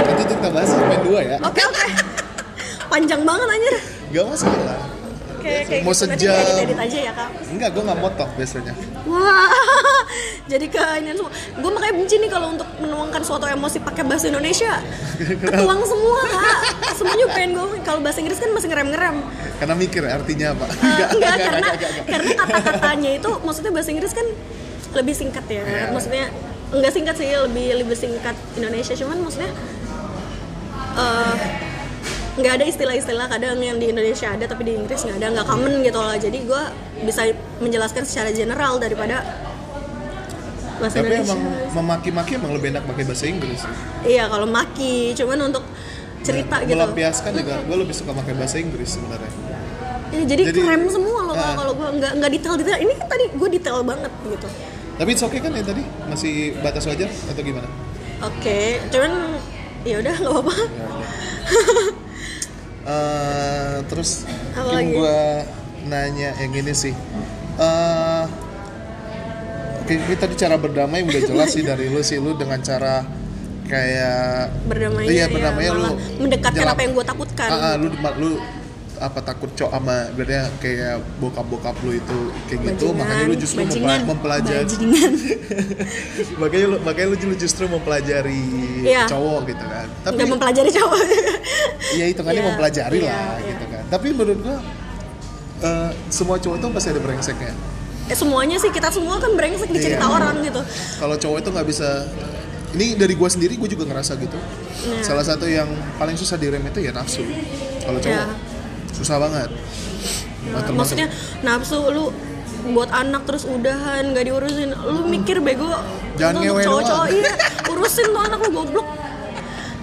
Nanti 0.02 0.22
itu 0.26 0.34
kita 0.34 0.50
bahas 0.50 0.70
segmen 0.74 1.00
2 1.06 1.30
ya. 1.30 1.38
oke 1.46 1.62
oke. 1.62 1.86
Panjang 2.92 3.22
banget 3.22 3.48
anjir. 3.50 3.76
Gak 4.14 4.26
masalah. 4.30 4.82
Kayak 5.44 5.64
kayak 5.68 5.82
Mau 5.84 5.92
gitu. 5.92 6.08
Sejam. 6.08 6.34
edit 6.34 6.58
edit 6.64 6.80
aja 6.80 6.98
ya 6.98 7.12
kak 7.12 7.30
Enggak, 7.52 7.70
gue 7.76 7.84
gak 7.84 8.00
motok 8.00 8.30
biasanya. 8.34 8.74
Wah, 9.04 9.52
jadi 10.52 10.66
keinian 10.66 11.16
semua. 11.16 11.32
Gue 11.34 11.70
makanya 11.70 11.94
benci 12.00 12.16
nih 12.18 12.30
kalau 12.32 12.48
untuk 12.50 12.66
menuangkan 12.80 13.22
suatu 13.22 13.46
emosi 13.46 13.78
pakai 13.84 14.04
bahasa 14.08 14.32
Indonesia. 14.32 14.80
Ketuang 15.20 15.82
semua, 15.92 16.22
Kak. 16.24 16.58
Semuanya 16.96 17.26
pengen 17.30 17.52
gue. 17.54 17.68
Kalau 17.84 18.00
bahasa 18.00 18.24
Inggris 18.24 18.40
kan 18.40 18.50
masih 18.56 18.72
ngerem-ngerem. 18.72 19.22
Karena 19.60 19.76
mikir 19.76 20.02
artinya 20.08 20.48
apa. 20.56 20.66
Eh, 20.72 21.08
enggak, 21.14 21.36
karena 21.38 21.70
karena 22.08 22.32
kata-katanya 22.40 23.12
itu 23.20 23.30
maksudnya 23.44 23.72
bahasa 23.76 23.90
Inggris 23.92 24.14
kan 24.16 24.28
lebih 24.96 25.14
singkat 25.14 25.46
ya. 25.46 25.62
Iya. 25.62 25.86
Maksudnya 25.92 26.26
enggak 26.74 26.92
singkat 26.96 27.16
sih, 27.20 27.28
lebih 27.30 27.68
lebih 27.86 27.98
singkat 28.00 28.36
Indonesia. 28.56 28.94
Cuman 28.98 29.18
maksudnya 29.22 29.52
eh 30.94 31.36
nggak 32.34 32.54
ada 32.56 32.66
istilah-istilah 32.66 33.28
kadang 33.28 33.58
yang 33.58 33.78
di 33.78 33.88
Indonesia 33.88 34.28
ada 34.28 34.46
tapi 34.46 34.64
di 34.64 34.74
Inggris 34.74 35.02
nggak 35.02 35.18
ada 35.18 35.28
nggak 35.32 35.46
common 35.46 35.74
gitu 35.82 35.96
loh 35.96 36.18
jadi 36.18 36.38
gue 36.40 36.62
bisa 37.04 37.22
menjelaskan 37.60 38.04
secara 38.04 38.30
general 38.32 38.78
daripada 38.78 39.22
bahasa 40.76 40.98
Tapi 40.98 41.06
Indonesia 41.06 41.30
emang 41.32 41.42
memaki-maki 41.76 42.32
emang 42.36 42.52
lebih 42.52 42.74
enak 42.74 42.84
pakai 42.84 43.04
bahasa 43.04 43.26
Inggris. 43.26 43.62
iya 44.04 44.26
kalau 44.26 44.44
maki 44.46 45.14
cuman 45.14 45.48
untuk 45.48 45.64
cerita 46.20 46.56
gitu 46.62 46.74
Melampiaskan 46.74 47.32
juga, 47.36 47.56
gue 47.68 47.78
lebih 47.78 47.94
suka 47.94 48.12
pakai 48.12 48.34
bahasa 48.34 48.58
Inggris 48.58 48.90
sebenarnya. 48.90 49.32
Ya, 50.10 50.22
jadi, 50.24 50.44
Jadi- 50.46 50.62
keren 50.62 50.86
semua 50.88 51.20
loh 51.24 51.34
Kak, 51.34 51.44
Ah. 51.44 51.56
kalau 51.56 51.74
gue 51.74 51.88
nggak 51.98 52.12
nggak 52.18 52.32
detail 52.32 52.56
detail 52.56 52.80
ini 52.80 52.94
kan 52.96 53.08
tadi 53.08 53.26
gue 53.30 53.50
detail 53.52 53.82
banget 53.82 54.12
gitu 54.24 54.48
Tapi 54.94 55.10
it's 55.12 55.22
okay 55.22 55.38
kan 55.38 55.52
ya 55.52 55.64
tadi? 55.64 55.82
Masih 56.06 56.34
batas 56.60 56.86
wajar 56.86 57.10
atau 57.10 57.42
gimana? 57.42 57.70
oke 58.20 58.60
cuman 58.90 59.12
ya 59.84 60.00
udah 60.00 60.16
nggak 60.16 60.32
apa-apa 60.32 60.54
Eh, 62.84 63.76
terus 63.86 64.28
mungkin 64.54 64.88
gue 64.94 65.20
nanya 65.86 66.36
yang 66.38 66.52
ini 66.54 66.74
sih. 66.74 66.94
Eh, 67.56 68.24
Oke, 69.80 70.00
ini 70.00 70.16
tadi 70.16 70.32
cara 70.34 70.56
berdamai 70.56 71.04
udah 71.04 71.22
jelas 71.22 71.52
sih 71.52 71.60
dari 71.62 71.92
lu 71.92 72.00
sih 72.00 72.16
lu 72.16 72.32
dengan 72.34 72.56
cara 72.58 73.04
kayak 73.66 74.64
berdamainya 74.64 75.12
iya 75.12 75.24
ya, 75.24 75.28
berdamainya 75.28 75.72
lu 75.74 75.92
mendekatkan 76.20 76.56
jelap- 76.58 76.76
apa 76.76 76.82
yang 76.84 76.94
gue 76.94 77.06
takutkan. 77.06 77.50
Ah, 77.50 77.60
ah, 77.60 77.74
lu 77.76 77.88
lu 77.92 78.30
apa 79.02 79.20
takut 79.20 79.50
cok 79.52 79.70
sama 79.70 80.08
berarti 80.14 80.34
kayak 80.60 81.02
bokap 81.18 81.46
bokap 81.48 81.76
lu 81.82 81.94
itu 81.94 82.20
kayak 82.46 82.60
gitu 82.64 82.92
Bajingan, 82.92 83.00
makanya 83.02 83.26
lu 83.26 83.36
justru 83.36 83.60
bajingan, 83.62 84.00
mempelajari 84.06 84.64
bajingan. 84.66 85.14
makanya 86.42 86.66
lu 86.68 86.78
makanya 86.82 87.08
lu 87.10 87.18
justru 87.36 87.64
mempelajari 87.66 88.42
Iya. 88.84 89.04
cowok 89.08 89.40
gitu 89.48 89.64
kan 89.64 89.88
tapi 90.04 90.14
nggak 90.16 90.30
mempelajari 90.30 90.70
cowok 90.70 91.00
ya 91.96 92.06
itu 92.06 92.22
kan 92.22 92.32
Iya, 92.32 92.42
mempelajari 92.44 92.98
iya, 93.00 93.10
lah 93.10 93.34
iya. 93.40 93.50
gitu 93.50 93.66
kan 93.68 93.84
tapi 93.90 94.08
menurut 94.12 94.40
gua 94.40 94.58
eh, 95.62 95.90
semua 96.08 96.38
cowok 96.38 96.58
tuh 96.60 96.70
pasti 96.70 96.90
ada 96.92 97.02
brengseknya 97.02 97.54
eh, 98.08 98.16
semuanya 98.16 98.58
sih 98.60 98.70
kita 98.70 98.90
semua 98.90 99.18
kan 99.18 99.32
brengsek 99.34 99.70
di 99.70 99.80
cerita 99.80 100.06
Iya. 100.06 100.12
orang 100.12 100.36
gitu 100.44 100.62
kalau 100.98 101.16
cowok 101.16 101.38
itu 101.40 101.50
nggak 101.50 101.68
bisa 101.68 101.90
ini 102.74 102.94
dari 102.94 103.14
gua 103.14 103.30
sendiri 103.30 103.54
gua 103.56 103.68
juga 103.68 103.84
ngerasa 103.86 104.16
gitu 104.18 104.38
Iya. 104.84 105.02
salah 105.02 105.24
satu 105.24 105.48
yang 105.48 105.68
paling 105.96 106.14
susah 106.14 106.36
direm 106.36 106.62
itu 106.62 106.80
ya 106.80 106.92
nafsu 106.92 107.24
kalau 107.82 107.98
cowok 107.98 108.12
Iya. 108.16 108.26
Susah 108.94 109.18
banget. 109.18 109.50
Nah, 110.54 110.70
maksudnya 110.76 111.08
nafsu 111.42 111.80
lu 111.90 112.14
buat 112.72 112.88
anak 112.94 113.28
terus 113.28 113.44
udahan 113.44 114.16
nggak 114.16 114.26
diurusin. 114.30 114.72
Lu 114.72 115.04
mikir 115.10 115.44
bego. 115.44 115.68
Jangan 116.16 116.40
ngewe 116.40 116.62
cowok-cowok 116.64 117.08
doang. 117.10 117.18
iya. 117.18 117.34
Urusin 117.74 118.08
tuh 118.14 118.22
anak 118.22 118.40
lu 118.48 118.50
goblok. 118.54 118.88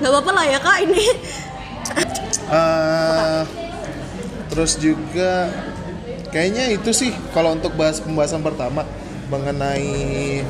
Nggak 0.01 0.11
apa-apa 0.15 0.31
lah 0.33 0.45
ya 0.49 0.59
kak 0.63 0.79
ini. 0.87 1.05
Eh, 2.51 3.43
terus 4.51 4.75
juga 4.79 5.51
kayaknya 6.35 6.75
itu 6.75 6.91
sih 6.91 7.11
kalau 7.31 7.55
untuk 7.55 7.75
bahas 7.79 8.03
pembahasan 8.03 8.43
pertama 8.43 8.87
mengenai 9.31 10.43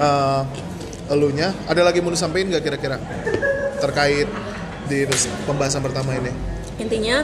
eh 0.00 0.42
elunya 1.10 1.50
ada 1.66 1.82
lagi 1.82 1.98
mau 2.02 2.10
disampaikan 2.14 2.54
nggak 2.54 2.64
kira-kira? 2.64 2.96
Terkait 3.78 4.26
di 4.90 5.06
pembahasan 5.46 5.82
pertama 5.84 6.14
ini 6.18 6.34
intinya 6.80 7.22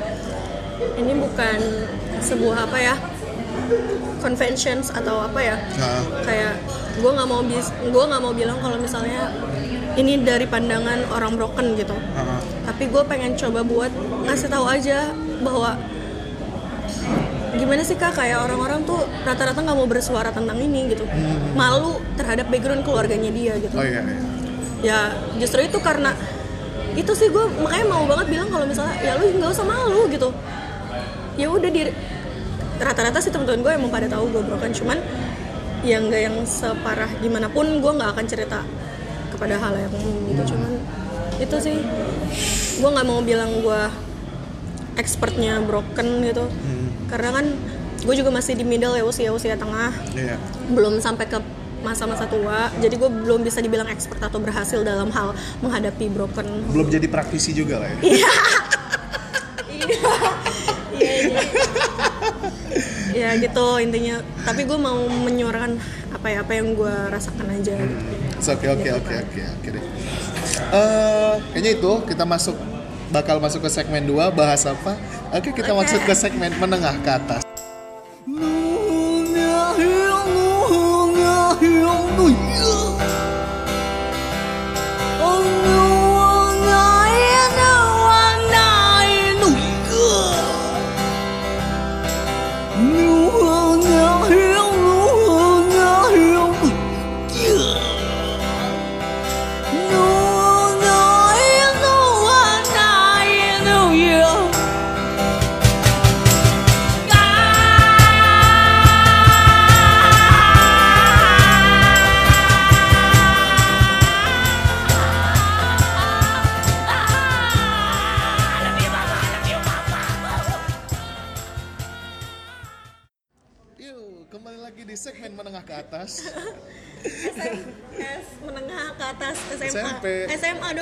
ini 1.01 1.13
bukan 1.17 1.59
sebuah 2.21 2.69
apa 2.69 2.79
ya 2.79 2.95
conventions 4.21 4.93
atau 4.93 5.23
apa 5.25 5.41
ya. 5.41 5.57
Nah, 5.81 6.03
kayak 6.25 6.55
gue 6.97 7.11
nggak 7.13 7.29
mau 7.29 7.41
bis 7.45 7.69
gue 7.73 8.05
nggak 8.09 8.23
mau 8.23 8.33
bilang 8.33 8.59
kalau 8.61 8.77
misalnya 8.81 9.33
ini 9.97 10.21
dari 10.21 10.45
pandangan 10.45 11.09
orang 11.13 11.37
broken 11.41 11.77
gitu. 11.77 11.97
Ah, 12.17 12.41
tapi 12.69 12.93
gue 12.93 13.03
pengen 13.09 13.33
coba 13.37 13.65
buat 13.65 13.93
ngasih 14.29 14.49
tahu 14.53 14.65
aja 14.69 15.13
bahwa 15.41 15.81
gimana 17.57 17.81
sih 17.81 17.97
kak? 17.97 18.13
Kayak 18.13 18.45
orang-orang 18.45 18.85
tuh 18.85 19.01
rata-rata 19.25 19.65
nggak 19.65 19.77
mau 19.77 19.89
bersuara 19.89 20.29
tentang 20.29 20.61
ini 20.61 20.93
gitu. 20.93 21.09
Malu 21.57 21.97
terhadap 22.21 22.53
background 22.53 22.85
keluarganya 22.85 23.33
dia 23.33 23.57
gitu. 23.57 23.77
Oh 23.77 23.85
iya, 23.85 24.05
iya. 24.05 24.21
ya 24.85 25.01
justru 25.41 25.65
itu 25.65 25.81
karena 25.81 26.13
itu 26.97 27.13
sih 27.13 27.29
gue 27.29 27.45
makanya 27.61 27.87
mau 27.93 28.09
banget 28.09 28.27
bilang 28.33 28.49
kalau 28.49 28.65
misalnya 28.65 28.97
ya 29.05 29.21
lu 29.21 29.29
nggak 29.37 29.53
usah 29.53 29.67
malu 29.69 30.09
gitu. 30.09 30.33
Ya 31.37 31.53
udah 31.53 31.69
di 31.69 31.93
rata-rata 32.81 33.21
sih 33.21 33.29
teman-teman 33.29 33.61
gue 33.61 33.73
emang 33.77 33.91
pada 33.93 34.09
tahu 34.09 34.33
gue 34.33 34.43
broken 34.45 34.73
cuman 34.73 34.99
yang 35.85 36.09
nggak 36.09 36.23
yang 36.25 36.37
separah 36.49 37.09
gimana 37.21 37.53
pun 37.53 37.69
gue 37.69 37.93
nggak 37.93 38.11
akan 38.17 38.27
cerita 38.27 38.61
kepada 39.33 39.61
hal 39.61 39.77
yang 39.77 39.93
umum 39.93 40.33
gitu 40.33 40.57
cuman 40.57 40.73
itu 41.37 41.57
sih. 41.61 41.77
Gue 42.81 42.91
nggak 42.93 43.07
mau 43.07 43.21
bilang 43.21 43.53
gue 43.61 43.83
expertnya 44.97 45.61
broken 45.61 46.25
gitu. 46.25 46.49
Hmm, 46.49 46.89
karena 47.13 47.29
kan 47.37 47.47
gue 48.07 48.15
juga 48.17 48.33
masih 48.33 48.57
di 48.57 48.65
middle 48.65 48.97
ya 48.97 49.05
usia 49.05 49.31
usia 49.37 49.57
tengah. 49.61 49.93
Iya. 50.17 50.41
belum 50.73 50.99
sampai 50.99 51.29
ke 51.29 51.39
masa-masa 51.87 52.27
tua. 52.27 52.67
Jadi 52.83 52.99
gue 52.99 53.07
belum 53.07 53.47
bisa 53.47 53.63
dibilang 53.63 53.87
expert 53.87 54.19
atau 54.19 54.43
berhasil 54.43 54.83
dalam 54.83 55.15
hal 55.15 55.31
menghadapi 55.63 56.11
broken 56.11 56.47
belum 56.75 56.91
jadi 56.91 57.07
praktisi 57.07 57.55
juga 57.55 57.87
lah 57.87 57.89
ya. 57.95 57.99
Iya. 58.03 58.33
Ya 63.17 63.33
gitu 63.41 63.67
intinya. 63.81 64.21
Tapi 64.45 64.69
gue 64.69 64.77
mau 64.77 65.09
menyuarakan 65.09 65.81
apa 66.13 66.27
ya 66.29 66.39
apa 66.45 66.53
yang 66.53 66.77
gue 66.77 66.95
rasakan 67.09 67.47
aja. 67.55 67.75
Oke 68.37 68.67
oke 68.69 68.89
oke 68.93 69.15
oke 69.15 69.43
oke 69.57 69.69
deh. 69.73 69.85
Eh, 70.57 71.35
kayaknya 71.55 71.71
itu 71.81 71.93
kita 72.05 72.25
masuk 72.29 72.57
bakal 73.09 73.39
masuk 73.41 73.65
ke 73.65 73.71
segmen 73.73 74.05
2 74.05 74.35
bahas 74.35 74.67
apa? 74.69 74.99
Oke 75.33 75.55
kita 75.55 75.73
Oke. 75.73 75.87
masuk 75.87 76.01
ke 76.05 76.15
segmen 76.15 76.53
menengah 76.61 76.97
ke 77.01 77.11
atas. 77.11 77.46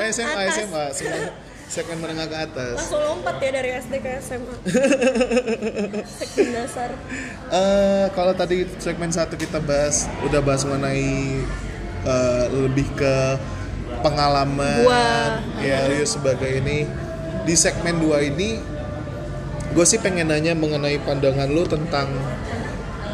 Eh, 0.05 0.13
SMA 0.13 0.33
atas 0.45 0.55
SMA 0.61 0.85
semua 0.93 1.27
segmen 1.65 1.97
menengah 1.97 2.29
ke 2.29 2.37
atas. 2.39 2.77
langsung 2.77 3.03
lompat 3.03 3.35
ya 3.41 3.51
dari 3.51 3.71
SD 3.73 3.95
ke 3.99 4.11
SMA 4.21 4.55
segmen 6.21 6.49
dasar 6.53 6.91
Eh, 7.49 8.07
kalau 8.13 8.33
tadi 8.37 8.69
segmen 8.79 9.09
satu 9.09 9.35
kita 9.35 9.59
bahas 9.65 10.07
udah 10.23 10.45
bahas 10.45 10.63
mengenai 10.69 11.41
eh, 12.05 12.45
lebih 12.53 12.85
ke 12.95 13.17
pengalaman 14.03 14.85
Gua. 14.85 15.41
ya 15.65 15.89
lu 15.89 16.05
sebagai 16.05 16.61
ini 16.61 16.85
di 17.45 17.55
segmen 17.57 17.97
2 17.97 18.31
ini 18.35 18.61
gue 19.75 19.87
sih 19.89 19.99
pengen 19.99 20.29
nanya 20.31 20.53
mengenai 20.55 21.01
pandangan 21.03 21.49
lu 21.49 21.65
tentang 21.67 22.07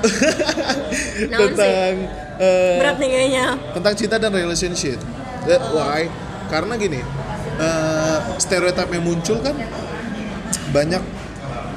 tentang 1.40 1.92
eh, 2.40 2.76
berat 2.80 2.96
nih 2.98 3.08
kayaknya 3.08 3.46
tentang 3.76 3.94
cinta 3.96 4.16
dan 4.16 4.32
relationship. 4.32 4.96
That 5.44 5.60
why? 5.72 6.08
Karena 6.50 6.74
gini, 6.74 7.00
eh, 7.62 8.18
stereotip 8.42 8.90
yang 8.90 9.06
muncul 9.06 9.38
kan 9.40 9.54
banyak 10.74 11.02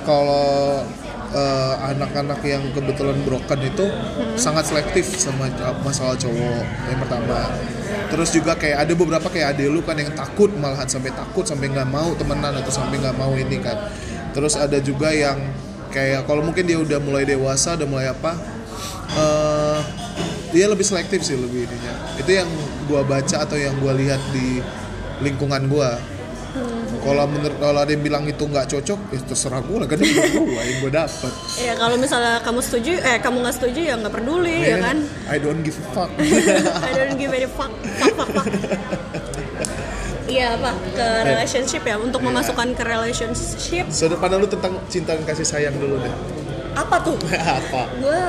kalau 0.04 0.82
eh, 1.34 1.76
anak-anak 1.94 2.46
yang 2.46 2.62
kebetulan 2.78 3.18
broken 3.26 3.60
itu 3.66 3.86
sangat 4.38 4.70
selektif 4.70 5.18
sama 5.18 5.50
masalah 5.82 6.14
cowok 6.18 6.62
yang 6.90 7.00
pertama. 7.02 7.50
Terus 8.14 8.30
juga 8.30 8.54
kayak 8.54 8.86
ada 8.86 8.94
beberapa 8.94 9.26
kayak 9.30 9.58
ade 9.58 9.66
lu 9.66 9.82
kan 9.82 9.98
yang 9.98 10.14
takut 10.14 10.54
malahan 10.54 10.86
sampai 10.86 11.10
takut 11.10 11.42
sampai 11.42 11.74
nggak 11.74 11.90
mau 11.90 12.14
temenan 12.14 12.54
atau 12.62 12.70
sampai 12.70 13.02
nggak 13.02 13.18
mau 13.18 13.34
ini 13.34 13.58
kan. 13.58 13.90
Terus 14.34 14.54
ada 14.58 14.78
juga 14.78 15.10
yang 15.10 15.42
kayak 15.94 16.26
kalau 16.26 16.42
mungkin 16.42 16.66
dia 16.66 16.78
udah 16.78 16.98
mulai 17.02 17.26
dewasa 17.26 17.78
udah 17.78 17.86
mulai 17.86 18.10
apa 18.10 18.34
eh 19.14 19.53
dia 20.54 20.70
lebih 20.70 20.86
selektif 20.86 21.26
sih 21.26 21.34
lebih 21.34 21.66
ininya. 21.66 21.94
Itu 22.16 22.30
yang 22.30 22.48
gua 22.86 23.02
baca 23.02 23.42
atau 23.42 23.58
yang 23.58 23.74
gua 23.82 23.98
lihat 23.98 24.22
di 24.30 24.62
lingkungan 25.20 25.66
gua. 25.66 25.98
Kalau 27.04 27.28
menurut 27.28 27.58
kalau 27.60 27.84
ada 27.84 27.92
yang 27.92 28.00
bilang 28.00 28.24
itu 28.24 28.40
nggak 28.40 28.70
cocok 28.70 29.00
ya 29.12 29.20
terserah 29.28 29.60
gua 29.60 29.84
lah 29.84 29.88
kan 29.92 30.00
itu 30.00 30.14
gua 30.40 30.62
yang 30.70 30.78
gua 30.80 30.92
dapet. 31.04 31.34
Ya 31.60 31.74
kalau 31.76 31.98
misalnya 31.98 32.40
kamu 32.40 32.60
setuju 32.62 32.92
eh 33.02 33.18
kamu 33.20 33.38
nggak 33.44 33.56
setuju 33.58 33.80
ya 33.82 33.94
nggak 34.00 34.14
peduli 34.14 34.58
ya 34.64 34.78
kan? 34.80 34.98
I 35.28 35.42
don't 35.42 35.66
give 35.66 35.76
a 35.76 35.86
fuck. 35.92 36.10
I 36.88 36.92
don't 36.96 37.18
give 37.18 37.34
any 37.34 37.50
fuck 37.50 37.74
fuck 38.00 38.14
fuck 38.14 38.30
fuck. 38.32 38.48
Iya 40.24 40.56
apa 40.56 40.72
ke 40.96 41.08
relationship 41.28 41.84
ya 41.84 42.00
untuk 42.00 42.24
Iya. 42.24 42.28
memasukkan 42.32 42.68
ke 42.74 42.84
relationship. 42.88 43.86
Sudut 43.92 44.18
pandang 44.18 44.40
lu 44.40 44.48
tentang 44.48 44.80
cinta 44.88 45.14
dan 45.14 45.26
kasih 45.28 45.44
sayang 45.46 45.76
dulu 45.76 46.00
deh 46.00 46.14
apa 46.74 46.96
tuh? 47.06 47.18
Apa? 47.62 47.82
Gue 48.02 48.20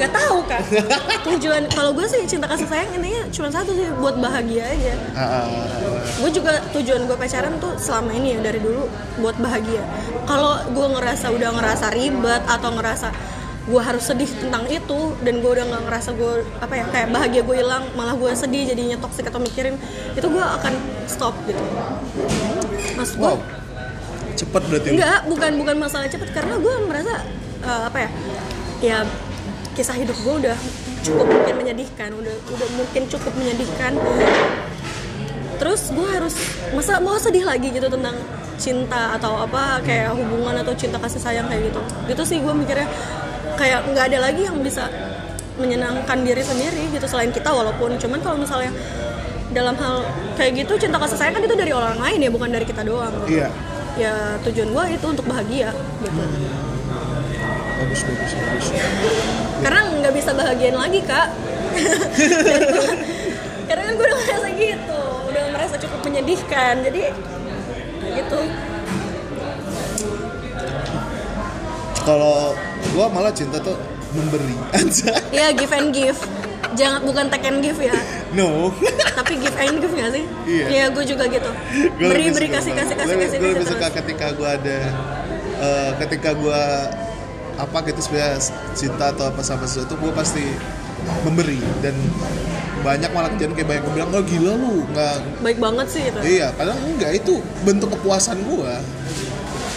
nggak 0.00 0.12
tahu 0.12 0.38
kan 0.44 0.62
tujuan 1.30 1.62
kalau 1.72 1.90
gue 1.96 2.06
sih 2.08 2.22
cinta 2.28 2.44
kasih 2.50 2.68
sayang 2.68 2.90
intinya 2.92 3.22
cuma 3.32 3.48
satu 3.48 3.72
sih 3.72 3.88
buat 3.98 4.16
bahagia 4.20 4.64
aja. 4.68 4.94
Ah, 5.16 5.48
gue 6.20 6.30
juga 6.30 6.60
tujuan 6.76 7.08
gue 7.08 7.16
pacaran 7.16 7.56
tuh 7.58 7.74
selama 7.80 8.12
ini 8.12 8.36
ya 8.36 8.38
dari 8.44 8.60
dulu 8.60 8.86
buat 9.20 9.36
bahagia. 9.40 9.82
Kalau 10.28 10.60
gue 10.72 10.86
ngerasa 10.98 11.32
udah 11.32 11.50
ngerasa 11.56 11.86
ribet 11.96 12.42
atau 12.44 12.70
ngerasa 12.76 13.08
gue 13.64 13.80
harus 13.80 14.04
sedih 14.04 14.28
tentang 14.28 14.68
itu 14.68 15.16
dan 15.24 15.40
gue 15.40 15.50
udah 15.56 15.64
nggak 15.64 15.82
ngerasa 15.88 16.12
gue 16.12 16.44
apa 16.60 16.74
ya 16.76 16.84
kayak 16.92 17.08
bahagia 17.08 17.40
gue 17.40 17.56
hilang 17.56 17.88
malah 17.96 18.12
gue 18.12 18.28
sedih 18.36 18.68
jadinya 18.68 19.00
toksik 19.00 19.24
atau 19.24 19.40
mikirin 19.40 19.80
itu 20.12 20.26
gue 20.28 20.44
akan 20.44 20.72
stop 21.08 21.32
gitu. 21.48 21.64
Mas 23.00 23.16
gue 23.16 23.24
wow. 23.24 23.40
Cepet 24.34 24.62
berarti. 24.66 24.88
Enggak, 24.98 25.20
bukan 25.30 25.52
bukan 25.62 25.76
masalah 25.78 26.10
cepet 26.10 26.28
karena 26.34 26.58
gue 26.58 26.74
merasa 26.90 27.22
eh, 27.64 27.82
apa 27.88 27.98
ya? 27.98 28.10
Ya 28.84 28.98
kisah 29.74 29.96
hidup 29.98 30.14
gue 30.22 30.34
udah 30.46 30.56
cukup 31.02 31.26
mungkin 31.26 31.54
menyedihkan, 31.58 32.14
udah 32.14 32.36
udah 32.52 32.68
mungkin 32.78 33.02
cukup 33.10 33.32
menyedihkan. 33.34 33.92
Terus 35.58 35.90
gue 35.90 36.08
harus 36.08 36.34
masa 36.76 37.00
mau 37.00 37.16
sedih 37.16 37.46
lagi 37.46 37.72
gitu 37.72 37.88
tentang 37.90 38.14
cinta 38.54 39.18
atau 39.18 39.42
apa 39.42 39.82
kayak 39.82 40.14
hubungan 40.14 40.54
atau 40.62 40.70
cinta 40.78 41.00
kasih 41.00 41.20
sayang 41.20 41.46
kayak 41.50 41.72
gitu. 41.72 41.80
Gitu 42.12 42.22
sih 42.22 42.38
gue 42.38 42.52
mikirnya 42.54 42.86
kayak 43.58 43.86
nggak 43.90 44.04
ada 44.14 44.18
lagi 44.30 44.46
yang 44.46 44.58
bisa 44.62 44.90
menyenangkan 45.54 46.18
diri 46.26 46.42
sendiri 46.42 46.90
gitu 46.90 47.06
selain 47.06 47.30
kita 47.30 47.46
walaupun 47.54 47.94
cuman 47.94 48.18
kalau 48.18 48.38
misalnya 48.42 48.74
dalam 49.54 49.78
hal 49.78 50.02
kayak 50.34 50.66
gitu 50.66 50.74
cinta 50.82 50.98
kasih 50.98 51.14
sayang 51.14 51.34
kan 51.38 51.42
itu 51.46 51.54
dari 51.54 51.70
orang 51.70 51.94
lain 51.94 52.18
ya 52.26 52.30
bukan 52.34 52.50
dari 52.50 52.66
kita 52.66 52.82
doang 52.82 53.14
iya 53.30 53.46
ya 53.94 54.14
tujuan 54.42 54.74
gue 54.74 54.84
itu 54.98 55.06
untuk 55.06 55.26
bahagia 55.30 55.70
gitu 56.02 56.22
bagus 57.84 58.00
bagus. 58.02 58.30
Bagus 58.34 58.66
karena 59.60 59.80
nggak 59.94 60.12
bisa 60.12 60.30
bahagian 60.32 60.74
lagi 60.74 61.00
kak. 61.00 61.26
Gua- 61.74 62.96
karena 63.68 63.82
kan 63.82 63.94
gue 63.94 64.06
udah 64.06 64.18
merasa 64.20 64.48
gitu 64.52 65.00
udah 65.24 65.42
merasa 65.50 65.74
cukup 65.78 66.00
menyedihkan 66.02 66.74
jadi 66.82 67.02
gitu. 68.14 68.40
Kalau 72.04 72.52
gua 72.92 73.06
malah 73.08 73.32
cinta 73.32 73.56
tuh 73.58 73.76
memberi. 74.12 74.54
Aja 74.70 75.12
ya 75.36 75.48
give 75.50 75.72
and 75.72 75.90
give. 75.90 76.20
Jangan 76.74 77.00
bukan 77.00 77.30
take 77.30 77.46
and 77.46 77.62
give 77.62 77.78
ya. 77.78 77.94
No. 78.36 78.74
Tapi 79.14 79.38
give 79.38 79.56
and 79.56 79.78
give 79.78 79.94
nggak 79.94 80.10
sih? 80.12 80.24
Iya. 80.44 80.66
Iya, 80.68 80.84
gue 80.90 81.04
juga 81.06 81.24
gitu. 81.26 81.46
Gua 81.96 82.08
beri 82.10 82.28
beri 82.28 82.48
kasih 82.50 82.74
kasih 82.74 82.94
kasih 82.94 83.14
Gua- 83.14 83.22
kasih 83.24 83.38
kasih 83.38 83.52
lebih 83.54 83.66
suka 83.66 83.86
ketika 83.94 84.26
gue 84.34 84.48
ada 84.50 84.78
eh, 85.56 85.90
ketika 85.98 86.30
gue 86.34 86.62
apa 87.56 87.76
gitu 87.84 88.00
sebenarnya 88.00 88.38
cinta 88.72 89.10
atau 89.10 89.24
apa 89.26 89.40
sama 89.40 89.64
sesuatu 89.64 89.94
gue 89.94 90.10
pasti 90.10 90.42
memberi. 91.22 91.60
Dan 91.78 91.94
banyak 92.80 93.10
malah 93.10 93.30
kejadian 93.30 93.54
kayak 93.54 93.68
banyak 93.70 93.82
yang 93.82 93.94
bilang 93.94 94.10
oh 94.12 94.22
gila 94.22 94.52
lu 94.54 94.72
nggak 94.90 95.14
baik 95.40 95.58
banget 95.58 95.86
sih 95.88 96.02
itu. 96.04 96.18
Iya 96.20 96.52
padahal 96.52 96.76
enggak 96.78 97.12
itu 97.16 97.34
bentuk 97.62 97.88
kepuasan 97.90 98.38
gue 98.40 98.72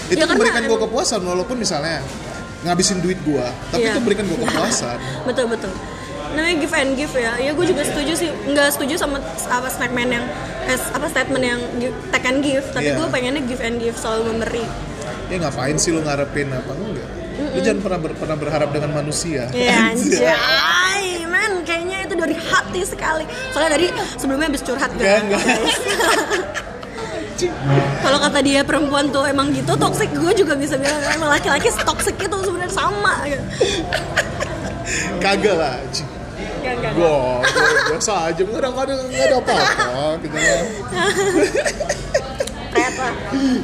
itu 0.07 0.17
Ya, 0.17 0.27
memberikan 0.27 0.63
gue 0.63 0.79
kepuasan 0.81 1.19
walaupun 1.21 1.55
misalnya 1.55 1.99
ngabisin 2.63 2.99
duit 2.99 3.19
gue 3.21 3.45
tapi 3.69 3.79
Iya. 3.81 3.91
itu 3.91 3.99
memberikan 4.01 4.25
gue 4.25 4.37
kepuasan. 4.45 4.97
Betul 5.23 5.47
betul. 5.47 5.71
Namanya 6.27 6.55
give 6.59 6.75
and 6.75 6.91
give 6.93 7.13
ya. 7.13 7.31
Ya 7.39 7.51
gue 7.55 7.65
juga 7.65 7.81
setuju 7.81 8.11
sih. 8.13 8.29
Nggak 8.45 8.75
setuju 8.75 8.93
sama 8.97 9.23
apa 9.47 9.67
statement 9.67 10.09
yang 10.11 10.25
eh, 10.67 10.79
apa 10.91 11.07
statement 11.07 11.43
yang 11.45 11.59
give, 11.79 11.95
take 12.09 12.27
and 12.27 12.39
give 12.43 12.65
tapi 12.75 12.91
Iya. 12.91 12.99
gue 12.99 13.07
pengennya 13.07 13.41
give 13.41 13.61
and 13.61 13.79
give 13.79 13.95
selalu 13.95 14.35
memberi. 14.35 14.65
Ya 15.27 15.39
ngapain 15.39 15.75
sih 15.75 15.91
lu 15.91 16.03
ngarepin 16.03 16.51
apa? 16.51 16.71
Enggak 16.73 17.07
lu 17.37 17.59
jangan 17.61 17.79
pernah 17.79 17.99
ber- 18.01 18.17
pernah 18.17 18.35
berharap 18.35 18.69
dengan 18.71 18.91
manusia. 18.93 19.45
Ya 19.57 19.93
anjay 19.93 21.23
man 21.25 21.61
kayaknya 21.61 22.03
itu 22.03 22.13
dari 22.13 22.35
hati 22.35 22.81
sekali. 22.83 23.23
Soalnya 23.53 23.71
dari 23.77 23.87
sebelumnya 24.15 24.47
habis 24.49 24.61
curhat 24.61 24.89
Enggak, 24.91 25.21
kan. 25.21 25.23
guys 25.37 25.77
kalau 28.01 28.17
kata 28.17 28.41
dia 28.41 28.65
perempuan 28.65 29.13
tuh 29.13 29.21
emang 29.21 29.53
gitu 29.53 29.77
toxic 29.77 30.09
gue 30.09 30.33
juga 30.33 30.57
bisa 30.57 30.73
bilang 30.73 30.97
emang 31.13 31.29
laki-laki 31.29 31.69
toxic 31.85 32.17
itu 32.17 32.33
sebenarnya 32.41 32.73
sama. 32.73 33.13
Gitu. 33.29 33.43
kagak 35.23 35.53
lah 35.53 35.77
Enggak, 35.77 36.73
enggak, 36.81 36.91
enggak. 36.97 37.05
Wah, 37.05 37.39
biasa 37.93 38.13
aja 38.27 38.41
nggak 38.41 38.57
ada 38.57 38.69
nggak 38.73 38.85
ada 38.89 38.93
nggak 38.97 39.23
ada 39.23 39.37
apa-apa 39.37 40.03
gitu 40.19 40.37
lah. 42.77 43.13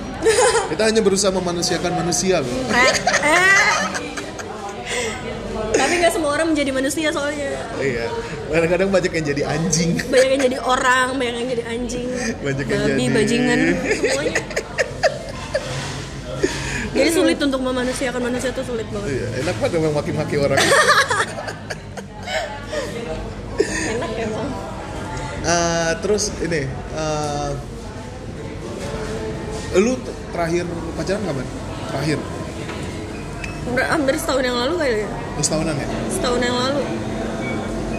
Kita 0.73 0.83
hanya 0.89 1.01
berusaha 1.05 1.31
memanusiakan 1.31 1.91
manusia 2.01 2.41
loh. 2.41 2.51
Pret. 2.69 2.97
Eh 3.13 3.73
orang 6.33 6.47
menjadi 6.51 6.71
manusia 6.73 7.07
soalnya. 7.13 7.49
Iya. 7.77 8.09
Kadang-kadang 8.49 8.89
banyak 8.89 9.11
yang 9.13 9.25
jadi 9.31 9.43
anjing. 9.47 9.89
Banyak 10.09 10.29
yang 10.33 10.41
jadi 10.49 10.57
orang 10.59 11.07
banyak 11.15 11.35
yang 11.39 11.49
jadi 11.53 11.63
anjing. 11.69 12.07
Banyak 12.41 12.65
yang 12.65 12.81
babi 12.83 13.05
jadi- 13.05 13.13
bajingan 13.13 13.59
semuanya. 13.79 14.41
Jadi 16.93 17.09
sulit 17.09 17.41
untuk 17.41 17.57
memanusiakan 17.57 18.21
manusia 18.21 18.53
tuh 18.53 18.61
sulit 18.61 18.85
banget. 18.93 19.17
Iya 19.17 19.27
enak 19.41 19.55
banget 19.57 19.81
memang 19.81 19.97
maki-maki 19.97 20.37
orang. 20.37 20.61
Enak 23.97 24.11
emang. 24.13 24.49
Eh, 25.41 25.91
terus 26.05 26.29
ini 26.45 26.69
eh, 26.69 27.49
lu 29.79 29.93
terakhir 30.33 30.65
pacaran 30.93 31.21
kapan? 31.25 31.45
Terakhir? 31.89 32.17
Udah 33.63 33.85
hampir 33.95 34.13
setahun 34.19 34.43
yang 34.43 34.57
lalu 34.59 34.73
kali 34.77 34.97
ya. 35.05 35.09
Lu 35.09 35.41
setahunan 35.41 35.75
ya? 35.77 35.87
Setahun 36.11 36.39
yang 36.43 36.57
lalu. 36.57 36.81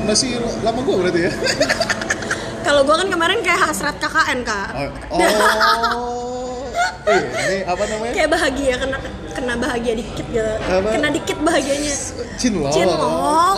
Masih 0.04 0.30
lama 0.60 0.80
gue 0.84 0.96
berarti 1.00 1.20
ya. 1.26 1.32
Kalau 2.64 2.80
gua 2.80 2.96
kan 2.96 3.08
kemarin 3.12 3.38
kayak 3.44 3.60
hasrat 3.60 3.96
KKN 4.00 4.40
kak. 4.40 4.68
Oh, 5.12 5.20
oh. 5.20 6.64
Eh, 7.04 7.20
ini 7.20 7.58
apa 7.68 7.84
namanya? 7.84 8.12
Kayak 8.16 8.30
bahagia 8.32 8.74
kena 8.80 8.96
kena 9.36 9.54
bahagia 9.60 9.92
dikit 10.00 10.26
gitu. 10.32 10.40
Apa? 10.40 10.88
kena 10.96 11.08
dikit 11.12 11.38
bahagianya. 11.44 11.92
Cinlok 12.40 12.72
cinlok 12.72 13.54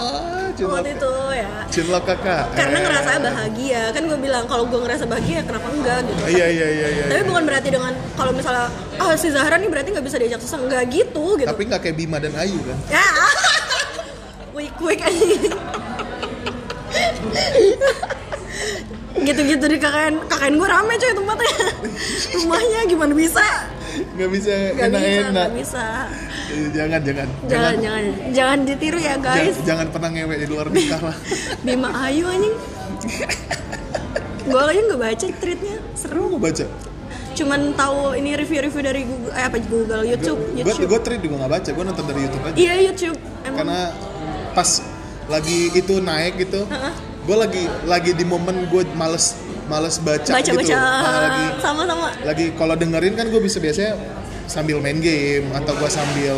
cinlok 0.57 0.81
waktu 0.81 0.91
itu 0.97 1.13
ya. 1.37 1.51
Cinlok 1.69 2.03
kakak. 2.05 2.45
Karena 2.57 2.79
Eh. 2.81 2.83
ngerasa 2.83 3.11
bahagia. 3.21 3.83
Kan 3.93 4.03
gue 4.09 4.19
bilang 4.19 4.45
kalau 4.49 4.65
gue 4.65 4.81
ngerasa 4.81 5.05
bahagia 5.05 5.41
kenapa 5.45 5.69
enggak 5.69 5.99
gitu. 6.03 6.21
Iya 6.27 6.47
iya 6.49 6.67
iya 6.73 6.87
iya 6.91 7.05
tapi 7.07 7.23
bukan 7.25 7.45
berarti 7.45 7.69
dengan 7.69 7.93
kalau 8.17 8.33
misalnya 8.33 8.67
ah 8.97 9.15
si 9.15 9.29
Zahra 9.29 9.57
nih 9.57 9.69
berarti 9.69 9.89
nggak 9.93 10.05
bisa 10.05 10.17
diajak 10.17 10.41
susah 10.41 10.59
nggak 10.59 10.83
gitu 10.89 11.37
gitu. 11.37 11.49
Tapi 11.49 11.63
nggak 11.65 11.81
kayak 11.81 11.97
Bima 11.97 12.17
dan 12.17 12.33
Ayu 12.35 12.59
kan? 12.65 12.79
Ya. 12.89 13.07
Wik 14.57 14.73
wik 14.81 15.01
aja 15.05 15.25
gitu-gitu 19.17 19.65
di 19.67 19.77
KKN 19.77 20.29
KKN 20.29 20.55
gue 20.55 20.69
rame 20.69 20.95
coy 20.95 21.13
tempatnya. 21.13 21.57
Rumahnya 22.37 22.81
gimana 22.87 23.13
bisa? 23.13 23.45
Nggak 24.13 24.29
bisa 24.29 24.53
nggak 24.77 24.91
bisa 24.93 25.45
bisa 25.57 25.87
jangan 26.73 27.01
jangan. 27.03 27.29
Jangan 27.51 27.75
jangan. 27.83 28.05
jangan. 28.33 28.59
Ditiru 28.63 28.99
ya 28.99 29.15
guys. 29.19 29.57
jangan, 29.59 29.67
jangan 29.67 29.87
pernah 29.91 30.11
ngewek 30.15 30.37
di 30.43 30.47
luar 30.47 30.67
nikah 30.71 31.01
lah. 31.03 31.17
Bima 31.67 31.91
Ayu 32.07 32.25
anjing. 32.27 32.55
Gue 34.47 34.61
aja 34.63 34.81
nggak 34.81 35.01
baca 35.01 35.27
tweetnya. 35.43 35.77
Seru 35.99 36.31
mau 36.31 36.39
baca? 36.39 36.65
Cuman 37.37 37.61
tahu 37.77 38.17
ini 38.17 38.33
review-review 38.33 38.81
dari 38.81 39.03
Google 39.05 39.33
eh 39.37 39.45
apa 39.45 39.59
Google 39.61 40.03
YouTube 40.09 40.41
gue 40.57 40.65
YouTube. 40.65 40.89
gue 40.89 41.01
treat 41.05 41.21
juga 41.21 41.35
nggak 41.45 41.53
baca 41.53 41.69
gue 41.75 41.85
nonton 41.85 42.05
dari 42.07 42.21
YouTube 42.25 42.45
aja. 42.47 42.57
Iya 42.57 42.75
YouTube. 42.89 43.19
Emang. 43.45 43.57
Karena 43.61 43.81
pas 44.57 44.71
lagi 45.27 45.59
itu 45.75 45.99
naik 45.99 46.39
gitu 46.39 46.65
gue 47.27 47.37
lagi 47.37 47.67
lagi 47.85 48.15
di 48.15 48.23
momen 48.23 48.71
gue 48.71 48.87
males 48.95 49.35
males 49.67 49.99
baca, 49.99 50.31
baca 50.31 50.47
gitu. 50.47 50.63
Baca 50.63 50.79
Nah, 50.79 51.19
lagi 51.27 51.45
sama-sama. 51.59 52.09
lagi 52.23 52.55
kalau 52.55 52.79
dengerin 52.79 53.19
kan 53.19 53.27
gue 53.27 53.43
bisa 53.43 53.59
biasanya 53.59 53.99
sambil 54.47 54.79
main 54.79 54.99
game 54.99 55.47
atau 55.53 55.75
gue 55.75 55.91
sambil 55.91 56.37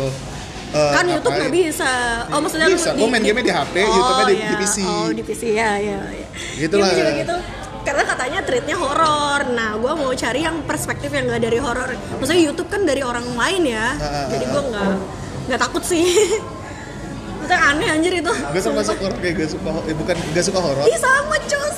eh, 0.69 0.91
kan 0.93 1.05
YouTube 1.05 1.33
nggak 1.33 1.53
bisa. 1.53 1.91
Oh 2.29 2.39
maksudnya 2.39 2.67
lu 2.67 2.77
Bisa, 2.77 2.93
gua 2.93 3.07
main 3.07 3.21
game-nya 3.21 3.45
di 3.45 3.53
HP, 3.53 3.75
YouTube-nya 3.79 4.25
di- 4.27 4.37
di 4.39 4.55
PC. 4.57 4.77
oh 4.81 5.09
di 5.09 5.23
PC 5.23 5.43
ya 5.49 5.71
ya, 5.77 5.97
ya. 6.05 6.27
Gitu 6.57 6.75
lah. 6.75 6.89
juga 6.89 7.11
gitu. 7.15 7.35
Karena 7.79 8.03
katanya 8.05 8.39
treatnya 8.43 8.75
horor 8.75 9.41
nah 9.49 9.73
gue 9.73 9.93
mau 9.95 10.11
cari 10.11 10.43
yang 10.43 10.61
perspektif 10.61 11.09
yang 11.09 11.25
nggak 11.25 11.41
dari 11.41 11.57
horor 11.57 11.89
maksudnya 12.19 12.43
YouTube 12.43 12.67
kan 12.67 12.83
dari 12.83 13.01
orang 13.01 13.25
lain 13.33 13.63
ya. 13.65 13.87
Ah, 13.95 14.27
jadi 14.29 14.45
ah, 14.45 14.51
gue 14.51 14.61
nggak 14.69 14.89
nggak 15.49 15.59
takut 15.59 15.81
sih. 15.81 16.05
Maksudnya 17.39 17.59
aneh 17.65 17.87
anjir 17.89 18.13
itu. 18.13 18.29
Gue 18.29 18.61
termasuk 18.61 18.93
Sumpah. 18.93 19.07
orang 19.09 19.19
kayak 19.23 19.35
gak 19.39 19.49
suka 19.49 19.69
eh, 19.87 19.95
bukan 19.95 20.15
gak 20.35 20.43
suka 20.43 20.59
horor 20.59 20.83
Ih 20.85 20.99
sama 20.99 21.35
cus. 21.39 21.77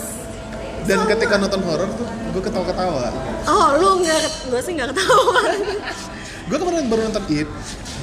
Dan 0.84 0.98
sama. 1.00 1.10
ketika 1.14 1.36
nonton 1.38 1.62
horor 1.64 1.90
tuh 1.94 2.08
gue 2.10 2.42
ketawa-ketawa. 2.44 3.08
Oh 3.46 3.68
lu 3.78 3.90
nggak, 4.02 4.20
gue 4.50 4.60
sih 4.60 4.74
nggak 4.74 4.90
ketahuan. 4.92 5.60
gue 6.52 6.58
kemarin 6.60 6.86
baru 6.92 7.02
nonton 7.08 7.24
It. 7.32 7.48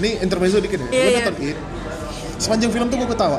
Ini 0.01 0.25
intermezzo 0.25 0.57
dikit 0.59 0.81
ya. 0.81 0.89
Iya, 0.89 0.89
gue 0.89 1.11
iya. 1.13 1.19
nonton 1.21 1.37
It. 1.45 1.59
Sepanjang 2.41 2.71
film 2.73 2.87
tuh 2.89 2.97
gue 2.97 3.09
ketawa. 3.13 3.39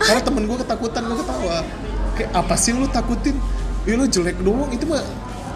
Karena 0.00 0.20
temen 0.24 0.42
gue 0.48 0.58
ketakutan 0.64 1.02
gue 1.04 1.18
ketawa. 1.20 1.56
Kayak 2.16 2.30
apa 2.32 2.54
sih 2.56 2.72
lu 2.72 2.88
takutin? 2.88 3.36
Ya 3.84 3.92
lu 4.00 4.08
jelek 4.08 4.40
doang. 4.40 4.72
Itu 4.72 4.88
mah 4.88 5.04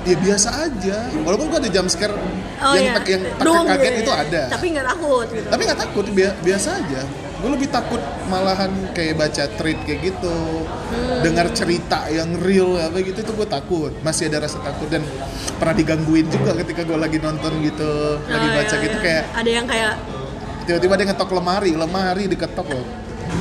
ya 0.05 0.17
biasa 0.21 0.49
aja. 0.69 1.09
Walaupun 1.25 1.49
gue 1.49 1.59
ada 1.65 1.71
jump 1.73 1.89
scare 1.89 2.13
yang 2.13 2.77
iya. 2.77 2.93
tak- 3.01 3.09
yang 3.09 3.23
pakai 3.41 3.47
Dong, 3.49 3.65
kaget 3.65 3.89
iya, 3.89 4.03
itu 4.05 4.13
iya. 4.13 4.23
ada. 4.29 4.43
Tapi 4.53 4.67
nggak 4.77 4.87
takut 4.93 5.27
gitu. 5.33 5.49
tapi 5.49 5.61
nggak 5.65 5.81
takut 5.81 6.05
bia- 6.13 6.37
biasa 6.45 6.69
aja 6.85 7.01
gue 7.37 7.51
lebih 7.53 7.69
takut 7.69 8.01
malahan 8.27 8.69
kayak 8.91 9.15
baca 9.17 9.45
tweet 9.53 9.79
kayak 9.83 10.01
gitu 10.05 10.37
Hmm. 10.87 11.19
dengar 11.19 11.51
cerita 11.51 12.07
yang 12.07 12.39
real 12.39 12.79
apa 12.79 13.03
gitu 13.03 13.19
itu 13.19 13.33
gue 13.35 13.45
takut 13.45 13.91
masih 14.01 14.31
ada 14.31 14.39
rasa 14.41 14.63
takut 14.63 14.87
dan 14.87 15.03
pernah 15.57 15.75
digangguin 15.75 16.31
juga 16.31 16.55
ketika 16.55 16.87
gue 16.87 16.95
lagi 16.95 17.19
nonton 17.19 17.59
gitu 17.61 17.91
lagi 18.23 18.47
Oh, 18.47 18.53
baca 18.55 18.71
iya, 18.71 18.85
gitu 18.87 18.97
iya. 18.97 19.03
kayak 19.03 19.23
ada 19.35 19.51
yang 19.51 19.67
kayak 19.67 19.93
tiba-tiba 20.63 20.95
dia 20.95 21.07
ngetok 21.11 21.31
lemari 21.33 21.73
lemari 21.75 22.25
diketok 22.27 22.71
loh 22.71 22.87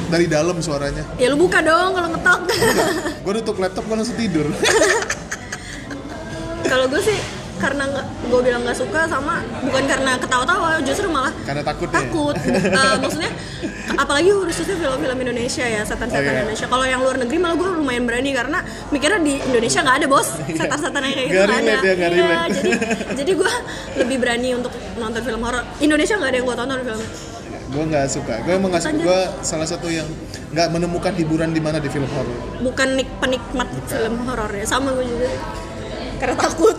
dari 0.06 0.26
dalam 0.26 0.58
suaranya 0.58 1.06
ya 1.16 1.30
lu 1.30 1.38
buka 1.38 1.62
dong 1.62 1.94
kalau 1.94 2.10
ngetok. 2.12 2.40
gue 3.22 3.34
tutup 3.42 3.56
laptop 3.60 3.84
gue 3.86 3.96
langsung 3.96 4.18
tidur 4.18 4.48
kalau 6.66 6.86
gue 6.90 7.02
sih 7.04 7.18
karena 7.56 7.84
nggak 7.88 8.06
gue 8.26 8.40
bilang 8.44 8.62
nggak 8.62 8.76
suka 8.76 9.08
sama 9.08 9.40
bukan 9.64 9.84
karena 9.86 10.12
ketawa-tawa 10.20 10.76
justru 10.84 11.08
malah 11.08 11.32
karena 11.44 11.64
takut 11.64 11.88
ya? 11.88 11.96
takut. 11.98 12.36
Eh, 12.76 12.96
maksudnya 13.00 13.32
apalagi 13.96 14.30
khususnya 14.30 14.76
film-film 14.76 15.18
Indonesia 15.18 15.64
ya 15.64 15.82
setan-setan 15.82 16.22
Oh, 16.22 16.28
iya. 16.28 16.42
Indonesia. 16.44 16.66
Kalau 16.68 16.86
yang 16.86 17.02
luar 17.02 17.16
negeri 17.18 17.38
malah 17.40 17.56
gue 17.56 17.68
lumayan 17.72 18.04
berani 18.04 18.32
karena 18.32 18.60
mikirnya 18.90 19.20
di 19.22 19.34
Indonesia 19.42 19.80
nggak 19.82 19.98
ada 20.04 20.08
bos. 20.08 20.28
Setan-setan 20.60 21.02
yang 21.02 21.16
kayak 21.16 21.28
gitu 21.28 21.40
Nggak 21.40 21.56
ada. 21.56 21.72
ya, 21.72 21.94
nggak 21.96 22.10
Iya, 22.12 22.38
jadi 22.52 22.72
jadi 23.16 23.32
gue 23.34 23.52
lebih 24.04 24.18
berani 24.20 24.50
untuk 24.54 24.72
nonton 24.96 25.22
film 25.24 25.42
horor. 25.42 25.64
Indonesia 25.80 26.16
nggak 26.16 26.30
ada 26.30 26.38
yang 26.38 26.46
gue 26.46 26.58
tonton 26.58 26.80
film. 26.84 27.02
Gue 27.66 27.84
nggak 27.88 28.06
suka. 28.08 28.34
Gue 28.44 28.54
emang 28.54 28.70
nggak 28.72 28.84
suka. 28.84 29.02
Gue 29.02 29.20
salah 29.42 29.68
satu 29.68 29.88
yang 29.88 30.08
nggak 30.52 30.68
menemukan 30.70 31.14
hiburan 31.16 31.50
di 31.52 31.62
mana 31.64 31.80
di 31.80 31.88
film 31.88 32.08
horor. 32.12 32.36
Bukan 32.62 32.88
nik 32.96 33.10
penikmat 33.18 33.68
film 33.88 34.16
horor 34.24 34.52
ya. 34.52 34.66
Sama 34.66 34.92
gue 34.92 35.08
juga 35.08 35.30
karena 36.16 36.36
takut. 36.36 36.76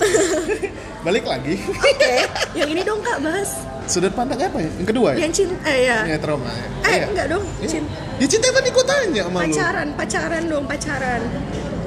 Balik 1.07 1.25
lagi. 1.25 1.55
Oke 1.63 2.13
yang 2.53 2.69
ini 2.69 2.83
dong 2.83 2.99
kak 3.01 3.21
bahas. 3.21 3.63
Sudut 3.87 4.11
pandang 4.11 4.41
apa 4.41 4.59
ya? 4.59 4.71
Yang 4.75 4.89
kedua 4.91 5.09
ya? 5.15 5.19
Yang 5.23 5.33
cinta 5.37 5.57
eh 5.65 5.79
ya 5.87 5.99
ya 6.05 6.17
trauma 6.19 6.49
ya? 6.49 6.65
Eh 6.83 6.91
Iya. 6.93 7.07
enggak 7.07 7.27
dong 7.31 7.45
Iya. 7.57 7.69
cinta 7.71 7.93
ya 8.17 8.27
cinta 8.27 8.47
tadi 8.51 8.69
gue 8.71 8.85
tanya 8.85 9.23
sama 9.23 9.39
lu. 9.39 9.45
Pacaran 9.47 9.89
pacaran 9.95 10.43
dong 10.45 10.65
pacaran. 10.67 11.23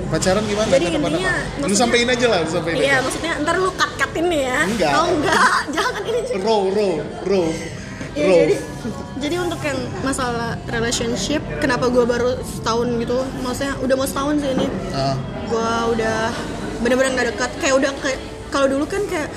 Pacaran 0.10 0.44
gimana? 0.44 0.70
Jadi 0.72 0.86
intinya, 0.90 1.06
lu 1.06 1.14
maksudnya- 1.62 1.78
sampein 1.78 2.08
aja 2.08 2.26
lah 2.26 2.40
lu 2.42 2.50
sampein 2.50 2.76
iya 2.76 2.98
aja. 2.98 3.04
maksudnya 3.04 3.34
ntar 3.44 3.56
lu 3.56 3.70
cut 3.72 3.92
cutin 4.00 4.26
nih 4.26 4.42
ya. 4.42 4.60
Enggak. 4.66 4.92
oh 4.96 5.08
enggak. 5.12 5.38
Jangan 5.76 6.02
ini 6.04 6.20
row 6.40 6.62
row 6.72 6.94
row. 7.28 7.48
Ya, 8.18 8.26
row. 8.26 8.42
jadi 8.42 8.56
jadi 9.20 9.36
untuk 9.38 9.62
yang 9.62 9.78
masalah 10.02 10.58
relationship 10.66 11.44
kenapa 11.60 11.92
gue 11.92 12.02
baru 12.04 12.42
setahun 12.42 12.88
gitu? 12.98 13.22
Maksudnya 13.44 13.74
udah 13.78 13.96
mau 13.96 14.08
setahun 14.08 14.36
sih 14.40 14.50
ini. 14.50 14.66
Ah. 14.90 15.14
Gue 15.46 15.70
udah 15.94 16.32
bener-bener 16.80 17.12
nggak 17.14 17.28
dekat. 17.36 17.52
Kayak 17.60 17.76
udah 17.80 17.92
kayak 18.00 18.20
kalau 18.50 18.68
dulu 18.68 18.86
kan 18.86 19.02
kayak 19.06 19.30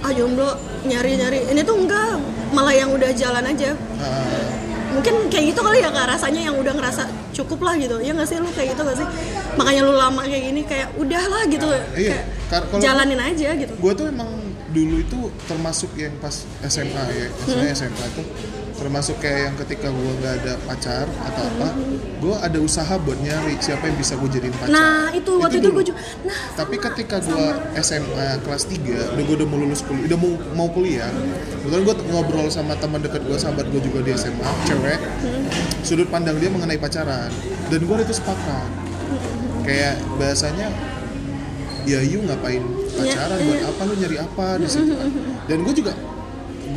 ah 0.00 0.12
jomblo 0.12 0.50
nyari 0.84 1.18
nyari. 1.18 1.38
Ini 1.46 1.60
tuh 1.62 1.76
enggak 1.76 2.18
malah 2.50 2.72
yang 2.72 2.90
udah 2.90 3.10
jalan 3.12 3.44
aja. 3.44 3.74
Ah. 3.98 4.56
mungkin 4.88 5.28
kayak 5.28 5.52
gitu 5.52 5.60
kali 5.60 5.84
ya 5.84 5.92
kak. 5.92 6.06
Rasanya 6.08 6.48
yang 6.48 6.56
udah 6.56 6.72
ngerasa 6.72 7.04
cukup 7.36 7.60
lah 7.60 7.76
gitu. 7.76 8.00
Ya 8.00 8.16
nggak 8.16 8.24
sih 8.24 8.40
lu 8.40 8.48
kayak 8.50 8.72
gitu 8.72 8.82
gak 8.82 8.96
sih? 8.96 9.06
Makanya 9.54 9.80
lu 9.84 9.92
lama 9.92 10.24
kayak 10.24 10.42
gini 10.48 10.62
kayak 10.64 10.88
udahlah 10.96 11.44
gitu. 11.44 11.68
Iya. 11.92 12.24
Kayak 12.48 12.62
kalau 12.72 12.80
jalanin 12.80 13.20
aja 13.20 13.48
gitu. 13.52 13.72
gue 13.76 13.92
tuh 13.92 14.06
emang 14.08 14.30
dulu 14.68 14.96
itu 15.00 15.20
termasuk 15.44 15.92
yang 15.92 16.16
pas 16.16 16.32
SMA 16.64 17.04
ya 17.12 17.26
Hmm. 17.28 17.60
SMA 17.68 17.72
SMA 17.76 18.06
tuh 18.16 18.24
termasuk 18.78 19.18
kayak 19.18 19.50
yang 19.50 19.54
ketika 19.66 19.90
gue 19.90 20.12
nggak 20.22 20.34
ada 20.44 20.52
pacar 20.64 21.06
atau 21.10 21.42
apa 21.42 21.68
gue 22.18 22.34
ada 22.38 22.58
usaha 22.62 22.94
buat 23.02 23.18
nyari 23.18 23.58
siapa 23.58 23.90
yang 23.90 23.98
bisa 23.98 24.14
gue 24.14 24.30
jadiin 24.30 24.54
pacar. 24.54 24.70
Hmm. 24.70 24.78
nah 24.78 25.04
itu 25.12 25.30
waktu 25.36 25.58
itu, 25.58 25.68
gue 25.74 25.84
juga 25.90 25.98
nah 26.24 26.40
tapi 26.54 26.76
ketika 26.78 27.16
gue 27.20 27.46
SMA 27.82 28.28
kelas 28.46 28.64
3 28.70 29.18
udah 29.18 29.24
gue 29.26 29.36
udah 29.42 29.48
mau 29.50 29.58
lulus 29.58 29.82
kuliah 29.82 30.06
udah 30.08 30.18
mau 30.18 30.32
mau 30.54 30.68
kuliah 30.70 31.10
kebetulan 31.66 31.82
gue 31.82 31.94
ngobrol 32.14 32.46
sama 32.48 32.78
teman 32.78 33.02
dekat 33.02 33.26
gue 33.26 33.36
sahabat 33.36 33.66
gue 33.68 33.80
juga 33.82 34.06
di 34.06 34.14
SMA 34.14 34.46
cewek 34.64 34.98
sudut 35.82 36.08
pandang 36.08 36.38
dia 36.38 36.48
mengenai 36.48 36.78
pacaran 36.78 37.34
dan 37.68 37.80
gue 37.84 37.96
itu 38.00 38.14
sepakat. 38.16 38.68
Kayak 39.68 40.00
bahasanya 40.16 40.72
ya 41.84 42.00
you 42.00 42.24
ngapain 42.24 42.64
pacaran? 42.96 43.36
Iya, 43.36 43.44
buat 43.44 43.60
iya. 43.60 43.68
apa? 43.68 43.80
Lu 43.84 43.94
nyari 44.00 44.16
apa 44.16 44.46
di 44.56 44.66
situ? 44.68 44.94
Dan 45.48 45.58
gue 45.64 45.74
juga 45.76 45.92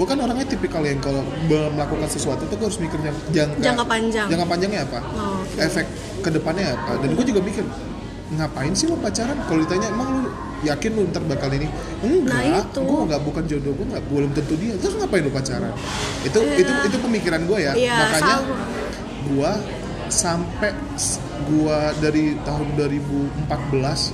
gue 0.02 0.08
kan 0.08 0.18
orangnya 0.18 0.50
tipikal 0.50 0.82
yang 0.82 0.98
kalau 0.98 1.22
melakukan 1.46 2.10
sesuatu 2.10 2.42
tuh 2.44 2.58
gue 2.58 2.66
harus 2.66 2.82
mikir 2.82 2.98
jangka, 3.30 3.62
jangka 3.62 3.86
panjang. 3.86 4.26
jangka 4.26 4.48
panjangnya 4.50 4.82
apa 4.82 5.00
Oh, 5.14 5.46
oke. 5.46 5.62
efek 5.62 5.86
ke 6.20 6.30
depannya 6.32 6.74
apa 6.74 6.98
dan 6.98 7.10
gue 7.14 7.22
juga 7.24 7.38
mikir 7.40 7.62
ngapain 8.32 8.74
sih 8.74 8.88
lo 8.88 8.98
pacaran 8.98 9.38
kalau 9.46 9.62
ditanya 9.62 9.88
emang 9.88 10.10
lu 10.18 10.22
yakin 10.62 10.90
lu 10.90 11.06
ntar 11.06 11.22
bakal 11.22 11.52
ini 11.52 11.70
enggak 12.02 12.42
Nah, 12.42 12.64
itu. 12.64 12.80
gue 12.82 13.00
nggak 13.06 13.22
bukan 13.22 13.44
jodoh 13.46 13.74
gue 13.76 13.86
nggak 13.88 14.04
belum 14.08 14.32
tentu 14.32 14.54
dia 14.56 14.74
terus 14.74 14.98
ngapain 14.98 15.22
lu 15.22 15.30
pacaran 15.30 15.70
itu 16.24 16.40
Iya. 16.40 16.58
itu 16.58 16.72
itu 16.88 16.98
pemikiran 16.98 17.42
gue 17.46 17.58
ya 17.60 17.74
Iya, 17.76 17.94
makanya 18.02 18.36
sama. 18.40 18.56
gue 19.28 19.52
sampai 20.10 20.72
gua 21.48 21.96
dari 21.96 22.36
tahun 22.42 22.68
2014 22.76 24.12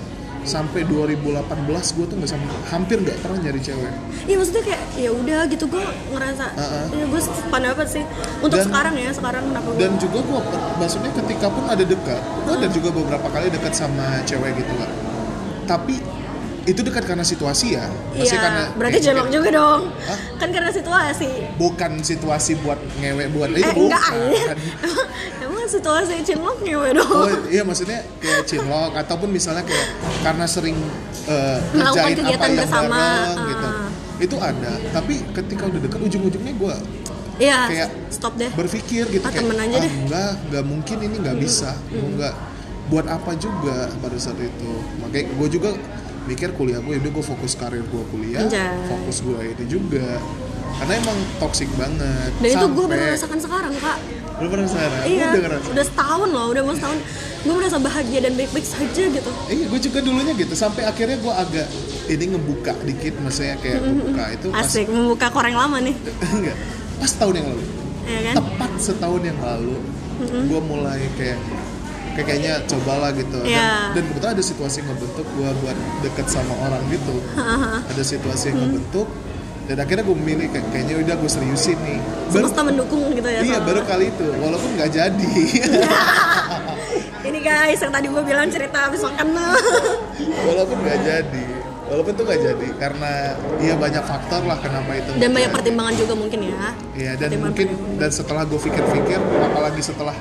sampai 0.48 0.82
2018 0.84 1.44
gua 1.68 2.06
tuh 2.08 2.16
nggak 2.16 2.32
sampai 2.32 2.48
hampir 2.66 2.98
nggak 2.98 3.18
pernah 3.20 3.40
nyari 3.40 3.60
cewek. 3.60 3.92
Iya 4.24 4.36
maksudnya 4.36 4.64
kayak 4.64 4.82
ya 4.96 5.10
udah 5.12 5.40
gitu 5.46 5.66
gue 5.68 5.84
ngerasa 6.10 6.46
Uh-uh. 6.50 6.86
ya 6.90 7.06
gue 7.06 7.22
pendapat 7.52 7.88
sih. 7.88 8.04
Untuk 8.40 8.58
Dan- 8.58 8.68
sekarang 8.68 8.96
ya 8.96 9.10
sekarang 9.12 9.44
kenapa 9.46 9.68
gue 9.68 9.80
dan 9.80 9.92
juga 9.98 10.20
gua 10.24 10.40
per- 10.42 10.76
maksudnya 10.78 11.12
ketika 11.14 11.48
pun 11.48 11.64
ada 11.66 11.84
dekat 11.84 12.22
gua 12.42 12.54
ada 12.56 12.68
juga 12.70 12.90
beberapa 12.90 13.28
kali 13.28 13.48
dekat 13.50 13.74
sama 13.74 14.24
cewek 14.24 14.56
gitu 14.56 14.74
lah 14.76 14.90
tapi 15.68 16.00
itu 16.68 16.84
dekat 16.84 17.08
karena 17.08 17.24
situasi 17.24 17.80
ya 17.80 17.88
Iya, 18.12 18.28
Maksudnya 18.28 18.42
karena 18.44 18.64
berarti 18.76 19.00
jelok 19.00 19.28
juga 19.32 19.50
dong. 19.50 19.82
Hah? 20.04 20.18
Kan 20.36 20.50
karena 20.52 20.68
situasi. 20.70 21.30
bukan 21.56 21.92
situasi 22.04 22.52
buat 22.60 22.76
ngewek 23.00 23.28
buat 23.32 23.50
Eh 23.52 23.64
itu 23.64 23.82
enggak 23.88 24.08
bukan. 24.12 24.58
Emang 25.48 25.66
situasi 25.66 26.14
cinlok 26.22 26.58
ngewe 26.62 26.90
dong. 26.92 27.08
Oh 27.10 27.32
iya 27.48 27.64
maksudnya 27.64 28.04
kayak 28.20 28.44
cinlok 28.44 28.92
ataupun 28.94 29.32
misalnya 29.32 29.64
kayak 29.64 29.88
karena 30.22 30.44
sering 30.46 30.76
uh, 31.26 31.60
kegiatan 31.72 32.36
apa 32.36 32.46
yang 32.46 32.58
bersama, 32.60 32.98
bareng 33.00 33.38
ah. 33.40 33.48
gitu. 33.48 33.68
Itu 34.18 34.36
ada, 34.42 34.72
tapi 34.92 35.14
ketika 35.32 35.64
udah 35.70 35.80
deket 35.80 36.00
ujung-ujungnya 36.04 36.54
gue 36.58 36.76
Iya. 37.38 37.60
kayak 37.70 37.90
stop 38.10 38.34
deh. 38.34 38.50
berpikir 38.50 39.06
gitu 39.08 39.22
Ah, 39.22 39.30
kayak 39.30 39.46
temen 39.46 39.58
aja 39.62 39.78
ah, 39.78 39.84
deh." 39.86 39.94
enggak, 39.94 40.32
enggak 40.50 40.64
mungkin 40.66 40.98
ini 41.06 41.16
nggak 41.22 41.38
bisa, 41.38 41.72
enggak 41.94 42.34
buat 42.90 43.06
apa 43.06 43.32
juga 43.38 43.94
pada 44.02 44.18
saat 44.18 44.42
itu. 44.42 44.72
Makanya 45.00 45.26
gue 45.32 45.48
juga 45.54 45.70
mikir 46.28 46.50
kuliah 46.54 46.84
gue, 46.84 47.00
udah 47.00 47.12
gue 47.16 47.26
fokus 47.26 47.56
karir 47.56 47.82
gue 47.88 48.04
kuliah, 48.12 48.44
Anjay. 48.44 48.76
fokus 48.92 49.24
gue 49.24 49.40
ini 49.56 49.66
juga. 49.66 50.20
Karena 50.78 50.94
emang 51.02 51.18
toxic 51.42 51.66
banget. 51.74 52.32
Dan 52.38 52.50
itu 52.54 52.68
gue 52.70 52.86
baru 52.86 53.02
merasakan 53.10 53.40
sekarang 53.42 53.74
kak. 53.82 53.98
Lu 54.38 54.48
pernah 54.54 54.70
sana? 54.70 55.10
Iya. 55.10 55.34
Udah 55.34 55.42
ngerasa? 55.42 55.68
Udah 55.74 55.86
setahun 55.90 56.30
loh, 56.30 56.46
udah 56.54 56.62
mau 56.62 56.76
setahun. 56.78 57.00
Gue 57.42 57.54
merasa 57.58 57.78
bahagia 57.82 58.20
dan 58.22 58.34
baik-baik 58.38 58.68
saja 58.68 59.04
gitu. 59.10 59.32
Iya, 59.50 59.66
gue 59.74 59.80
juga 59.82 60.00
dulunya 60.06 60.34
gitu. 60.38 60.54
Sampai 60.54 60.86
akhirnya 60.86 61.18
gue 61.18 61.34
agak 61.34 61.68
ini 62.14 62.24
ngebuka 62.36 62.74
dikit, 62.86 63.14
maksudnya 63.26 63.58
kayak 63.58 63.82
ngebuka 63.84 64.24
itu 64.38 64.48
pas 64.54 64.64
Asik 64.64 64.88
membuka 64.88 65.28
koreng 65.34 65.58
lama 65.58 65.78
nih. 65.82 65.96
enggak, 66.38 66.58
pas 67.02 67.12
tahun 67.18 67.34
yang 67.42 67.48
lalu. 67.50 67.64
Ya 68.08 68.20
kan? 68.22 68.34
Tepat 68.40 68.72
setahun 68.80 69.22
yang 69.26 69.40
lalu, 69.42 69.76
gue 70.22 70.62
mulai 70.62 71.02
kayak 71.18 71.40
kayak 72.18 72.28
kayaknya 72.28 72.54
cobalah 72.66 73.10
gitu. 73.14 73.38
Dan, 73.40 73.48
Iya. 73.48 73.70
dan 73.94 74.04
kebetulan 74.04 74.34
ada 74.34 74.44
situasi 74.44 74.76
yang 74.82 74.88
ngebentuk 74.90 75.28
gue 75.30 75.50
buat 75.62 75.78
deket 76.02 76.28
sama 76.28 76.54
orang 76.58 76.82
gitu. 76.90 77.16
ada 77.94 78.04
situasi 78.04 78.44
yang 78.50 78.58
ngebentuk. 78.60 79.08
Dan 79.68 79.78
akhirnya 79.78 80.00
gue 80.02 80.16
memilih 80.16 80.48
kayak, 80.48 80.66
kayaknya 80.72 80.96
udah 80.98 81.16
gue 81.20 81.28
seriusin 81.30 81.78
nih. 81.84 82.00
Baru, 82.00 82.48
Semesta 82.48 82.62
mendukung 82.64 83.04
gitu 83.12 83.28
ya. 83.28 83.40
iya, 83.44 83.60
baru 83.60 83.84
kali 83.84 84.10
itu. 84.10 84.28
Walaupun 84.34 84.70
nggak 84.74 84.90
jadi. 84.90 85.32
Ini 87.28 87.40
guys 87.44 87.76
yang 87.78 87.92
tadi 87.92 88.08
gue 88.08 88.24
bilang 88.24 88.48
cerita 88.48 88.88
habis 88.88 89.04
makan. 89.04 89.28
walaupun 90.48 90.78
nggak 90.80 91.00
jadi. 91.04 91.46
Walaupun 91.88 92.12
tuh 92.16 92.24
nggak 92.24 92.42
jadi 92.44 92.68
karena 92.76 93.12
iya 93.60 93.76
banyak 93.76 94.04
faktor 94.04 94.44
lah 94.44 94.60
kenapa 94.60 94.92
itu. 94.92 95.08
dan 95.20 95.32
banyak 95.32 95.52
pertimbangan 95.52 95.96
juga 95.96 96.14
mungkin 96.16 96.40
ya. 96.48 96.72
Iya 96.96 97.12
dan 97.16 97.30
mungkin 97.40 97.68
dan 97.96 98.12
setelah 98.12 98.44
gue 98.44 98.60
pikir-pikir 98.60 99.20
apalagi 99.20 99.80
setelah 99.80 100.16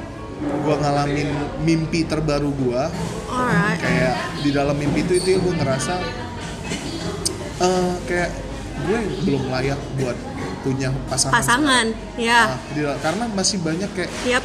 gue 0.59 0.74
ngalamin 0.76 1.28
mimpi 1.61 2.00
terbaru 2.02 2.50
gue 2.50 2.82
Alright. 3.26 3.78
kayak 3.78 4.14
di 4.40 4.50
dalam 4.50 4.74
mimpi 4.74 5.02
itu 5.02 5.12
itu 5.16 5.36
gue 5.36 5.54
ngerasa 5.54 5.94
eh, 7.59 7.92
kayak 8.04 8.30
gue 8.78 8.98
belum 9.22 9.42
layak 9.48 9.80
buat 9.96 10.16
punya 10.61 10.90
pasangan. 11.07 11.32
Pasangan, 11.32 11.86
ya. 12.18 12.50
Nah, 12.50 12.59
di- 12.70 12.98
karena 12.98 13.24
masih 13.30 13.62
banyak 13.62 13.86
kayak 13.94 14.11
Yap. 14.26 14.42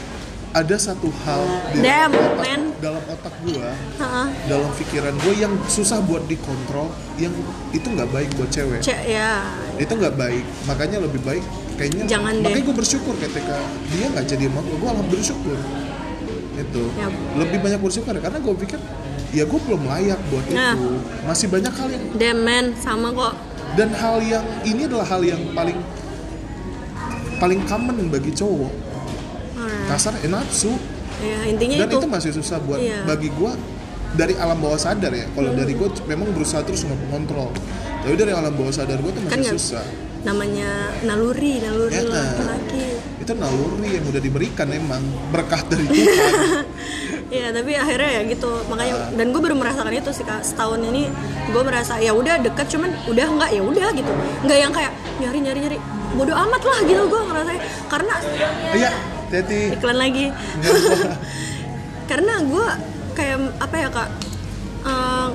ada 0.51 0.76
satu 0.78 1.09
hal 1.26 1.41
di 1.74 1.82
Damn, 1.82 2.14
dalam 2.14 2.14
otak, 2.14 2.38
man. 2.38 2.62
dalam 2.78 3.03
otak 3.09 3.34
gue, 3.41 3.70
Heeh. 3.97 4.28
dalam 4.45 4.70
pikiran 4.78 5.16
gue 5.18 5.34
yang 5.36 5.53
susah 5.66 5.97
buat 5.99 6.22
dikontrol, 6.28 6.93
yang 7.18 7.34
itu 7.72 7.88
nggak 7.88 8.05
baik 8.07 8.30
buat 8.38 8.49
cewek. 8.49 8.80
Cek 8.80 9.01
ya. 9.03 9.41
itu 9.76 9.89
nggak 9.89 10.14
baik 10.14 10.45
makanya 10.70 11.01
lebih 11.01 11.26
baik 11.26 11.41
kayaknya 11.74 12.05
Jangan 12.05 12.38
makanya 12.38 12.70
gue 12.70 12.76
bersyukur 12.78 13.18
ketika 13.18 13.57
dia 13.89 14.05
nggak 14.07 14.26
jadi 14.30 14.45
sama 14.45 14.62
gue 14.62 14.78
gue 14.78 14.86
alhamdulillah 14.86 15.26
bersyukur 15.26 15.57
itu 16.54 16.84
Ya. 16.93 17.08
lebih 17.34 17.60
banyak 17.60 17.80
bersyukur 17.80 18.14
karena 18.14 18.38
gue 18.38 18.54
pikir 18.58 18.80
ya 19.32 19.43
gue 19.43 19.60
belum 19.62 19.82
layak 19.86 20.20
buat 20.28 20.43
Nah. 20.49 20.74
itu 20.74 20.89
masih 21.24 21.47
banyak 21.47 21.72
hal 21.72 21.88
yang 21.88 22.04
man, 22.38 22.66
sama 22.76 23.08
kok. 23.10 23.34
dan 23.74 23.89
hal 23.93 24.20
yang 24.20 24.43
ini 24.62 24.84
adalah 24.84 25.08
hal 25.08 25.22
yang 25.22 25.39
paling 25.52 25.80
paling 27.38 27.60
common 27.66 28.08
bagi 28.08 28.32
cowok 28.32 28.74
Alright. 29.56 29.88
kasar 29.89 30.14
eh, 30.18 30.28
nafsu 30.28 30.76
Ya 31.22 31.45
intinya 31.45 31.78
dan 31.78 31.88
itu. 31.88 31.97
itu 31.97 32.08
masih 32.10 32.32
susah 32.34 32.58
buat 32.60 32.82
Iya. 32.82 33.06
bagi 33.06 33.30
gue 33.30 33.52
dari 34.12 34.34
alam 34.36 34.58
bawah 34.58 34.76
sadar 34.76 35.14
ya 35.14 35.30
kalau 35.30 35.54
dari 35.54 35.72
gue 35.72 35.88
memang 36.04 36.34
berusaha 36.34 36.60
terus 36.62 36.84
mengontrol 36.84 37.54
tapi 38.02 38.18
dari 38.18 38.34
alam 38.34 38.52
bawah 38.52 38.74
sadar 38.74 38.97
gue 38.97 39.08
tuh 39.08 39.22
kan 39.22 39.30
masih 39.32 39.41
nggak 39.47 39.54
susah 39.56 39.86
namanya 40.22 40.70
naluri, 41.02 41.58
naluri 41.58 41.93
Ya. 41.93 42.06
laki-laki. 42.06 42.86
Itu 43.22 43.38
naluri 43.38 44.01
yang 44.01 44.05
udah 44.09 44.22
diberikan 44.22 44.67
emang 44.74 45.01
berkah 45.30 45.61
dari 45.69 45.86
Tuhan. 45.86 46.65
Iya 47.32 47.55
tapi 47.55 47.72
akhirnya 47.80 48.11
ya 48.19 48.22
gitu. 48.28 48.51
Makanya 48.67 49.15
dan 49.15 49.32
gue 49.32 49.39
baru 49.39 49.55
merasakan 49.55 49.95
itu 49.95 50.11
sih 50.11 50.28
kak. 50.28 50.43
Setahun 50.43 50.84
ini 50.84 51.07
gue 51.47 51.63
merasa 51.63 51.95
ya 51.95 52.11
udah 52.11 52.43
deket 52.43 52.76
cuman 52.76 52.91
udah 53.07 53.24
nggak 53.24 53.49
ya 53.55 53.61
udah 53.63 53.88
gitu. 53.95 54.11
Nggak 54.43 54.57
yang 54.59 54.72
kayak 54.76 54.91
nyari 55.24 55.39
nyari 55.39 55.59
nyari. 55.63 55.78
Bodoh 56.11 56.36
amat 56.36 56.59
lah 56.59 56.80
gitu 56.84 57.03
gue 57.07 57.22
ngerasa. 57.32 57.51
Karena 57.88 58.15
iya 58.76 58.91
jadi 59.32 59.59
iklan 59.80 59.95
lagi. 59.95 60.26
Karena 62.11 62.34
gue 62.43 62.67
kayak 63.15 63.38
apa 63.63 63.76
ya 63.80 63.88
kak 63.88 64.09
eh, 64.91 65.28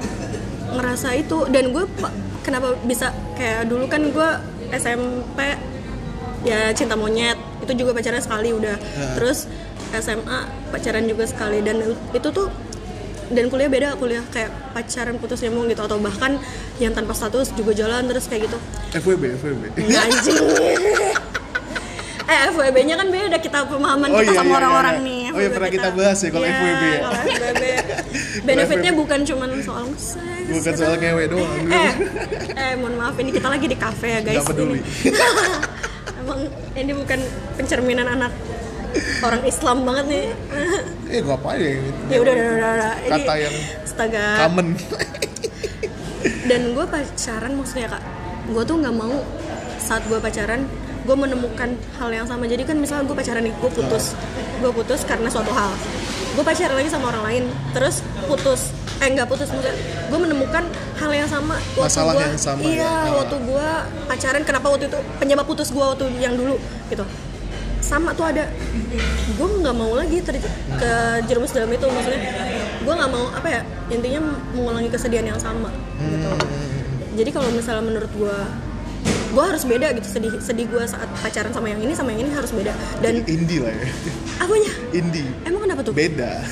ngerasa 0.77 1.09
itu. 1.17 1.49
Dan 1.49 1.73
gue 1.73 1.89
pa- 1.97 2.13
kenapa 2.45 2.77
bisa 2.85 3.09
kayak 3.41 3.73
dulu 3.73 3.89
kan 3.89 4.05
gue 4.05 4.29
SMP 4.77 5.41
ya 6.45 6.77
cinta 6.77 6.93
monyet 6.93 7.41
itu 7.67 7.73
juga 7.77 7.91
pacaran 7.93 8.23
sekali 8.23 8.55
udah. 8.55 8.77
Terus 9.19 9.51
SMA 9.93 10.39
pacaran 10.71 11.05
juga 11.05 11.27
sekali. 11.27 11.59
Dan 11.61 11.83
itu 12.15 12.29
tuh 12.31 12.47
dan 13.27 13.51
kuliah 13.51 13.67
beda 13.67 13.99
kuliah. 13.99 14.23
Kayak 14.31 14.55
pacaran 14.71 15.19
putus 15.19 15.43
nyambung 15.43 15.67
gitu. 15.67 15.83
Atau 15.83 15.99
bahkan 15.99 16.39
yang 16.79 16.95
tanpa 16.95 17.11
status 17.13 17.51
juga 17.53 17.75
jalan 17.75 18.07
terus 18.07 18.25
kayak 18.25 18.47
gitu. 18.47 18.59
FWB 18.95 19.35
FWB 19.37 19.63
Nggak, 19.77 20.03
anjing. 20.07 20.39
Eh 22.27 22.51
FWB-nya 22.51 22.99
kan 22.99 23.07
beda. 23.07 23.39
Kita 23.39 23.71
pemahaman 23.71 24.11
Oh 24.11 24.19
kita 24.19 24.35
iya, 24.35 24.39
sama 24.43 24.51
iya, 24.51 24.59
orang-orang 24.59 24.97
iya. 24.99 25.07
nih 25.07 25.23
Oh 25.31 25.39
iya, 25.39 25.51
pernah 25.55 25.71
kita. 25.71 25.89
bahas 25.95 26.19
ya 26.19 26.31
kalau 26.35 26.43
Iya, 26.43 26.57
FWB 26.59 26.83
ya. 26.83 26.99
kalau 26.99 27.21
FWB 27.23 27.65
benefitnya 28.51 28.93
bukan 28.99 29.21
cuma 29.23 29.45
soal 29.63 29.87
seks. 29.95 30.51
Bukan 30.51 30.73
soal 30.75 30.95
ngewe 30.99 31.25
doang. 31.31 31.55
Eh 31.71 31.93
eh 32.51 32.73
mohon 32.75 32.99
maaf 32.99 33.15
ini 33.23 33.31
kita 33.31 33.47
lagi 33.47 33.71
di 33.71 33.79
kafe 33.79 34.09
ya 34.11 34.21
guys. 34.27 34.43
Nggak 34.43 34.49
peduli. 34.51 34.81
Ini. 36.27 36.33
emang 36.35 36.41
ini 36.75 36.93
bukan 36.93 37.21
pencerminan 37.55 38.07
anak 38.11 38.33
orang 39.23 39.43
Islam 39.47 39.87
banget 39.87 40.05
nih. 40.11 40.25
Eh 41.07 41.23
gak 41.23 41.39
apa 41.39 41.55
ya 41.55 41.71
ya 42.11 42.19
udah 42.19 42.33
udah 42.35 42.47
udah, 42.51 42.73
udah. 42.75 42.95
Ini, 42.99 43.11
Kata 43.15 43.35
yang 43.39 43.57
astaga. 43.87 44.25
common. 44.43 44.67
Dan 46.51 46.63
gue 46.75 46.83
pacaran 46.83 47.53
maksudnya 47.55 47.89
kak. 47.95 48.03
Gue 48.51 48.63
tuh 48.67 48.77
nggak 48.83 48.95
mau 48.95 49.15
saat 49.79 50.03
gue 50.11 50.19
pacaran 50.19 50.67
gue 51.07 51.15
menemukan 51.15 51.79
hal 52.03 52.11
yang 52.11 52.27
sama. 52.27 52.51
Jadi 52.51 52.67
kan 52.67 52.75
misalnya 52.83 53.07
gue 53.07 53.15
pacaran 53.15 53.47
nih 53.47 53.55
gue 53.55 53.71
putus. 53.71 54.19
Gue 54.59 54.75
putus 54.75 55.07
karena 55.07 55.31
suatu 55.31 55.55
hal 55.55 55.71
gue 56.37 56.45
pacaran 56.45 56.77
lagi 56.77 56.87
sama 56.87 57.09
orang 57.09 57.25
lain. 57.25 57.45
Terus 57.73 58.05
putus. 58.27 58.71
Eh 58.97 59.09
nggak 59.09 59.27
putus 59.27 59.49
maksudnya 59.49 59.77
gue 60.07 60.19
menemukan 60.19 60.65
hal 60.97 61.11
yang 61.11 61.25
sama. 61.27 61.57
Waktu 61.73 61.85
Masalah 61.87 62.13
gua- 62.13 62.23
yang 62.23 62.37
sama 62.37 62.61
iya 62.63 62.85
ya. 63.03 63.13
waktu 63.15 63.37
gue 63.39 63.69
pacaran 64.07 64.43
kenapa 64.43 64.67
waktu 64.69 64.85
itu 64.87 64.99
penyebab 65.17 65.45
putus 65.45 65.69
gue 65.69 65.81
waktu 65.83 66.05
yang 66.17 66.33
dulu? 66.33 66.57
Gitu. 66.87 67.05
Sama 67.79 68.13
tuh 68.13 68.27
ada. 68.27 68.49
Gue 69.33 69.49
nggak 69.59 69.75
mau 69.75 69.93
lagi 69.93 70.21
ter 70.21 70.41
ke 70.41 70.91
jerumus 71.25 71.51
dalam 71.51 71.69
itu 71.69 71.85
maksudnya 71.85 72.21
gue 72.79 72.95
nggak 72.95 73.11
mau 73.11 73.25
apa 73.31 73.49
ya 73.51 73.61
intinya 73.89 74.21
mengulangi 74.53 74.89
kesedihan 74.89 75.27
yang 75.27 75.39
sama 75.39 75.69
gitu. 75.99 76.31
Jadi 77.17 77.31
kalau 77.31 77.49
misalnya 77.49 77.81
menurut 77.83 78.11
gue 78.11 78.37
gue 79.27 79.45
harus 79.45 79.65
beda 79.67 79.87
gitu 79.99 80.09
sedih 80.09 80.33
sedih 80.39 80.67
gue 80.71 80.85
saat 80.87 81.09
pacaran 81.21 81.51
sama 81.51 81.67
yang 81.73 81.81
ini 81.83 81.93
sama 81.93 82.15
yang 82.15 82.27
ini 82.27 82.31
harus 82.33 82.51
beda. 82.55 82.73
Dan 83.03 83.23
indie 83.27 83.61
lah 83.61 83.73
ya. 83.75 83.87
Apanya? 84.43 84.73
Indie 84.95 85.29
emang 85.45 85.63
kenapa 85.67 85.81
tuh? 85.83 85.95
Beda. 85.95 86.33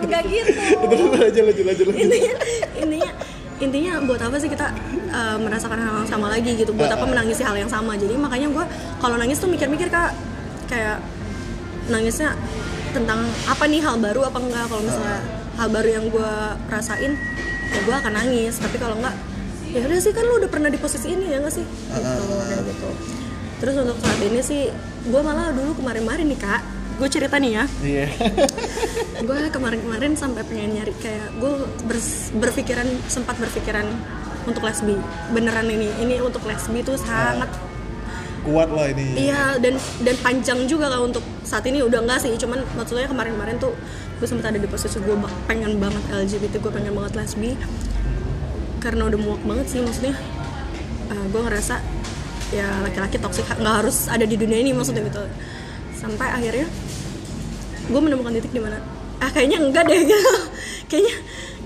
Oh 0.00 0.06
nggak 0.06 0.22
gitu. 0.32 0.50
Lanjut 0.80 1.12
lanjut 1.12 1.44
lanjut 1.44 1.64
lanjut. 1.92 1.94
Intinya 2.00 2.32
intinya 2.80 3.10
intinya 3.60 3.92
buat 4.08 4.20
apa 4.24 4.36
sih 4.40 4.48
kita 4.48 4.72
uh, 5.12 5.36
merasakan 5.36 5.76
hal 5.76 5.94
yang 6.04 6.08
sama 6.08 6.26
lagi 6.32 6.56
gitu? 6.56 6.72
Buat 6.72 6.96
apa 6.96 7.04
menangisi 7.04 7.44
hal 7.44 7.52
yang 7.52 7.68
sama? 7.68 8.00
Jadi 8.00 8.16
makanya 8.16 8.48
gue 8.48 8.64
kalau 8.96 9.20
nangis 9.20 9.36
tuh 9.36 9.48
mikir-mikir 9.52 9.92
kak. 9.92 10.16
Kayak 10.72 11.04
nangisnya 11.92 12.32
tentang 12.96 13.28
apa 13.44 13.64
nih 13.68 13.84
hal 13.84 14.00
baru 14.00 14.24
apa 14.24 14.38
enggak? 14.40 14.64
Kalau 14.72 14.82
misalnya 14.82 15.20
hal 15.60 15.68
baru 15.68 15.88
yang 16.00 16.04
gue 16.08 16.32
rasain 16.72 17.12
ya 17.70 17.80
gue 17.84 17.94
akan 18.00 18.12
nangis. 18.16 18.56
Tapi 18.56 18.76
kalau 18.80 18.96
enggak 18.96 19.12
ya 19.70 19.80
udah 19.80 19.98
sih 19.98 20.12
kan 20.12 20.22
lu 20.22 20.34
udah 20.38 20.50
pernah 20.50 20.68
di 20.68 20.76
posisi 20.76 21.06
ini 21.10 21.30
ya 21.30 21.38
nggak 21.38 21.54
sih? 21.54 21.64
Gitu. 21.64 22.34
kayak 22.42 22.62
gitu 22.66 22.88
terus 23.60 23.76
untuk 23.76 23.96
saat 24.00 24.20
ini 24.24 24.40
sih 24.40 24.72
gue 25.04 25.20
malah 25.20 25.52
dulu 25.52 25.76
kemarin-kemarin 25.76 26.26
nih 26.26 26.40
kak. 26.40 26.62
Gue 26.96 27.08
cerita 27.08 27.36
nih 27.40 27.60
ya. 27.60 27.64
Iya. 27.80 28.06
gue 29.28 29.36
kemarin-kemarin 29.48 30.16
sampai 30.16 30.44
pengen 30.44 30.76
nyari 30.76 30.92
kayak 30.96 31.28
gue 31.36 31.52
bers- 31.84 32.32
berpikiran 32.32 32.88
sempat 33.04 33.36
berpikiran 33.36 33.84
untuk 34.48 34.64
lesbi 34.64 34.96
beneran 35.32 35.68
ini 35.68 35.92
ini 36.00 36.20
untuk 36.20 36.40
lesbi 36.48 36.80
tuh 36.80 36.96
sangat 36.96 37.52
Kuat 38.40 38.72
lah 38.72 38.88
ini. 38.88 39.28
iya 39.28 39.60
dan 39.60 39.76
dan 40.00 40.16
panjang 40.24 40.64
juga 40.64 40.88
lah 40.88 41.04
untuk 41.04 41.20
saat 41.44 41.64
ini. 41.68 41.84
Udah 41.84 42.00
enggak 42.00 42.24
sih 42.24 42.32
cuman 42.40 42.64
maksudnya 42.72 43.08
kemarin-kemarin 43.08 43.60
tuh 43.60 43.76
gue 44.16 44.24
sempat 44.28 44.52
ada 44.52 44.60
di 44.60 44.68
posisi 44.68 44.96
gue 45.00 45.16
pengen 45.44 45.76
banget 45.76 46.00
LGBT 46.08 46.60
gue 46.60 46.72
pengen 46.72 46.92
banget 46.96 47.12
lesbi 47.16 47.56
karena 48.80 49.06
udah 49.06 49.18
muak 49.20 49.42
banget 49.44 49.66
sih 49.76 49.80
maksudnya 49.84 50.16
gue 51.30 51.40
ngerasa 51.46 51.78
ya 52.50 52.66
laki-laki 52.82 53.22
toksik 53.22 53.46
nggak 53.46 53.74
harus 53.86 54.10
ada 54.10 54.26
di 54.26 54.34
dunia 54.34 54.58
ini 54.58 54.74
maksudnya 54.74 55.06
gitu. 55.06 55.22
Sampai 55.94 56.26
akhirnya 56.26 56.66
gue 57.86 58.00
menemukan 58.00 58.34
titik 58.34 58.50
di 58.50 58.58
mana 58.62 58.82
ah 59.22 59.30
kayaknya 59.30 59.62
enggak 59.62 59.86
deh 59.86 60.00
gitu. 60.10 60.34
Kayaknya 60.90 61.14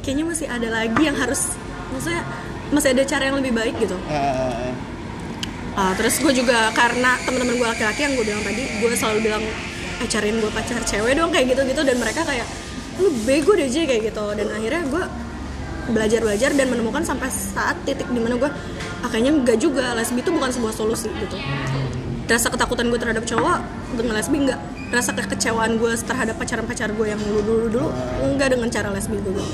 kayaknya 0.05 0.25
masih 0.29 0.47
ada 0.53 0.69
lagi 0.69 1.01
yang 1.01 1.17
harus 1.17 1.57
maksudnya 1.89 2.23
masih 2.73 2.89
ada 2.93 3.03
cara 3.09 3.23
yang 3.33 3.37
lebih 3.41 3.53
baik 3.57 3.75
gitu. 3.81 3.97
Ah, 5.75 5.91
terus 5.99 6.23
gue 6.23 6.33
juga 6.37 6.71
karena 6.77 7.19
teman-teman 7.25 7.57
gue 7.59 7.69
laki-laki 7.69 8.01
yang 8.05 8.15
gue 8.15 8.25
bilang 8.29 8.45
tadi 8.45 8.63
gue 8.63 8.89
selalu 8.95 9.19
bilang 9.25 9.43
eh 10.03 10.09
cariin 10.11 10.39
gue 10.39 10.51
pacar 10.53 10.83
cewek 10.85 11.17
dong 11.17 11.33
kayak 11.33 11.57
gitu-gitu 11.57 11.83
dan 11.83 11.97
mereka 11.97 12.23
kayak 12.27 12.47
lu 13.01 13.11
bego 13.27 13.57
deh 13.57 13.67
Jay 13.73 13.89
kayak 13.89 14.13
gitu. 14.13 14.25
Dan 14.37 14.53
akhirnya 14.53 14.83
gue 14.93 15.05
belajar 15.91 16.21
belajar 16.25 16.51
dan 16.57 16.67
menemukan 16.73 17.03
sampai 17.05 17.29
saat 17.29 17.77
titik 17.85 18.09
di 18.09 18.21
mana 18.21 18.41
gue 18.41 18.51
ah, 19.05 19.09
kayaknya 19.13 19.33
enggak 19.37 19.59
juga 19.61 19.93
lesbi 19.93 20.25
itu 20.25 20.31
bukan 20.33 20.51
sebuah 20.53 20.73
solusi 20.73 21.09
gitu. 21.13 21.37
Rasa 22.25 22.49
ketakutan 22.49 22.89
gue 22.89 22.97
terhadap 22.97 23.25
cowok 23.29 23.59
dengan 24.01 24.15
lesbi 24.17 24.37
enggak 24.49 24.61
rasa 24.95 25.11
kekecewaan 25.13 25.77
gue 25.77 25.93
terhadap 26.07 26.39
pacaran-pacar 26.39 26.89
gue 26.95 27.07
yang 27.11 27.19
dulu 27.19 27.41
dulu 27.43 27.67
dulu 27.69 27.89
enggak 28.23 28.55
dengan 28.55 28.69
cara 28.71 28.89
lesbi 28.95 29.19
gue 29.19 29.45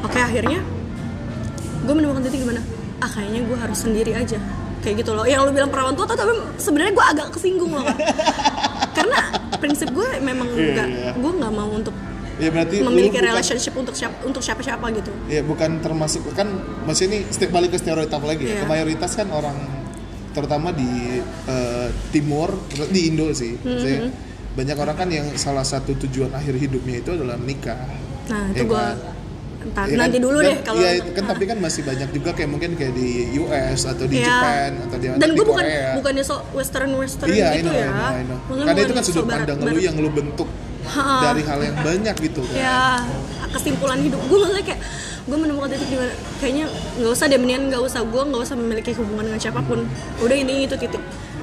oke 0.00 0.18
akhirnya 0.18 0.64
gue 1.82 1.94
menemukan 1.94 2.24
titik 2.24 2.42
gimana 2.42 2.62
ah 3.02 3.10
kayaknya 3.10 3.42
gue 3.46 3.56
harus 3.58 3.78
sendiri 3.82 4.14
aja. 4.14 4.38
Kayak 4.82 5.06
gitu 5.06 5.14
loh. 5.14 5.22
Yang 5.22 5.46
lu 5.46 5.50
bilang 5.54 5.70
perawan 5.70 5.94
tua 5.94 6.10
tapi 6.10 6.34
sebenarnya 6.58 6.90
gue 6.90 7.06
agak 7.06 7.26
kesinggung 7.34 7.70
loh 7.70 7.86
karena 8.92 9.18
prinsip 9.58 9.88
gue 9.94 10.08
memang 10.20 10.48
Iya, 10.52 10.68
nggak 10.74 10.88
iya. 10.90 11.10
gue 11.16 11.32
nggak 11.38 11.52
mau 11.54 11.70
untuk 11.70 11.94
Ya 12.42 12.50
berarti 12.50 12.82
memiliki 12.82 13.22
bukan- 13.22 13.30
relationship 13.30 13.74
untuk 13.78 13.94
siapa 13.94 14.16
untuk 14.26 14.42
siapa 14.42 14.60
siapa 14.66 14.90
gitu 14.90 15.14
Ya 15.30 15.46
bukan 15.46 15.78
termasuk 15.78 16.26
kan 16.34 16.50
masih 16.82 17.06
ini 17.06 17.22
step 17.30 17.54
balik 17.54 17.70
ke 17.70 17.78
stereotip 17.78 18.18
lagi 18.18 18.50
ya. 18.50 18.62
Iya. 18.62 18.66
Mayoritas 18.66 19.14
kan 19.14 19.30
orang 19.30 19.54
terutama 20.34 20.74
di 20.74 21.22
eh, 21.46 21.88
timur 22.10 22.50
di 22.90 23.00
Indo 23.06 23.30
sih. 23.30 23.54
Mm-hmm. 23.54 23.68
Maksudnya 23.70 24.00
banyak 24.52 24.76
orang 24.76 24.96
kan 24.98 25.08
yang 25.08 25.26
salah 25.38 25.62
satu 25.62 25.94
tujuan 25.96 26.34
akhir 26.34 26.58
hidupnya 26.58 27.00
itu 27.00 27.14
adalah 27.14 27.38
menikah. 27.38 27.78
nah 28.26 28.50
Ya 28.50 28.58
itu 28.58 28.64
gue 28.66 28.74
kan? 28.76 29.21
Entar 29.62 29.84
Ya 29.84 29.90
kan? 29.90 29.98
nanti 30.02 30.18
dulu 30.18 30.36
Dan- 30.36 30.46
deh 30.48 30.56
kalau 30.60 30.80
ya, 30.80 30.90
kan 31.08 31.24
tapi 31.24 31.44
kan 31.44 31.56
masih 31.56 31.82
banyak 31.82 32.08
juga 32.10 32.30
kayak 32.32 32.48
mungkin 32.48 32.70
kayak 32.74 32.92
di 32.92 33.08
US 33.38 33.80
atau 33.84 34.04
di 34.04 34.16
Iya. 34.16 34.26
Jepang 34.28 34.72
atau 34.82 34.96
di, 34.96 35.06
dan 35.12 35.28
gue 35.30 35.44
bukan 35.44 35.64
bukannya 35.96 36.22
so 36.22 36.36
western 36.50 36.90
western 36.94 37.28
Iya, 37.28 37.46
gitu 37.56 37.68
know, 37.68 37.74
ya 37.74 37.88
know, 37.88 38.10
I 38.12 38.22
know. 38.24 38.38
Karena 38.64 38.80
itu 38.80 38.92
kan 38.92 39.02
sudut 39.02 39.16
so 39.16 39.22
barat- 39.24 39.40
pandang 39.44 39.58
lu 39.58 39.66
barat- 39.68 39.84
yang 39.84 39.96
lu 39.96 40.10
bentuk 40.10 40.48
Ha. 40.84 41.02
dari 41.24 41.42
hal 41.42 41.58
yang 41.60 41.76
banyak 41.78 42.14
gitu 42.20 42.42
kan. 42.42 42.58
ya 42.58 42.80
kesimpulan 43.48 43.98
hidup 43.98 44.18
gue 44.20 44.34
maksudnya 44.36 44.64
kayak 44.64 44.80
gue 45.22 45.38
menemukan 45.38 45.68
titik 45.70 45.86
di 45.86 45.96
mana 45.96 46.10
kayaknya 46.36 46.64
nggak 46.98 47.12
usah 47.12 47.24
deh 47.24 47.38
mendingan 47.38 47.62
nggak 47.70 47.82
usah 47.84 48.00
gue 48.02 48.22
nggak 48.24 48.42
usah 48.42 48.56
memiliki 48.56 48.90
hubungan 48.92 49.24
dengan 49.24 49.38
siapa 49.38 49.62
pun 49.62 49.86
udah 50.18 50.34
intinya 50.34 50.62
itu 50.64 50.76
titik 50.76 51.02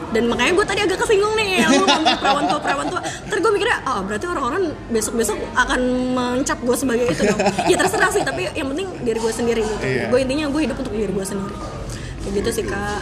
dan 0.10 0.24
makanya 0.26 0.52
gue 0.52 0.66
tadi 0.66 0.80
agak 0.82 0.98
kesinggung 1.00 1.34
nih 1.34 1.62
lu 1.70 1.86
ngomong 1.86 2.18
perawan 2.18 2.44
tua 2.46 2.60
perawan 2.60 2.88
tua 2.88 3.02
terus 3.30 3.40
gue 3.40 3.52
mikirnya 3.54 3.78
oh 3.86 4.02
berarti 4.02 4.26
orang-orang 4.26 4.64
besok 4.90 5.14
besok 5.14 5.38
akan 5.54 5.80
mencap 6.12 6.58
gue 6.60 6.76
sebagai 6.76 7.06
itu 7.08 7.22
dong 7.24 7.40
ya 7.66 7.76
terserah 7.78 8.10
sih 8.10 8.24
tapi 8.24 8.50
yang 8.52 8.68
penting 8.68 8.88
diri 9.02 9.20
gue 9.20 9.32
sendiri 9.32 9.62
gitu 9.62 9.78
Iya. 9.80 10.10
gue 10.10 10.20
intinya 10.20 10.46
gue 10.50 10.62
hidup 10.64 10.78
untuk 10.78 10.94
diri 10.94 11.10
gue 11.10 11.26
sendiri 11.26 11.56
kayak 12.20 12.34
gitu 12.36 12.50
sih 12.52 12.64
kak 12.64 13.02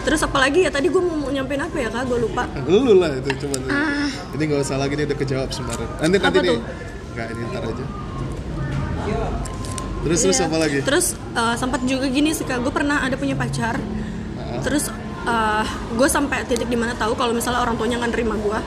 terus 0.00 0.20
apalagi 0.20 0.64
ya 0.64 0.72
tadi 0.72 0.88
gue 0.88 0.96
mau 0.98 1.28
nyampein 1.28 1.60
apa 1.60 1.76
ya 1.76 1.88
kak 1.88 2.08
gue 2.08 2.18
lupa 2.18 2.48
Lu 2.64 2.96
lah 2.96 3.12
itu 3.12 3.28
coba. 3.44 3.60
Ini 4.32 4.42
nggak 4.42 4.60
usah 4.64 4.80
lagi 4.80 4.96
nih 4.96 5.04
udah 5.04 5.18
kejawab 5.18 5.52
sembarang. 5.52 5.90
Nanti 6.00 6.16
nanti. 6.16 6.24
Apa 6.24 6.40
nih. 6.40 6.48
tuh? 6.48 6.60
Enggak, 7.12 7.26
ini 7.28 7.42
ntar 7.46 7.62
aja. 7.68 7.84
Terus 10.00 10.18
terus 10.24 10.38
Iya. 10.40 10.46
apa 10.48 10.56
lagi? 10.56 10.78
Terus 10.80 11.06
uh, 11.36 11.54
sempat 11.54 11.80
juga 11.84 12.08
gini 12.08 12.32
sih 12.32 12.48
kak, 12.48 12.64
gue 12.64 12.72
pernah 12.72 13.04
ada 13.04 13.14
punya 13.14 13.36
pacar. 13.36 13.76
Terus 14.64 14.88
uh, 15.24 15.64
gue 15.92 16.08
sampai 16.08 16.44
titik 16.44 16.66
di 16.66 16.76
mana 16.76 16.92
tahu 16.92 17.12
kalau 17.14 17.32
misalnya 17.32 17.60
orang 17.60 17.76
tuanya 17.76 17.98
nggak 17.98 18.12
nerima 18.12 18.36
gue, 18.36 18.58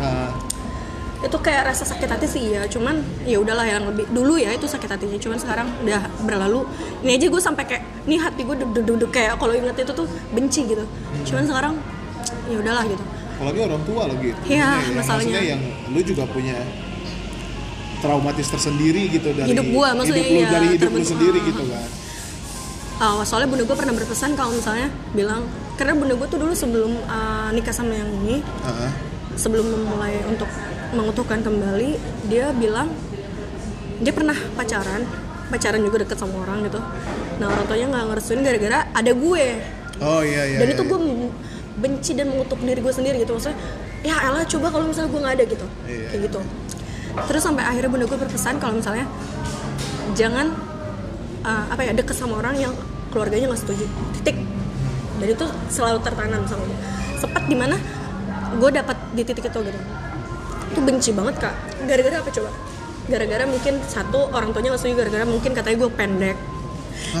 Ah, 0.00 0.32
itu 1.22 1.36
kayak 1.36 1.68
rasa 1.68 1.84
sakit 1.84 2.08
hati 2.08 2.26
sih 2.26 2.42
ya. 2.50 2.66
Cuman 2.66 2.98
ya 3.22 3.38
udahlah 3.38 3.62
yang 3.62 3.86
lebih 3.86 4.10
dulu 4.10 4.34
ya 4.34 4.50
itu 4.50 4.66
sakit 4.66 4.88
hatinya. 4.88 5.14
Cuman 5.14 5.38
sekarang 5.38 5.68
udah 5.80 6.02
berlalu. 6.22 6.66
Ini 7.02 7.20
aja 7.20 7.26
gue 7.30 7.38
sampai 7.40 7.64
kayak 7.64 7.82
nih 8.04 8.18
hati 8.18 8.42
gue 8.42 8.56
duduk-duduk 8.58 9.10
kayak 9.10 9.38
kalau 9.38 9.52
inget 9.52 9.78
itu 9.78 9.92
tuh 9.92 10.08
benci 10.32 10.66
gitu. 10.66 10.82
Cuman 11.22 11.44
sekarang 11.44 11.74
ya 12.50 12.56
udahlah 12.58 12.84
gitu. 12.86 13.04
apalagi 13.32 13.58
orang 13.60 13.82
tua 13.82 14.02
lagi. 14.06 14.30
Iya, 14.46 14.70
yang- 14.70 14.94
masalahnya. 14.94 15.40
yang 15.42 15.60
lu 15.90 15.98
juga 16.00 16.22
punya 16.26 16.54
traumatis 17.98 18.46
tersendiri 18.46 19.06
gitu 19.08 19.30
dari 19.30 19.50
Hidup 19.50 19.66
gua, 19.70 19.94
maksudnya 19.94 20.22
hidup 20.22 20.30
lu 20.30 20.38
iya, 20.38 20.50
dari 20.50 20.66
hidup 20.74 20.90
lu 20.90 21.02
sendiri 21.02 21.38
Ah. 21.38 21.46
gitu 21.46 21.62
kan. 21.66 21.88
Uh, 23.02 23.22
soalnya 23.26 23.50
bunda 23.50 23.64
gue 23.64 23.74
pernah 23.74 23.94
berpesan 23.94 24.34
kalau 24.34 24.54
misalnya 24.54 24.90
bilang 25.10 25.42
karena 25.82 25.98
bunda 25.98 26.14
gue 26.14 26.28
tuh 26.30 26.38
dulu 26.38 26.54
sebelum 26.54 26.94
uh, 27.10 27.50
nikah 27.50 27.74
sama 27.74 27.90
yang 27.98 28.06
ini 28.22 28.38
Heeh. 28.38 28.90
sebelum 29.34 29.66
memulai 29.66 30.14
untuk 30.30 30.46
mengutuhkan 30.94 31.42
kembali 31.42 31.98
dia 32.30 32.54
bilang 32.54 32.86
dia 33.98 34.14
pernah 34.14 34.38
pacaran 34.54 35.02
pacaran 35.50 35.82
juga 35.82 36.06
deket 36.06 36.22
sama 36.22 36.38
orang 36.46 36.70
gitu 36.70 36.78
nah 37.42 37.50
orang 37.50 37.66
tuanya 37.66 37.86
nggak 37.98 38.04
ngerestuin 38.14 38.40
gara-gara 38.46 38.78
ada 38.94 39.10
gue 39.10 39.46
Oh 39.98 40.22
iya 40.22 40.54
iya. 40.54 40.58
dan 40.62 40.70
iya, 40.70 40.74
itu 40.78 40.82
iya. 40.86 40.90
gue 40.94 40.98
benci 41.82 42.10
dan 42.14 42.30
mengutuk 42.30 42.62
diri 42.62 42.78
gue 42.78 42.94
sendiri 42.94 43.16
gitu 43.18 43.34
maksudnya 43.34 43.58
ya 44.06 44.14
elah 44.22 44.46
coba 44.46 44.70
kalau 44.70 44.86
misalnya 44.86 45.10
gue 45.10 45.20
nggak 45.26 45.34
ada 45.34 45.44
gitu 45.50 45.66
Iya. 45.90 46.06
kayak 46.14 46.20
gitu 46.30 46.40
terus 47.26 47.42
sampai 47.42 47.66
akhirnya 47.66 47.90
bunda 47.90 48.06
gue 48.06 48.18
berpesan 48.22 48.62
kalau 48.62 48.78
misalnya 48.78 49.10
jangan 50.14 50.54
uh, 51.42 51.64
apa 51.74 51.90
ya 51.90 51.90
deket 51.90 52.14
sama 52.14 52.38
orang 52.38 52.54
yang 52.54 52.70
keluarganya 53.10 53.50
nggak 53.50 53.66
setuju 53.66 53.90
titik 54.22 54.38
dan 55.22 55.28
itu 55.30 55.46
selalu 55.70 56.02
tertanam 56.02 56.42
sama 56.50 56.66
gue 56.66 56.78
sempat 57.22 57.46
di 57.46 57.54
mana 57.54 57.78
gue 58.58 58.70
dapat 58.74 58.96
di 59.14 59.22
titik 59.22 59.48
itu 59.48 59.58
gitu. 59.64 59.80
Itu 60.72 60.80
benci 60.82 61.10
banget 61.14 61.34
kak. 61.40 61.54
Gara-gara 61.86 62.20
apa 62.20 62.30
coba? 62.34 62.50
Gara-gara 63.08 63.44
mungkin 63.46 63.74
satu 63.86 64.28
orang 64.32 64.50
tuanya 64.52 64.74
nggak 64.74 64.82
setuju. 64.82 64.94
Gara-gara 65.06 65.24
mungkin 65.24 65.50
katanya 65.54 65.76
gue 65.86 65.90
pendek. 65.94 66.36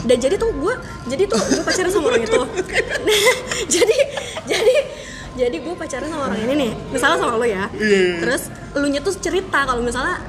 Dan 0.04 0.16
jadi 0.20 0.34
tuh 0.36 0.50
gue 0.52 0.74
jadi 1.08 1.22
tuh 1.30 1.38
gue 1.40 1.62
pacaran 1.64 1.90
sama 1.92 2.06
orang 2.12 2.22
itu. 2.26 2.40
Jadi 3.74 3.96
jadi 4.42 4.74
jadi 5.32 5.56
gue 5.64 5.74
pacaran 5.74 6.08
sama 6.12 6.22
orang 6.28 6.40
ini 6.44 6.52
nih. 6.68 6.72
Misalnya 6.92 7.18
sama 7.22 7.40
lo 7.40 7.46
ya. 7.46 7.70
Terus 8.20 8.52
lu 8.76 8.86
nya 8.88 9.00
tuh 9.00 9.16
cerita 9.16 9.64
kalau 9.64 9.80
misalnya 9.80 10.20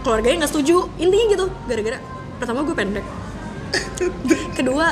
keluarganya 0.00 0.44
nggak 0.44 0.52
setuju. 0.52 0.88
Intinya 0.96 1.26
gitu 1.36 1.46
gara-gara 1.68 1.98
pertama 2.40 2.64
gue 2.64 2.76
pendek. 2.76 3.04
Kedua 4.56 4.86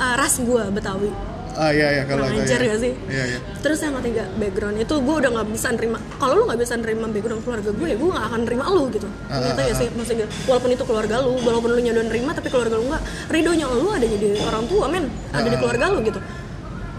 uh, 0.00 0.14
ras 0.16 0.40
gue 0.40 0.62
betawi 0.72 1.35
Ah 1.56 1.72
iya 1.72 1.88
iya 1.90 2.02
kalau 2.04 2.22
kurang 2.22 2.44
ajar 2.44 2.60
gak 2.60 2.78
sih? 2.78 2.92
Iya 3.08 3.24
iya. 3.26 3.38
terus 3.64 3.80
yang 3.80 3.96
ketiga 3.96 4.28
background 4.36 4.76
itu 4.76 4.94
gue 4.94 5.14
udah 5.16 5.30
nggak 5.32 5.48
bisa 5.50 5.68
nerima. 5.72 5.98
Kalau 6.14 6.32
lu 6.36 6.42
nggak 6.44 6.60
bisa 6.60 6.74
nerima 6.76 7.06
background 7.08 7.42
keluarga 7.42 7.70
gue 7.72 7.86
ya 7.88 7.96
gue 7.96 8.08
nggak 8.12 8.26
akan 8.28 8.40
nerima 8.44 8.64
lu 8.68 8.82
gitu. 8.92 9.08
Ah, 9.26 9.40
ngerti 9.40 9.60
ah, 9.60 9.66
ya 9.66 9.74
sih 9.74 9.88
maksudnya 9.90 10.26
walaupun 10.44 10.70
itu 10.70 10.84
keluarga 10.84 11.14
lu 11.18 11.32
walaupun 11.40 11.70
lu 11.72 11.80
nya 11.80 11.92
udah 11.96 12.04
nerima 12.06 12.30
tapi 12.30 12.48
keluarga 12.52 12.76
lu 12.76 12.84
nggak. 12.86 13.02
Ridonya 13.32 13.66
lu 13.66 13.88
ada 13.88 14.06
di 14.06 14.28
orang 14.38 14.64
tua 14.68 14.84
men. 14.86 15.04
Ada 15.32 15.48
di 15.48 15.56
Ah. 15.56 15.60
keluarga 15.60 15.84
lu 15.90 15.98
gitu. 16.04 16.20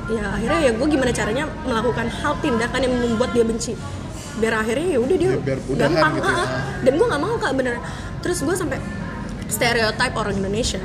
Ya 0.07 0.25
akhirnya 0.31 0.59
ya 0.65 0.71
gue 0.73 0.87
gimana 0.87 1.11
caranya 1.11 1.45
melakukan 1.61 2.07
hal 2.09 2.33
tindakan 2.41 2.79
yang 2.81 2.93
membuat 2.97 3.29
dia 3.31 3.45
benci. 3.45 3.73
Biar 4.37 4.53
akhirnya 4.57 4.87
ya 4.93 4.99
udah 5.01 5.17
dia 5.17 5.31
Ya, 5.33 5.37
biar 5.37 5.59
gampang 5.65 6.11
gitu 6.13 6.29
ya. 6.29 6.33
ah, 6.33 6.41
ah. 6.41 6.49
dan 6.81 6.93
gue 6.93 7.05
nggak 7.05 7.21
mau 7.21 7.33
kak 7.37 7.53
bener 7.53 7.73
terus 8.21 8.41
gue 8.41 8.53
sampai 8.53 8.77
stereotype 9.47 10.13
orang 10.13 10.35
Indonesia 10.35 10.81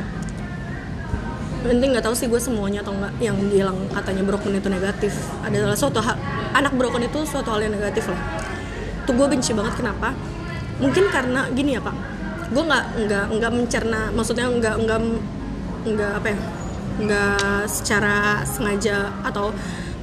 penting 1.62 1.94
nggak 1.94 2.04
tahu 2.04 2.14
sih 2.14 2.26
gue 2.26 2.40
semuanya 2.42 2.82
atau 2.82 2.92
enggak 2.94 3.12
yang 3.22 3.36
bilang 3.48 3.78
katanya 3.94 4.22
broken 4.26 4.52
itu 4.58 4.68
negatif. 4.68 5.12
Adalah 5.46 5.78
suatu 5.78 6.02
hal 6.02 6.18
anak 6.54 6.72
broken 6.74 7.06
itu 7.06 7.22
suatu 7.22 7.54
hal 7.54 7.62
yang 7.62 7.74
negatif 7.74 8.10
lah. 8.10 8.20
Tuh 9.06 9.14
gue 9.14 9.26
benci 9.30 9.54
banget 9.54 9.74
kenapa? 9.78 10.14
Mungkin 10.82 11.04
karena 11.08 11.46
gini 11.54 11.78
ya 11.78 11.80
pak. 11.82 11.96
Gue 12.50 12.62
nggak 12.66 12.84
nggak 13.06 13.24
nggak 13.38 13.52
mencerna 13.54 14.00
maksudnya 14.12 14.46
nggak 14.50 14.74
nggak 14.84 15.00
nggak 15.82 16.12
apa 16.22 16.28
ya 16.30 16.38
nggak 16.92 17.64
secara 17.66 18.44
sengaja 18.44 19.08
atau 19.24 19.50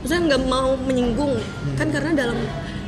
maksudnya 0.01 0.35
nggak 0.35 0.41
mau 0.47 0.73
menyinggung. 0.79 1.37
Kan 1.75 1.91
karena 1.91 2.15
dalam 2.15 2.39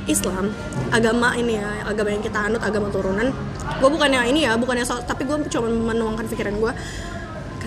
Islam 0.10 0.50
agama 0.90 1.38
ini 1.38 1.62
ya 1.62 1.86
agama 1.86 2.10
yang 2.10 2.24
kita 2.26 2.50
anut 2.50 2.62
agama 2.66 2.90
turunan 2.90 3.30
gue 3.62 3.90
bukannya 3.90 4.34
ini 4.34 4.50
ya 4.50 4.58
bukannya 4.58 4.82
so, 4.82 4.98
tapi 5.06 5.30
gue 5.30 5.38
cuma 5.46 5.70
menuangkan 5.70 6.26
pikiran 6.26 6.58
gue 6.58 6.74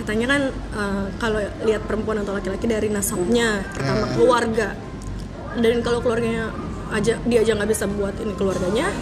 katanya 0.05 0.27
kan 0.29 0.41
eh, 0.53 1.05
kalau 1.17 1.41
lihat 1.65 1.81
perempuan 1.81 2.21
atau 2.21 2.37
laki-laki 2.37 2.69
dari 2.69 2.93
nasabnya 2.93 3.65
pertama 3.73 4.05
keluarga. 4.13 4.77
Dan 5.57 5.81
kalau 5.81 5.97
keluarganya 5.99 6.53
aja 6.93 7.17
dia 7.25 7.39
aja 7.41 7.57
nggak 7.57 7.69
bisa 7.73 7.89
buat 7.89 8.13
ini 8.21 8.37
keluarganya 8.37 8.93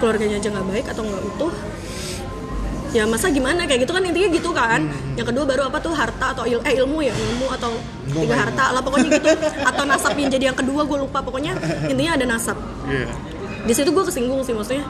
keluarganya 0.00 0.40
aja 0.40 0.48
nggak 0.48 0.66
baik 0.66 0.86
atau 0.88 1.02
nggak 1.04 1.22
utuh 1.28 1.52
ya 2.88 3.04
masa 3.04 3.28
gimana? 3.28 3.68
Kayak 3.68 3.84
gitu 3.84 3.92
kan 3.92 4.00
intinya 4.00 4.28
gitu 4.32 4.50
kan. 4.56 4.80
Yang 5.12 5.28
kedua 5.28 5.44
baru 5.44 5.68
apa 5.68 5.76
tuh? 5.76 5.92
Harta 5.92 6.32
atau 6.32 6.48
il- 6.48 6.64
eh 6.64 6.72
ilmu 6.80 7.04
ya 7.04 7.12
ilmu 7.12 7.52
atau 7.52 7.76
Ilmu 8.08 8.24
tiga 8.24 8.36
harta 8.40 8.64
lah 8.72 8.80
pokoknya 8.80 9.08
gitu. 9.12 9.28
Atau 9.60 9.84
nasab 9.84 10.16
yang 10.16 10.32
jadi 10.32 10.44
yang 10.48 10.56
kedua 10.56 10.88
gue 10.88 10.98
lupa. 11.04 11.20
Pokoknya 11.20 11.52
intinya 11.84 12.16
ada 12.16 12.24
nasab. 12.24 12.56
Iya. 12.88 13.06
di 13.58 13.76
situ 13.76 13.92
gue 13.92 14.00
kesinggung 14.00 14.40
sih 14.40 14.56
maksudnya. 14.56 14.88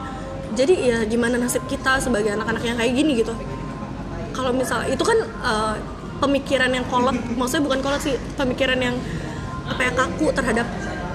Jadi 0.55 0.73
ya 0.79 1.03
gimana 1.03 1.35
nasib 1.35 1.67
kita 1.67 1.99
sebagai 1.99 2.31
anak-anak 2.31 2.63
yang 2.63 2.77
kayak 2.79 2.93
gini 2.95 3.19
gitu 3.19 3.35
kalau 4.39 4.55
misal 4.55 4.79
itu 4.87 5.03
kan 5.03 5.19
eh, 5.43 5.75
pemikiran 6.23 6.71
yang 6.71 6.87
kolot 6.87 7.15
maksudnya 7.35 7.67
bukan 7.67 7.79
kolot 7.83 7.99
sih 7.99 8.15
pemikiran 8.39 8.79
yang 8.79 8.95
apa 9.67 9.81
ya 9.83 9.91
kaku 9.91 10.31
terhadap 10.31 10.67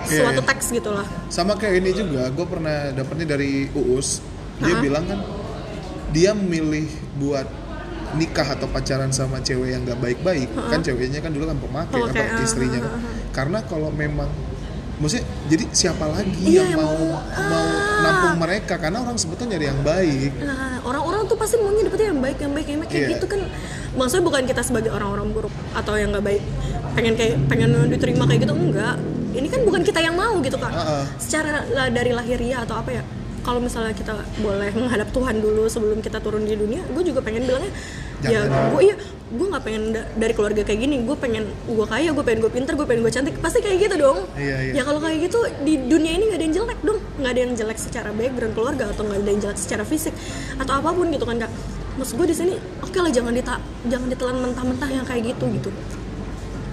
Iya, 0.04 0.20
suatu 0.20 0.42
iya. 0.44 0.48
teks 0.52 0.66
gitu 0.68 0.90
lah 0.92 1.06
sama 1.32 1.56
kayak 1.56 1.80
ini 1.80 1.90
juga 1.96 2.28
gue 2.28 2.44
pernah 2.44 2.92
dapetnya 2.92 3.36
dari 3.36 3.72
uus 3.72 4.20
dia 4.60 4.76
Hah? 4.76 4.82
bilang 4.84 5.04
kan 5.08 5.20
dia 6.12 6.36
memilih 6.36 6.84
buat 7.16 7.48
nikah 8.20 8.46
atau 8.54 8.68
pacaran 8.68 9.10
sama 9.10 9.40
cewek 9.40 9.74
yang 9.74 9.82
gak 9.88 9.98
baik-baik 9.98 10.52
kan 10.70 10.84
ceweknya 10.84 11.24
kan 11.24 11.32
dulu 11.32 11.50
kan 11.50 11.58
pemakai 11.58 12.00
apa 12.04 12.20
ah, 12.20 12.44
istrinya 12.44 12.78
kan. 12.84 12.92
ah, 12.92 13.00
ah. 13.00 13.12
karena 13.32 13.58
kalau 13.64 13.90
memang 13.90 14.28
maksudnya 14.94 15.24
jadi 15.44 15.64
siapa 15.70 16.04
lagi 16.06 16.38
Iya, 16.40 16.70
yang 16.70 16.78
mau 16.78 16.94
mau- 16.94 17.18
mau 17.20 17.66
ah. 17.66 18.00
nampung 18.00 18.36
mereka 18.38 18.74
karena 18.76 18.98
orang 18.98 19.16
sebetulnya 19.16 19.54
nyari 19.54 19.66
yang 19.66 19.80
baik 19.82 20.30
Nah, 20.40 20.78
orang-orang 20.80 21.22
tuh 21.24 21.34
pasti 21.34 21.56
maunya 21.56 21.82
dapetnya 21.82 22.08
yang 22.10 22.20
baik, 22.20 22.38
yang 22.38 22.52
baik, 22.52 22.66
yang 22.66 22.78
baik 22.78 22.90
kayak 22.90 23.02
Iya. 23.02 23.12
gitu 23.12 23.26
kan. 23.26 23.40
Maksudnya 23.94 24.24
bukan 24.24 24.42
kita 24.44 24.62
sebagai 24.62 24.90
orang-orang 24.90 25.28
buruk 25.30 25.54
atau 25.72 25.94
yang 25.94 26.10
nggak 26.10 26.24
baik 26.24 26.42
pengen 26.92 27.14
kayak 27.14 27.34
pengen 27.44 27.70
diterima 27.88 28.24
kayak 28.24 28.40
gitu 28.42 28.54
enggak. 28.54 28.96
Ini 29.34 29.46
kan 29.48 29.60
bukan 29.62 29.82
kita 29.82 29.98
yang 29.98 30.14
mau 30.14 30.38
gitu 30.38 30.54
kak. 30.54 30.70
Ah, 30.70 31.02
ah. 31.02 31.04
Secara 31.16 31.66
lah 31.66 31.90
dari 31.90 32.10
lahiriah 32.10 32.62
atau 32.62 32.76
apa 32.76 32.90
ya? 32.92 33.02
Kalau 33.40 33.60
misalnya 33.60 33.92
kita 33.92 34.14
boleh 34.38 34.72
menghadap 34.72 35.10
Tuhan 35.10 35.36
dulu 35.36 35.66
sebelum 35.66 36.00
kita 36.00 36.16
turun 36.16 36.42
di 36.42 36.54
dunia, 36.54 36.80
gue 36.82 37.02
juga 37.02 37.20
pengen 37.20 37.44
bilangnya 37.44 37.68
ya 38.22 38.40
Jangan. 38.40 38.72
gue 38.72 38.82
iya 38.82 38.96
gue 39.34 39.46
nggak 39.50 39.64
pengen 39.64 39.82
da- 39.90 40.06
dari 40.14 40.32
keluarga 40.32 40.62
kayak 40.62 40.80
gini. 40.80 41.02
Gue 41.02 41.16
pengen 41.16 41.44
gue 41.66 41.86
kaya 41.86 42.10
gue 42.10 42.24
pengen 42.24 42.40
gue 42.40 42.52
pinter 42.52 42.72
gue 42.72 42.86
pengen 42.86 43.02
gue 43.02 43.10
cantik. 43.10 43.34
Pasti 43.38 43.58
kayak 43.58 43.78
gitu 43.82 43.94
dong. 43.98 44.18
Iya, 44.34 44.70
iya. 44.70 44.72
ya 44.78 44.82
kalau 44.82 44.98
kayak 44.98 45.18
gitu 45.26 45.38
di 45.60 45.74
dunia 45.84 46.14
ini 46.14 46.30
nggak 46.30 46.38
ada 46.38 46.44
yang 46.44 46.54
jelek 46.54 46.78
dong. 46.80 46.98
Nggak 47.18 47.30
ada 47.30 47.40
yang 47.40 47.52
jelek 47.54 47.78
secara 47.78 48.08
background 48.10 48.54
keluarga 48.54 48.84
atau 48.88 49.02
nggak 49.02 49.18
ada 49.18 49.30
yang 49.30 49.42
jelek 49.42 49.58
secara 49.58 49.82
fisik 49.82 50.14
atau 50.56 50.72
apa 50.72 50.88
pun 50.90 51.06
gitu 51.10 51.24
kan 51.24 51.36
kak. 51.36 51.52
Maksud 51.94 52.14
gue 52.16 52.26
di 52.26 52.36
sini 52.36 52.54
oke 52.80 52.98
lah 52.98 53.10
jangan 53.10 53.30
dita 53.30 53.54
jangan 53.86 54.08
ditelan 54.08 54.36
mentah-mentah 54.40 54.88
yang 54.88 55.04
kayak 55.04 55.34
gitu 55.34 55.44
gitu. 55.50 55.70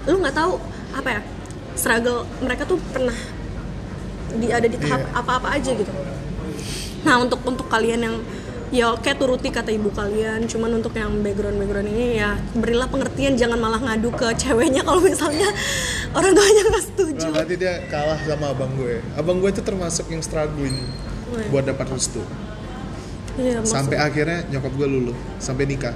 Lu 0.06 0.18
nggak 0.18 0.34
tahu 0.34 0.58
apa 0.92 1.10
ya 1.10 1.22
struggle 1.74 2.28
mereka 2.42 2.66
tuh 2.66 2.78
pernah 2.92 3.16
di 4.32 4.48
ada 4.48 4.64
di 4.64 4.76
tahap 4.76 5.02
Iya. 5.02 5.20
apa-apa 5.20 5.48
aja 5.56 5.72
gitu. 5.72 5.92
Nah 7.02 7.16
untuk 7.18 7.42
untuk 7.44 7.68
kalian 7.68 8.00
yang 8.02 8.16
ya 8.72 8.86
oke 8.90 9.12
turuti 9.14 9.48
kata 9.48 9.70
ibu 9.70 9.92
kalian 9.92 10.48
cuman 10.48 10.80
untuk 10.80 10.96
yang 10.96 11.12
background 11.20 11.60
background 11.60 11.88
ini 11.88 12.18
ya 12.18 12.40
berilah 12.54 12.88
pengertian 12.88 13.36
jangan 13.36 13.60
malah 13.60 13.78
ngadu 13.78 14.10
ke 14.12 14.32
ceweknya 14.34 14.80
kalau 14.82 15.04
misalnya 15.04 15.52
orang 16.18 16.32
tuanya 16.32 16.62
nggak 16.66 16.84
setuju 16.86 17.26
nah, 17.26 17.36
berarti 17.36 17.56
dia 17.58 17.74
kalah 17.86 18.20
sama 18.22 18.46
abang 18.50 18.72
gue 18.74 19.04
abang 19.14 19.38
gue 19.38 19.50
itu 19.50 19.60
termasuk 19.60 20.08
yang 20.08 20.20
struggling 20.20 20.76
Wih. 21.30 21.48
buat 21.50 21.64
dapat 21.64 21.88
restu 21.90 22.24
Iya, 23.32 23.60
maksud- 23.60 23.72
sampai 23.74 23.96
akhirnya 23.98 24.44
nyokap 24.48 24.72
gue 24.72 24.88
luluh 24.88 25.18
sampai 25.38 25.64
nikah 25.66 25.96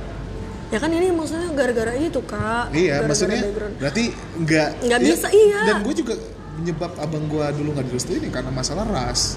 ya 0.67 0.77
kan 0.77 0.87
ini 0.89 1.11
maksudnya 1.11 1.51
gara-gara 1.51 1.93
itu 1.93 2.19
kak 2.21 2.71
Iya, 2.71 2.99
Gara-gara 2.99 3.07
maksudnya 3.07 3.39
background. 3.41 3.73
berarti 3.77 4.03
nggak 4.35 4.69
Nggak 4.83 4.99
bisa, 5.01 5.27
iya. 5.29 5.59
Dan 5.63 5.75
gue 5.79 5.93
juga 5.95 6.13
penyebab 6.55 6.91
abang 6.95 7.23
gue 7.25 7.45
dulu 7.53 7.69
nggak 7.71 7.87
direstuin 7.87 8.19
ya 8.19 8.31
karena 8.31 8.47
masalah 8.49 8.83
ras, 8.85 9.35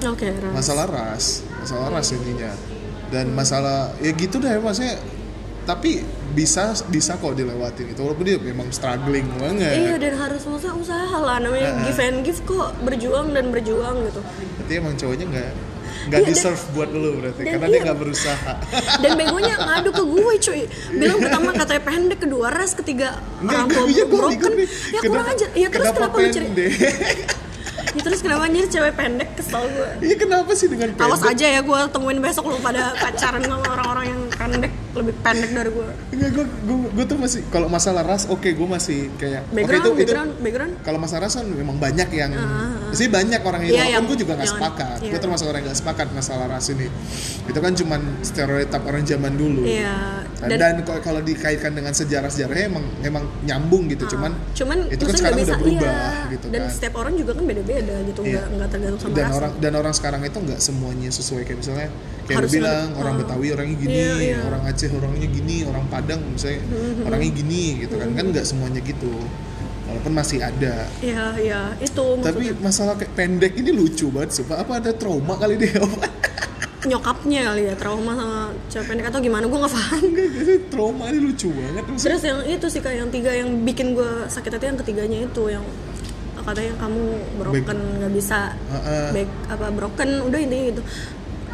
oke 0.00 0.22
Ras. 0.24 0.54
masalah 0.54 0.86
ras, 0.86 1.24
masalah 1.60 1.86
ras 1.90 2.08
intinya. 2.10 2.50
Dan 3.10 3.30
masalah 3.30 3.92
ya 3.98 4.10
gitu 4.10 4.38
deh 4.38 4.56
maksudnya. 4.56 4.96
Tapi 5.62 6.02
bisa 6.30 6.70
bisa 6.88 7.14
kok 7.14 7.34
dilewatin 7.34 7.90
itu 7.90 8.00
walaupun 8.00 8.22
dia 8.22 8.38
memang 8.38 8.70
struggling 8.70 9.26
banget. 9.34 9.74
iya 9.76 9.94
dan 9.98 10.14
harus 10.14 10.42
maksudnya 10.44 10.74
usaha 10.74 11.16
lah 11.16 11.36
namanya 11.38 11.74
Heeh. 11.74 11.84
give 11.84 12.00
and 12.00 12.18
give 12.22 12.40
kok 12.44 12.70
berjuang 12.80 13.34
dan 13.34 13.50
berjuang 13.50 14.06
gitu 14.06 14.22
Berarti 14.56 14.72
emang 14.72 14.94
cowoknya 14.94 15.26
nggak 15.26 15.50
nggak 16.00 16.16
Iya, 16.16 16.22
dan- 16.22 16.30
deserve 16.32 16.62
buat 16.70 16.88
lu 16.88 17.18
berarti 17.18 17.40
dan 17.40 17.50
karena 17.52 17.66
iya. 17.66 17.72
dia 17.72 17.80
nggak 17.82 17.98
berusaha. 17.98 18.52
dan 19.02 19.10
begonya 19.12 19.54
ngadu 19.58 19.90
ke 19.90 20.04
gue 20.06 20.34
cuy 20.40 20.62
bilang 20.92 21.18
pertama 21.18 21.50
katanya 21.52 21.82
pendek 21.84 22.18
kedua 22.20 22.46
ras 22.48 22.72
ketiga 22.72 23.08
orang 23.40 23.66
tua 23.68 23.84
iya, 23.84 24.04
gue 24.06 24.16
broken 24.16 24.52
ya 24.88 25.00
kurang 25.02 25.26
Kenapa- 25.26 25.34
aja 25.34 25.46
ya 25.52 25.68
terus 25.68 25.86
kenapa, 25.90 26.14
lu 26.16 26.28
ceri 26.30 26.46
pendek? 26.46 26.70
ya 27.90 28.00
terus 28.00 28.20
kenapa 28.20 28.46
anjir 28.46 28.66
cewek 28.66 28.94
pendek 28.94 29.28
kesel 29.34 29.66
gue 29.66 29.88
Iya 30.00 30.16
kenapa 30.16 30.50
sih 30.54 30.66
dengan 30.66 30.94
pendek? 30.94 31.06
awas 31.06 31.22
aja 31.22 31.46
ya 31.48 31.60
gue 31.60 31.78
temuin 31.90 32.18
besok 32.18 32.44
lu 32.46 32.58
pada 32.58 32.94
pacaran 32.94 33.42
sama 33.42 33.66
orang-orang 33.66 34.04
yang 34.08 34.20
pendek 34.30 34.72
lebih 34.92 35.14
pendek 35.20 35.50
dari 35.50 35.70
gue 35.70 35.86
Enggak, 36.10 36.30
gue, 36.32 36.44
gue, 36.44 36.76
gue 36.90 37.04
tuh 37.06 37.16
masih 37.16 37.40
kalau 37.46 37.66
masalah 37.66 38.02
ras 38.02 38.26
oke 38.26 38.44
gue 38.44 38.68
masih 38.68 39.06
kayak 39.14 39.46
background 39.48 39.70
itu 39.76 39.88
itu 39.88 39.98
background 40.00 40.30
background? 40.40 40.72
Kalau 40.80 40.98
masalah 40.98 41.22
ras 41.22 41.34
kan 41.34 41.46
memang 41.46 41.76
banyak 41.76 42.08
yang 42.10 42.30
Ah, 42.32 42.90
sih 42.90 43.06
banyak 43.06 43.40
orang 43.40 43.62
yang 43.64 43.74
yang- 43.92 44.02
gue 44.02 44.18
juga 44.18 44.34
nggak 44.34 44.50
sepakat. 44.50 44.98
iya. 45.00 45.10
gue 45.10 45.20
termasuk 45.20 45.46
orang 45.46 45.60
yang 45.60 45.68
nggak 45.68 45.80
sepakat 45.80 46.06
masalah 46.10 46.46
ras 46.46 46.66
ini. 46.68 46.86
Itu 47.46 47.58
kan 47.58 47.72
cuman 47.72 48.00
stereotip 48.20 48.82
orang 48.82 49.02
zaman 49.04 49.32
dulu. 49.34 49.62
Iya 49.62 50.26
dan, 50.40 50.56
dan 50.56 50.74
kalau- 50.82 51.02
kalau 51.04 51.20
dikaitkan 51.20 51.70
dengan 51.70 51.92
sejarah-sejarahnya 51.92 52.66
emang 52.66 52.84
emang 53.00 53.24
nyambung 53.42 53.86
gitu. 53.86 54.08
Cuman 54.10 54.32
Ah, 54.32 54.54
cuman 54.54 54.78
itu 54.88 55.02
kan 55.02 55.14
sekarang 55.14 55.38
udah 55.40 55.58
berubah 55.58 55.92
iya. 55.92 56.30
gitu 56.30 56.46
dan 56.48 56.60
kan. 56.60 56.70
setiap 56.70 56.94
orang 56.96 57.14
juga 57.14 57.32
kan 57.32 57.44
beda-beda 57.44 57.94
gitu 58.02 58.20
Iya. 58.20 58.32
nggak 58.32 58.46
nggak 58.50 58.68
tergantung 58.70 59.00
sama 59.00 59.12
dan 59.12 59.24
ras 59.24 59.36
orang 59.36 59.52
dan 59.56 59.72
orang 59.76 59.94
sekarang 59.94 60.20
itu 60.22 60.38
nggak 60.40 60.60
semuanya 60.60 61.10
sesuai. 61.10 61.42
Kayak 61.44 61.58
misalnya 61.60 61.88
kayak 62.24 62.38
Harus 62.40 62.50
bilang 62.50 62.88
orang. 62.96 63.14
Betawi 63.20 63.52
orangnya 63.52 63.76
gini 63.76 63.92
Iya, 63.92 64.14
iya. 64.16 64.38
orang 64.40 64.62
Aceh 64.64 64.79
orangnya 64.88 65.28
gini 65.28 65.68
orang 65.68 65.84
Padang 65.92 66.20
misalnya 66.24 66.64
orangnya 67.04 67.30
gini 67.36 67.84
gitu 67.84 67.94
kan. 68.00 68.08
Kan 68.16 68.24
nggak 68.32 68.46
semuanya 68.48 68.80
gitu. 68.80 69.12
Walaupun 69.90 70.12
masih 70.14 70.38
ada. 70.38 70.86
Iya, 71.02 71.34
iya, 71.42 71.60
itu 71.82 72.04
tapi 72.22 72.46
maksudnya 72.46 72.62
masalah 72.62 72.94
kayak 72.94 73.12
pendek 73.18 73.52
ini 73.58 73.74
lucu 73.74 74.06
banget 74.14 74.38
sumpah 74.38 74.62
apa 74.62 74.78
ada 74.78 74.94
trauma 74.94 75.34
kali 75.34 75.58
dia 75.58 75.82
nyokapnya 76.80 77.52
kali 77.52 77.62
ya 77.68 77.74
trauma 77.76 78.12
sama 78.16 78.40
cewek 78.72 78.86
pendek 78.88 79.06
atau 79.12 79.20
gimana? 79.20 79.44
Gue 79.44 79.58
nggak 79.60 79.74
paham. 79.74 80.00
enggak 80.00 80.28
gitu 80.32 80.52
trauma 80.72 81.04
ini 81.12 81.18
lucu 81.20 81.48
banget. 81.52 81.84
Maksudnya 81.84 82.06
Terus 82.08 82.22
yang 82.24 82.40
itu 82.48 82.66
sih 82.72 82.80
kayak 82.80 82.96
yang 83.04 83.10
tiga 83.12 83.30
yang 83.36 83.50
bikin 83.68 83.92
gue 83.92 84.10
sakit 84.32 84.50
hati 84.56 84.64
yang 84.72 84.78
ketiganya 84.80 85.18
itu 85.28 85.42
yang 85.52 85.64
katanya 86.40 86.72
kamu 86.80 87.04
broken 87.36 87.78
nggak 88.00 88.12
bisa 88.16 88.56
Heeh. 88.72 89.08
baik 89.12 89.30
apa 89.52 89.66
broken 89.76 90.10
udah 90.24 90.38
intinya 90.40 90.64
gitu. 90.72 90.82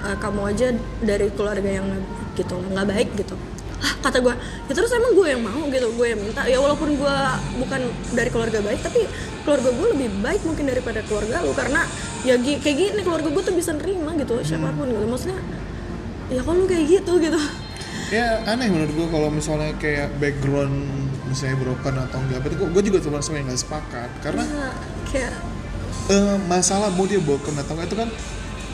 Eh, 0.06 0.16
kamu 0.22 0.40
aja 0.46 0.68
dari 1.02 1.26
keluarga 1.34 1.70
yang 1.82 1.88
gitu 2.36 2.54
nggak 2.60 2.86
baik 2.86 3.08
gitu. 3.16 3.34
Ah 3.76 3.92
kata 4.08 4.24
gue 4.24 4.34
ya 4.40 4.72
terus 4.72 4.88
emang 4.88 5.12
gue 5.12 5.26
yang 5.28 5.42
mau 5.44 5.64
gitu 5.68 5.88
gue 5.92 6.06
yang 6.08 6.20
minta. 6.20 6.44
Ya 6.48 6.60
walaupun 6.60 6.96
gue 6.96 7.16
bukan 7.60 7.80
dari 8.12 8.30
keluarga 8.32 8.58
baik 8.64 8.80
tapi 8.80 9.04
keluarga 9.44 9.68
gue 9.72 9.86
lebih 9.96 10.08
baik 10.20 10.42
mungkin 10.48 10.64
daripada 10.68 11.00
keluarga 11.04 11.44
lu 11.44 11.52
karena 11.52 11.84
ya 12.24 12.40
kayak 12.40 12.76
gini 12.76 13.00
keluarga 13.04 13.28
gue 13.28 13.42
tuh 13.44 13.54
bisa 13.56 13.72
nerima 13.76 14.16
gitu 14.16 14.40
siapa 14.44 14.72
pun 14.72 14.88
gitu. 14.88 15.06
Maksudnya 15.08 15.40
ya 16.32 16.40
kalau 16.44 16.64
lu 16.64 16.66
kayak 16.68 16.84
gitu 16.88 17.12
gitu. 17.20 17.40
Ya 18.06 18.38
aneh 18.46 18.70
menurut 18.70 18.92
gue 18.94 19.08
kalau 19.10 19.28
misalnya 19.34 19.74
kayak 19.82 20.14
background 20.22 20.88
misalnya 21.26 21.58
broken 21.58 21.94
atau 22.06 22.18
enggak 22.22 22.38
berarti 22.38 22.56
gue 22.62 22.82
juga 22.86 22.98
termasuk 23.02 23.32
yang 23.34 23.50
nggak 23.50 23.60
sepakat. 23.60 24.10
Karena 24.22 24.42
Nah, 24.46 24.72
kayak 25.10 25.32
eh, 26.06 26.36
masalah 26.46 26.88
mau 26.94 27.04
dia 27.04 27.18
broken 27.18 27.58
atau 27.60 27.74
enggak 27.74 27.92
itu 27.92 27.96
kan 27.98 28.08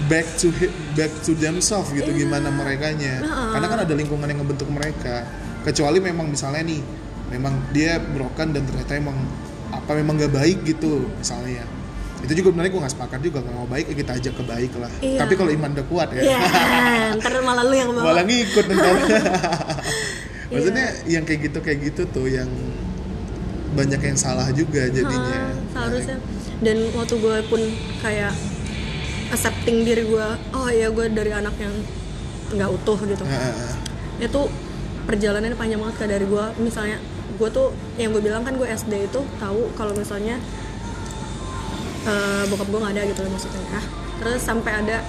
back 0.05 0.27
to 0.35 0.49
hi- 0.53 0.71
back 0.93 1.13
to 1.21 1.35
themselves 1.35 1.91
gitu 1.91 2.09
Iya. 2.09 2.19
gimana 2.21 2.49
merekanya. 2.49 3.23
Karena 3.53 3.67
kan 3.67 3.79
ada 3.81 3.93
lingkungan 3.93 4.25
yang 4.25 4.41
ngebentuk 4.41 4.67
mereka. 4.67 5.27
Kecuali 5.63 5.99
memang 5.99 6.27
misalnya 6.27 6.63
nih 6.65 6.83
memang 7.29 7.55
dia 7.71 7.97
broken 7.99 8.51
dan 8.51 8.63
ternyata 8.63 8.93
emang 8.95 9.17
apa 9.69 9.91
memang 9.93 10.17
gak 10.17 10.33
baik 10.33 10.59
gitu 10.65 11.07
misalnya. 11.15 11.65
Itu 12.23 12.33
juga 12.35 12.55
benar 12.55 12.71
gue 12.71 12.79
nggak 12.79 12.95
sepakat 12.95 13.19
juga 13.19 13.43
nggak 13.43 13.51
mau 13.53 13.67
baik 13.67 13.91
ya 13.91 13.97
kita 13.97 14.13
ajak 14.15 14.33
ke 14.33 14.45
baik 14.45 14.73
lah. 14.77 14.93
Iya. 14.99 15.19
tapi 15.19 15.35
kalau 15.35 15.51
iman 15.51 15.71
udah 15.73 15.87
kuat 15.87 16.09
ya. 16.13 16.23
Ya 16.23 16.39
ntar 17.19 17.35
malah 17.41 17.63
lu 17.63 17.75
yang 17.75 17.91
bawa. 17.91 18.03
Malah 18.09 18.25
ngikut 18.25 18.65
ntar 18.69 18.95
Iya. 20.53 20.53
maksudnya 20.53 20.87
yang 21.09 21.25
kayak 21.25 21.41
gitu 21.49 21.59
kayak 21.59 21.79
gitu 21.83 22.03
tuh 22.07 22.29
yang 22.29 22.47
banyak 23.73 23.99
yang 23.99 24.15
salah 24.15 24.53
juga 24.53 24.85
jadinya. 24.87 25.49
Ah, 25.73 25.89
seharusnya. 25.89 26.21
Dan 26.61 26.77
waktu 26.93 27.15
gue 27.17 27.37
pun 27.49 27.61
kayak 27.99 28.31
accepting 29.33 29.89
diri 29.89 30.05
gue 30.05 30.29
oh 30.53 30.69
ya 30.69 30.93
gue 30.93 31.07
dari 31.09 31.33
anak 31.33 31.57
yang 31.57 31.73
nggak 32.53 32.69
utuh 32.69 33.01
gitu. 33.09 33.25
Ah. 33.25 33.73
itu 34.21 34.41
perjalanannya 35.09 35.57
panjang 35.57 35.81
banget 35.81 35.97
kayak 35.99 36.11
dari 36.21 36.27
gue 36.29 36.45
misalnya 36.61 37.01
gue 37.41 37.49
tuh 37.49 37.73
yang 37.97 38.13
gue 38.13 38.21
bilang 38.21 38.45
kan 38.45 38.55
gue 38.61 38.69
SD 38.69 39.09
itu 39.09 39.21
tahu 39.41 39.73
kalau 39.75 39.97
misalnya 39.97 40.37
eh, 42.05 42.45
bokap 42.53 42.69
gue 42.69 42.81
nggak 42.85 42.93
ada 42.93 43.03
gitu 43.09 43.21
loh 43.25 43.33
maksudnya. 43.33 43.67
Ah 43.73 44.03
terus 44.23 44.39
sampai 44.39 44.73
ada 44.79 45.03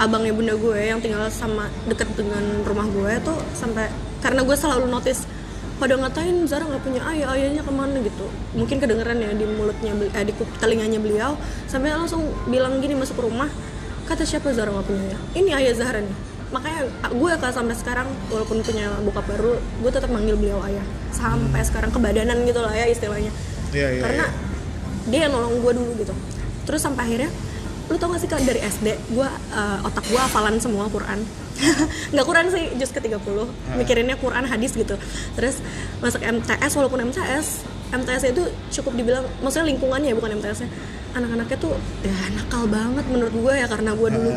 abangnya 0.00 0.32
bunda 0.32 0.56
gue 0.56 0.80
yang 0.80 1.00
tinggal 1.04 1.28
sama 1.28 1.68
deket 1.84 2.08
dengan 2.16 2.64
rumah 2.64 2.88
gue 2.88 3.12
tuh 3.20 3.36
sampai 3.52 3.92
karena 4.24 4.40
gue 4.40 4.56
selalu 4.56 4.88
notice 4.88 5.28
pada 5.76 5.94
ngatain 6.00 6.48
Zara 6.48 6.64
nggak 6.64 6.82
punya 6.82 7.04
ayah 7.12 7.36
ayahnya 7.36 7.60
ke 7.60 7.72
mana 7.72 7.96
gitu. 8.00 8.26
Mungkin 8.56 8.76
kedengeran 8.80 9.20
ya 9.20 9.30
di 9.36 9.44
mulutnya 9.44 9.92
eh, 9.92 10.24
di 10.24 10.32
telinganya 10.56 10.98
beliau. 11.00 11.36
Sampai 11.68 11.92
langsung 11.92 12.32
bilang 12.48 12.80
gini 12.80 12.96
masuk 12.96 13.20
ke 13.20 13.22
rumah 13.28 13.48
kata 14.08 14.24
siapa 14.24 14.52
Zara 14.56 14.72
nggak 14.72 14.86
punya 14.88 15.02
ayah? 15.12 15.20
Ini 15.36 15.50
ayah 15.60 15.72
Zahra 15.76 16.00
nih. 16.00 16.16
Makanya 16.46 16.80
gue 17.12 17.30
kalau 17.42 17.52
sampai 17.52 17.74
sekarang 17.76 18.08
walaupun 18.32 18.62
punya 18.62 18.88
bokap 19.02 19.26
baru 19.26 19.58
gue 19.58 19.90
tetap 19.92 20.08
manggil 20.08 20.40
beliau 20.40 20.64
ayah. 20.64 20.84
Sampai 21.12 21.60
sekarang 21.60 21.92
kebadanan 21.92 22.40
gitu 22.48 22.60
lah 22.64 22.72
ya 22.72 22.88
istilahnya. 22.88 23.32
Iya, 23.74 23.88
iya, 23.98 24.02
karena 24.02 24.24
dia 25.10 25.20
yang 25.28 25.32
nolong 25.36 25.60
gue 25.60 25.72
dulu 25.76 25.92
gitu. 26.00 26.14
Terus 26.64 26.80
sampai 26.80 27.04
akhirnya 27.04 27.30
lu 27.86 27.94
tau 27.94 28.10
gak 28.10 28.20
sih 28.22 28.28
kak 28.30 28.42
dari 28.42 28.58
SD 28.58 28.98
gue 29.14 29.28
uh, 29.30 29.86
otak 29.86 30.02
gue 30.10 30.18
hafalan 30.18 30.58
semua 30.58 30.90
Quran. 30.90 31.22
Nggak 32.12 32.26
Quran 32.26 32.46
sih 32.52 32.64
juz 32.76 32.90
ke 32.92 33.00
30 33.00 33.22
mikirinnya 33.78 34.18
Quran 34.18 34.44
hadis 34.44 34.74
gitu. 34.74 34.98
Terus 35.38 35.62
masuk 36.02 36.20
MTS 36.20 36.72
walaupun 36.74 37.06
MTS 37.08 37.62
MTS 37.94 38.34
itu 38.34 38.42
cukup 38.80 38.98
dibilang 38.98 39.24
maksudnya 39.38 39.70
lingkungannya 39.70 40.10
ya 40.10 40.16
bukan 40.18 40.42
MTS 40.42 40.66
nya 40.66 40.70
anak-anaknya 41.16 41.56
tuh 41.56 41.72
ya 42.04 42.12
nakal 42.36 42.68
banget 42.68 43.06
menurut 43.08 43.32
gue 43.32 43.54
ya 43.56 43.66
karena 43.70 43.96
gue 43.96 44.08
dulu 44.12 44.30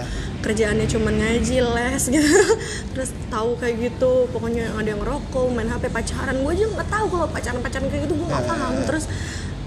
kerjaannya 0.46 0.88
cuman 0.88 1.14
ngaji 1.18 1.58
les 1.60 2.04
gitu. 2.06 2.30
Terus 2.96 3.10
tahu 3.34 3.58
kayak 3.58 3.76
gitu 3.82 4.30
pokoknya 4.30 4.78
ada 4.78 4.88
yang 4.88 5.02
ngerokok 5.02 5.50
main 5.52 5.68
HP 5.68 5.90
pacaran. 5.90 6.38
Gue 6.40 6.54
aja 6.54 6.66
nggak 6.70 6.88
tahu 6.88 7.06
kalau 7.12 7.28
pacaran 7.28 7.60
pacaran 7.66 7.88
kayak 7.90 8.06
gitu 8.06 8.14
gue 8.14 8.28
nggak 8.30 8.46
paham. 8.46 8.74
Terus 8.86 9.06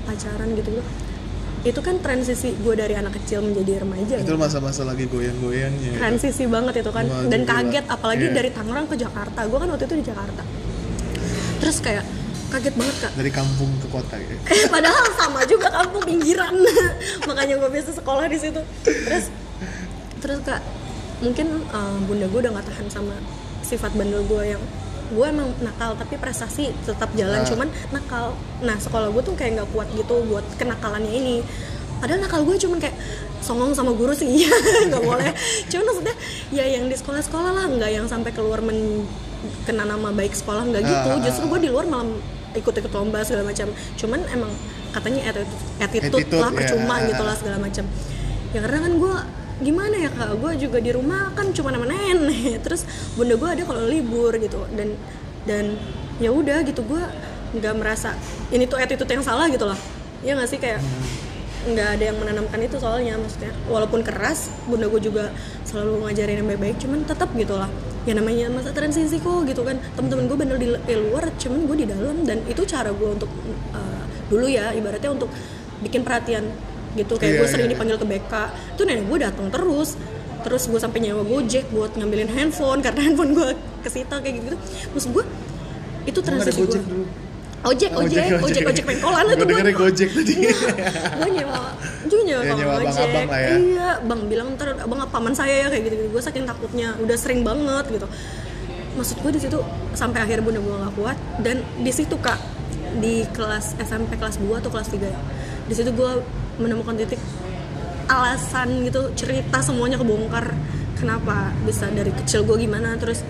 pacaran 0.06 0.48
gitu 0.54 0.70
gitu 0.78 1.11
itu 1.62 1.78
kan 1.78 1.94
transisi 1.98 2.54
gue 2.56 2.74
dari 2.74 2.92
anak 2.92 3.14
kecil 3.14 3.38
menjadi 3.38 3.80
remaja 3.80 4.18
itu 4.18 4.26
ya. 4.26 4.36
masa-masa 4.36 4.82
lagi 4.82 5.06
goyang-goyangnya 5.06 5.94
transisi 5.94 6.44
banget 6.46 6.82
itu 6.82 6.90
kan. 6.90 7.06
Wah, 7.06 7.22
dan 7.24 7.40
gila. 7.40 7.50
kaget 7.54 7.84
apalagi 7.86 8.26
Iya. 8.26 8.34
dari 8.34 8.50
Tangerang 8.50 8.86
ke 8.86 8.96
Jakarta. 8.96 9.40
Gue 9.46 9.58
kan 9.58 9.68
waktu 9.68 9.84
itu 9.84 9.94
di 9.94 10.04
Jakarta. 10.04 10.42
Terus 11.58 11.76
kayak 11.78 12.04
kaget 12.50 12.74
banget 12.74 12.96
kak. 12.98 13.12
Dari 13.14 13.30
kampung 13.30 13.70
ke 13.78 13.86
kota 13.88 14.16
ya. 14.18 14.34
Eh, 14.52 14.66
padahal 14.66 15.06
sama 15.14 15.40
juga 15.46 15.70
kampung 15.70 16.02
pinggiran. 16.02 16.50
Makanya 17.30 17.54
gue 17.56 17.70
biasa 17.70 17.90
sekolah 17.94 18.26
di 18.26 18.38
situ. 18.38 18.60
Terus 18.82 19.24
terus 20.18 20.38
kak 20.42 20.58
mungkin 21.18 21.46
eh, 21.62 21.96
bunda 22.02 22.26
gue 22.26 22.40
udah 22.42 22.52
nggak 22.52 22.66
tahan 22.66 22.86
sama 22.88 23.14
sifat 23.62 23.94
bandel 23.94 24.26
gue 24.26 24.42
yang 24.48 24.62
gue 25.12 25.26
emang 25.28 25.52
nakal 25.60 25.92
tapi 25.94 26.16
prestasi 26.16 26.72
tetap 26.82 27.12
jalan. 27.12 27.44
Ah. 27.44 27.46
cuman 27.46 27.68
nakal 27.92 28.32
nah 28.64 28.76
sekolah 28.80 29.12
gue 29.12 29.22
tuh 29.22 29.34
kayak 29.36 29.60
nggak 29.60 29.68
kuat 29.70 29.88
gitu 29.92 30.24
buat 30.26 30.44
kenakalannya 30.56 31.12
ini. 31.12 31.36
Padahal 32.00 32.18
nakal 32.24 32.42
gue 32.42 32.56
cuman 32.58 32.82
kayak 32.82 32.96
songong 33.44 33.76
sama 33.76 33.92
guru 33.94 34.10
sih. 34.16 34.26
Iya 34.42 34.50
nggak 34.90 35.04
boleh. 35.10 35.30
Cuman 35.70 35.84
maksudnya 35.92 36.16
ya 36.50 36.64
yang 36.66 36.88
di 36.88 36.96
sekolah-sekolah 36.96 37.50
lah 37.52 37.64
nggak 37.68 37.90
yang 37.92 38.06
sampai 38.08 38.32
keluar 38.32 38.64
men 38.64 39.06
kena 39.66 39.84
nama 39.86 40.08
baik 40.10 40.32
sekolah 40.32 40.64
nggak 40.66 40.82
gitu. 40.82 41.08
Ah, 41.12 41.18
ah, 41.18 41.22
justru 41.22 41.44
gue 41.50 41.60
di 41.66 41.70
luar 41.70 41.86
malah 41.86 42.08
ikut-ikut 42.56 42.92
lomba 42.92 43.22
segala 43.22 43.48
macam. 43.50 43.68
Cuman 43.96 44.20
emang 44.30 44.50
katanya 44.92 45.20
attitude, 45.32 45.48
attitude, 45.80 46.12
Attitude, 46.20 46.40
lah 46.40 46.50
ya. 46.52 46.56
percuma 46.56 46.94
gitu 47.08 47.22
lah 47.24 47.36
segala 47.36 47.56
macam. 47.58 47.84
Ya 48.52 48.58
karena 48.60 48.78
kan 48.84 48.92
gue 49.00 49.14
gimana 49.60 49.94
ya 49.98 50.08
kak? 50.08 50.38
Gue 50.40 50.56
juga 50.56 50.78
di 50.80 50.90
rumah 50.94 51.34
kan 51.36 51.52
cuma 51.52 51.74
sama 51.74 51.84
nenek. 51.84 52.60
Terus 52.64 52.88
bunda 53.18 53.36
gue 53.36 53.48
ada 53.48 53.62
kalau 53.68 53.84
libur 53.84 54.32
gitu. 54.40 54.64
Dan 54.72 54.96
dan 55.44 55.76
ya 56.22 56.30
udah 56.30 56.62
gitu 56.62 56.86
gue 56.86 57.02
nggak 57.52 57.74
merasa 57.76 58.16
ini 58.48 58.64
tuh 58.64 58.80
attitude 58.80 59.10
yang 59.10 59.24
salah 59.26 59.50
gitu 59.52 59.68
loh. 59.68 59.78
Ya 60.24 60.32
nggak 60.38 60.48
sih? 60.48 60.58
Kayak 60.62 60.80
nggak 61.62 61.88
ada 61.98 62.04
yang 62.10 62.16
menanamkan 62.18 62.60
itu 62.64 62.76
soalnya 62.80 63.18
maksudnya. 63.20 63.52
Walaupun 63.68 64.00
keras 64.00 64.48
bunda 64.64 64.88
gue 64.88 65.02
juga 65.02 65.34
selalu 65.68 66.08
ngajarin 66.08 66.40
yang 66.40 66.48
baik-baik 66.48 66.76
cuman 66.80 67.04
tetap 67.04 67.28
gitu 67.36 67.54
lah 67.54 67.70
ya 68.02 68.18
namanya 68.18 68.50
masa 68.50 68.74
transisi 68.74 69.22
kok 69.22 69.46
gitu 69.46 69.62
kan. 69.62 69.78
Teman-teman 69.94 70.24
gue 70.26 70.38
bener 70.38 70.56
di, 70.58 70.68
di 70.74 70.94
luar 70.96 71.30
cuman 71.38 71.60
gue 71.68 71.76
di 71.82 71.86
dalam. 71.86 72.16
Dan 72.26 72.42
itu 72.48 72.62
cara 72.66 72.90
gue 72.90 73.08
untuk 73.08 73.30
uh, 73.74 74.02
dulu 74.32 74.46
ya 74.48 74.72
ibaratnya 74.72 75.12
untuk 75.12 75.28
bikin 75.82 76.06
perhatian 76.06 76.46
gitu. 76.94 77.14
Kayak 77.16 77.32
Iya, 77.32 77.38
gue 77.38 77.48
sering 77.48 77.60
iya, 77.62 77.68
iya. 77.68 77.74
dipanggil 77.76 77.96
ke 77.96 78.06
BK 78.06 78.32
itu 78.72 78.82
nenek 78.82 79.04
gue 79.06 79.18
datang 79.20 79.46
terus. 79.48 79.90
Terus 80.42 80.62
gue 80.66 80.76
sampai 80.76 80.98
nyewa 80.98 81.22
gojek 81.22 81.70
buat 81.70 81.94
ngambilin 81.94 82.26
handphone 82.28 82.82
karena 82.82 83.00
handphone 83.06 83.30
gue 83.32 83.48
kesita 83.80 84.18
kayak 84.18 84.42
gitu 84.42 84.56
maksud 84.90 85.10
gue 85.10 85.24
itu 86.02 86.18
transisi 86.18 86.60
gue 86.60 86.82
dulu? 86.82 87.06
ojek 87.62 87.90
ojek 87.94 88.42
ojek 88.42 88.62
ojek 88.66 88.84
pengkolan 88.84 89.22
Gue 89.22 89.38
dengernya 89.38 89.70
Gojek 89.70 90.10
tadi. 90.10 90.34
Gue 91.14 91.30
nyewa 91.30 91.70
gue 92.02 92.20
nyewa 92.26 92.42
Ya, 92.42 92.50
bang 92.50 92.58
nyewa 92.58 92.74
ojek. 92.82 93.06
lah 93.22 93.38
ya. 93.38 93.50
iya 93.54 93.88
bang 94.02 94.20
bilang 94.26 94.48
ntar 94.58 94.74
abang 94.82 94.98
paman 95.06 95.30
saya 95.30 95.62
ya? 95.62 95.68
Kayak 95.70 95.82
gitu, 95.86 96.10
gue 96.10 96.18
saking 96.20 96.42
takutnya 96.42 96.98
udah 96.98 97.14
sering 97.14 97.46
banget 97.46 97.86
gitu. 97.94 98.06
Maksud 98.92 99.16
gue 99.22 99.30
di 99.30 99.40
situ 99.40 99.58
sampai 99.94 100.26
akhir 100.26 100.42
bunda 100.42 100.58
gue 100.58 100.74
gak 100.74 100.94
kuat 100.98 101.14
dan 101.38 101.62
di 101.78 101.92
situ 101.94 102.18
kak 102.18 102.42
di 102.98 103.22
kelas 103.30 103.78
SMP 103.78 104.18
kelas 104.18 104.36
2 104.36 104.58
atau 104.58 104.68
kelas 104.68 104.90
3 104.90 105.00
ya 105.00 105.20
di 105.64 105.72
situ 105.72 105.94
gue 105.94 106.10
menemukan 106.58 106.96
titik 106.96 107.20
alasan 108.08 108.84
gitu 108.84 109.12
cerita 109.14 109.62
semuanya 109.62 109.96
kebongkar. 109.96 110.52
Kenapa? 110.98 111.50
Bisa 111.64 111.90
dari 111.90 112.12
kecil 112.12 112.44
gue 112.44 112.56
gimana? 112.60 112.94
Terus 112.98 113.24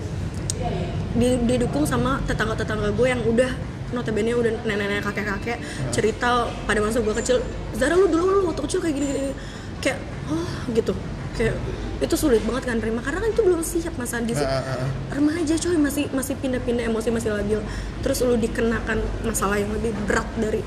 di- 1.13 1.41
didukung 1.45 1.85
sama 1.85 2.21
tetangga-tetangga 2.25 2.89
gue 2.93 3.07
yang 3.07 3.21
udah 3.23 3.51
notabene 3.93 4.33
udah 4.33 4.65
nenek-nenek 4.65 5.05
kakek-kakek 5.05 5.61
cerita 5.93 6.49
pada 6.65 6.81
masa 6.81 6.97
gue 6.97 7.13
kecil 7.13 7.37
Zara 7.77 7.93
lu 7.93 8.09
dulu 8.09 8.41
lu 8.41 8.49
waktu 8.49 8.65
kecil 8.65 8.79
kayak 8.81 8.95
gini, 8.97 9.07
gini 9.07 9.33
kayak 9.79 9.97
oh 10.33 10.49
gitu. 10.73 10.93
Kayak 11.33 11.57
itu 12.01 12.15
sulit 12.17 12.41
banget 12.45 12.69
kan 12.69 12.77
terima 12.77 13.01
karena 13.01 13.21
kan 13.21 13.29
itu 13.33 13.41
belum 13.41 13.61
siap 13.61 13.93
masa 13.97 14.21
di 14.21 14.33
Ah, 14.37 14.59
ah, 14.59 14.85
ah. 14.85 14.89
remaja 15.13 15.55
coy 15.55 15.77
masih 15.77 16.05
masih 16.13 16.33
pindah-pindah 16.37 16.89
emosi 16.89 17.09
masih 17.09 17.29
labil. 17.33 17.61
Terus 18.01 18.17
lu 18.25 18.35
dikenakan 18.37 18.97
masalah 19.25 19.57
yang 19.61 19.69
lebih 19.73 19.93
berat 20.05 20.25
dari 20.37 20.61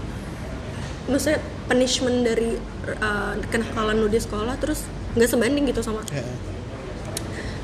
maksudnya 1.07 1.39
punishment 1.67 2.23
dari 2.23 2.55
uh, 2.99 3.35
kenakalan 3.51 3.99
lu 3.99 4.07
di 4.07 4.19
sekolah 4.19 4.55
terus 4.57 4.87
nggak 5.15 5.29
sebanding 5.29 5.67
gitu 5.67 5.83
sama 5.83 6.01
Ya. 6.11 6.23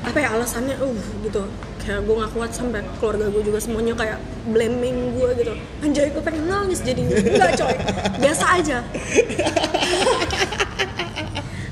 apa 0.03 0.17
ya 0.19 0.35
alasannya? 0.35 0.75
Uh 0.83 0.91
gitu. 1.23 1.47
Kayak 1.79 2.07
gue 2.07 2.15
gak 2.15 2.31
kuat 2.31 2.51
sampai 2.51 2.79
keluarga 2.95 3.27
gue 3.27 3.43
juga 3.43 3.59
semuanya 3.59 3.91
kayak 3.95 4.19
blaming 4.47 5.15
gue 5.15 5.29
gitu. 5.35 5.51
Anjay 5.79 6.11
gue 6.11 6.19
pengen 6.19 6.43
nangis 6.47 6.79
jadi 6.79 6.99
enggak 7.03 7.55
coy. 7.55 7.75
Biasa 8.19 8.45
aja. 8.55 8.77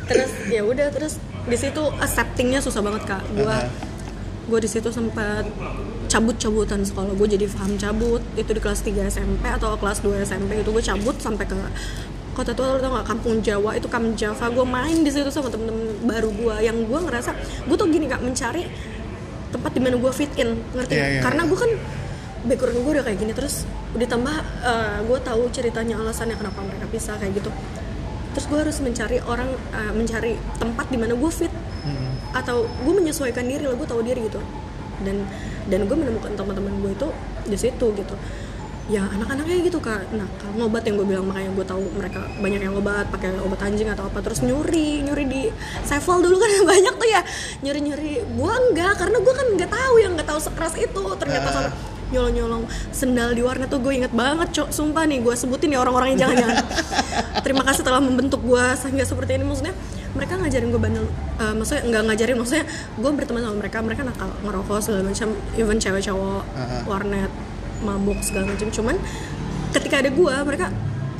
Terus 0.07 0.31
ya 0.51 0.61
udah 0.67 0.87
terus 0.91 1.15
di 1.47 1.57
situ 1.57 1.81
acceptingnya 1.99 2.59
susah 2.59 2.83
banget 2.83 3.03
kak. 3.07 3.23
Gue 3.31 3.55
gue 4.51 4.59
di 4.59 4.69
situ 4.69 4.91
sempat 4.91 5.47
cabut-cabutan 6.07 6.83
sekolah. 6.83 7.15
Gue 7.15 7.27
jadi 7.31 7.47
paham 7.47 7.79
cabut. 7.79 8.19
Itu 8.35 8.51
di 8.51 8.59
kelas 8.59 8.83
3 8.83 9.07
SMP 9.07 9.47
atau 9.47 9.75
kelas 9.79 10.03
2 10.03 10.27
SMP 10.27 10.59
itu 10.59 10.69
gue 10.71 10.83
cabut 10.83 11.15
sampai 11.19 11.47
ke 11.47 11.55
kota 12.31 12.51
tua 12.55 12.77
lu 12.77 12.79
tau 12.79 12.91
gak? 12.95 13.05
Kampung 13.07 13.43
Jawa 13.43 13.75
itu 13.75 13.87
Kam 13.91 14.15
Java. 14.15 14.45
Gue 14.51 14.65
main 14.65 15.03
di 15.03 15.11
situ 15.11 15.27
sama 15.27 15.51
temen-temen 15.51 16.03
baru 16.07 16.29
gue 16.31 16.55
yang 16.63 16.77
gue 16.87 16.99
ngerasa 16.99 17.35
gue 17.67 17.75
tuh 17.75 17.87
gini 17.91 18.07
kak 18.07 18.23
mencari 18.23 18.67
tempat 19.51 19.71
di 19.75 19.81
mana 19.83 19.95
gue 19.99 20.11
fit 20.15 20.31
in. 20.39 20.55
Ngerti 20.75 20.93
nggak? 20.95 21.11
iya, 21.11 21.21
karena 21.23 21.41
gue 21.43 21.57
kan 21.59 21.71
background 22.47 22.79
gue 22.81 22.91
udah 22.99 23.05
kayak 23.05 23.19
gini. 23.19 23.31
Terus 23.35 23.67
ditambah 23.95 24.35
eh, 24.63 24.99
gue 25.03 25.19
tahu 25.19 25.43
ceritanya 25.51 25.95
alasannya 25.99 26.35
kenapa 26.39 26.59
mereka 26.63 26.85
pisah 26.87 27.15
kayak 27.19 27.43
gitu. 27.43 27.51
Terus 28.31 28.45
gue 28.47 28.59
harus 28.63 28.77
mencari 28.79 29.17
orang 29.27 29.49
eh, 29.75 29.91
mencari 29.91 30.33
tempat 30.57 30.85
di 30.87 30.97
mana 30.97 31.13
gue 31.15 31.31
fit. 31.31 31.53
Hmm. 31.81 32.13
atau 32.37 32.69
gue 32.85 32.93
menyesuaikan 32.93 33.41
diri 33.41 33.65
lah 33.65 33.73
gue 33.73 33.89
tahu 33.89 34.05
diri 34.05 34.29
gitu. 34.29 34.37
Dan 35.01 35.25
dan 35.65 35.89
gue 35.89 35.97
menemukan 35.97 36.29
teman-teman 36.37 36.77
gue 36.77 36.91
itu 36.93 37.07
di 37.49 37.57
situ 37.57 37.85
gitu 37.97 38.15
ya 38.89 39.05
anak-anaknya 39.05 39.61
gitu 39.61 39.77
kak. 39.77 40.09
Nah 40.11 40.25
kalau 40.35 40.53
ngobat 40.57 40.83
yang 40.83 40.97
gue 40.97 41.07
bilang 41.07 41.25
makanya 41.27 41.53
gue 41.53 41.65
tahu 41.65 41.83
mereka 41.93 42.25
banyak 42.37 42.59
yang 42.59 42.73
obat 42.73 43.05
pakai 43.07 43.37
obat 43.39 43.61
anjing 43.61 43.87
atau 43.87 44.09
apa 44.09 44.19
terus 44.19 44.41
nyuri 44.41 45.05
nyuri 45.05 45.25
di 45.25 45.41
sevel 45.83 46.17
dulu 46.19 46.35
kan 46.35 46.49
banyak 46.73 46.93
tuh 46.97 47.07
ya. 47.07 47.21
Nyuri 47.61 47.79
nyuri 47.81 48.11
gue 48.25 48.53
enggak 48.67 48.93
karena 48.97 49.17
gue 49.19 49.33
kan 49.33 49.47
nggak 49.53 49.71
tahu 49.71 49.95
yang 49.97 50.11
nggak 50.17 50.27
tahu 50.27 50.39
sekeras 50.39 50.75
itu. 50.75 51.03
Ternyata 51.15 51.47
Ah. 51.47 51.53
sama 51.53 51.69
nyolong 52.11 52.33
nyolong 52.35 52.63
sendal 52.91 53.31
di 53.31 53.39
warnet 53.39 53.71
tuh 53.71 53.79
gue 53.79 53.93
inget 53.95 54.11
banget 54.11 54.51
cok. 54.51 54.69
Sumpah 54.73 55.07
nih 55.07 55.21
gue 55.21 55.31
sebutin 55.31 55.71
nih 55.71 55.79
orang-orang 55.79 56.11
yang 56.11 56.27
jangan-jangan. 56.27 56.57
Terima 57.45 57.63
kasih 57.63 57.81
telah 57.81 58.01
membentuk 58.03 58.43
gue 58.43 58.65
sehingga 58.75 59.05
seperti 59.05 59.39
ini. 59.39 59.47
Maksudnya 59.47 59.71
mereka 60.11 60.35
ngajarin 60.35 60.67
gue 60.67 60.81
bandel 60.81 61.05
eh, 61.39 61.53
maksudnya 61.55 61.81
nggak 61.87 62.03
ngajarin 62.11 62.35
maksudnya 62.35 62.65
gue 62.99 63.11
berteman 63.15 63.41
sama 63.41 63.55
mereka 63.55 63.77
mereka 63.79 64.01
nakal 64.03 64.27
ngerokok 64.43 64.77
segala 64.83 65.07
macam. 65.07 65.29
Even 65.55 65.77
cewek 65.79 66.03
cowok 66.03 66.43
Ah. 66.51 66.83
warnet 66.83 67.31
mabuk 67.81 68.19
segala 68.23 68.53
macam. 68.53 68.69
Cuman 68.69 68.95
ketika 69.75 70.01
ada 70.01 70.09
gue 70.11 70.35
mereka 70.45 70.67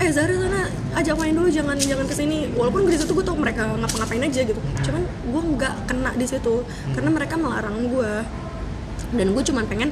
eh 0.02 0.10
Zara 0.10 0.34
sana 0.34 0.66
ajak 0.98 1.14
main 1.14 1.30
dulu 1.30 1.46
jangan 1.54 1.78
jangan 1.78 2.10
ke 2.10 2.16
sini 2.18 2.50
walaupun 2.58 2.90
di 2.90 2.98
situ 2.98 3.14
gue 3.14 3.22
tau 3.22 3.38
mereka 3.38 3.70
ngapa-ngapain 3.78 4.24
aja 4.26 4.42
gitu. 4.42 4.62
Cuman 4.88 5.04
gue 5.06 5.42
nggak 5.58 5.74
kena 5.86 6.12
di 6.18 6.26
situ 6.26 6.66
karena 6.98 7.10
mereka 7.14 7.38
melarang 7.38 7.86
gue 7.86 8.14
dan 9.12 9.28
gue 9.36 9.44
cuman 9.44 9.66
pengen 9.68 9.90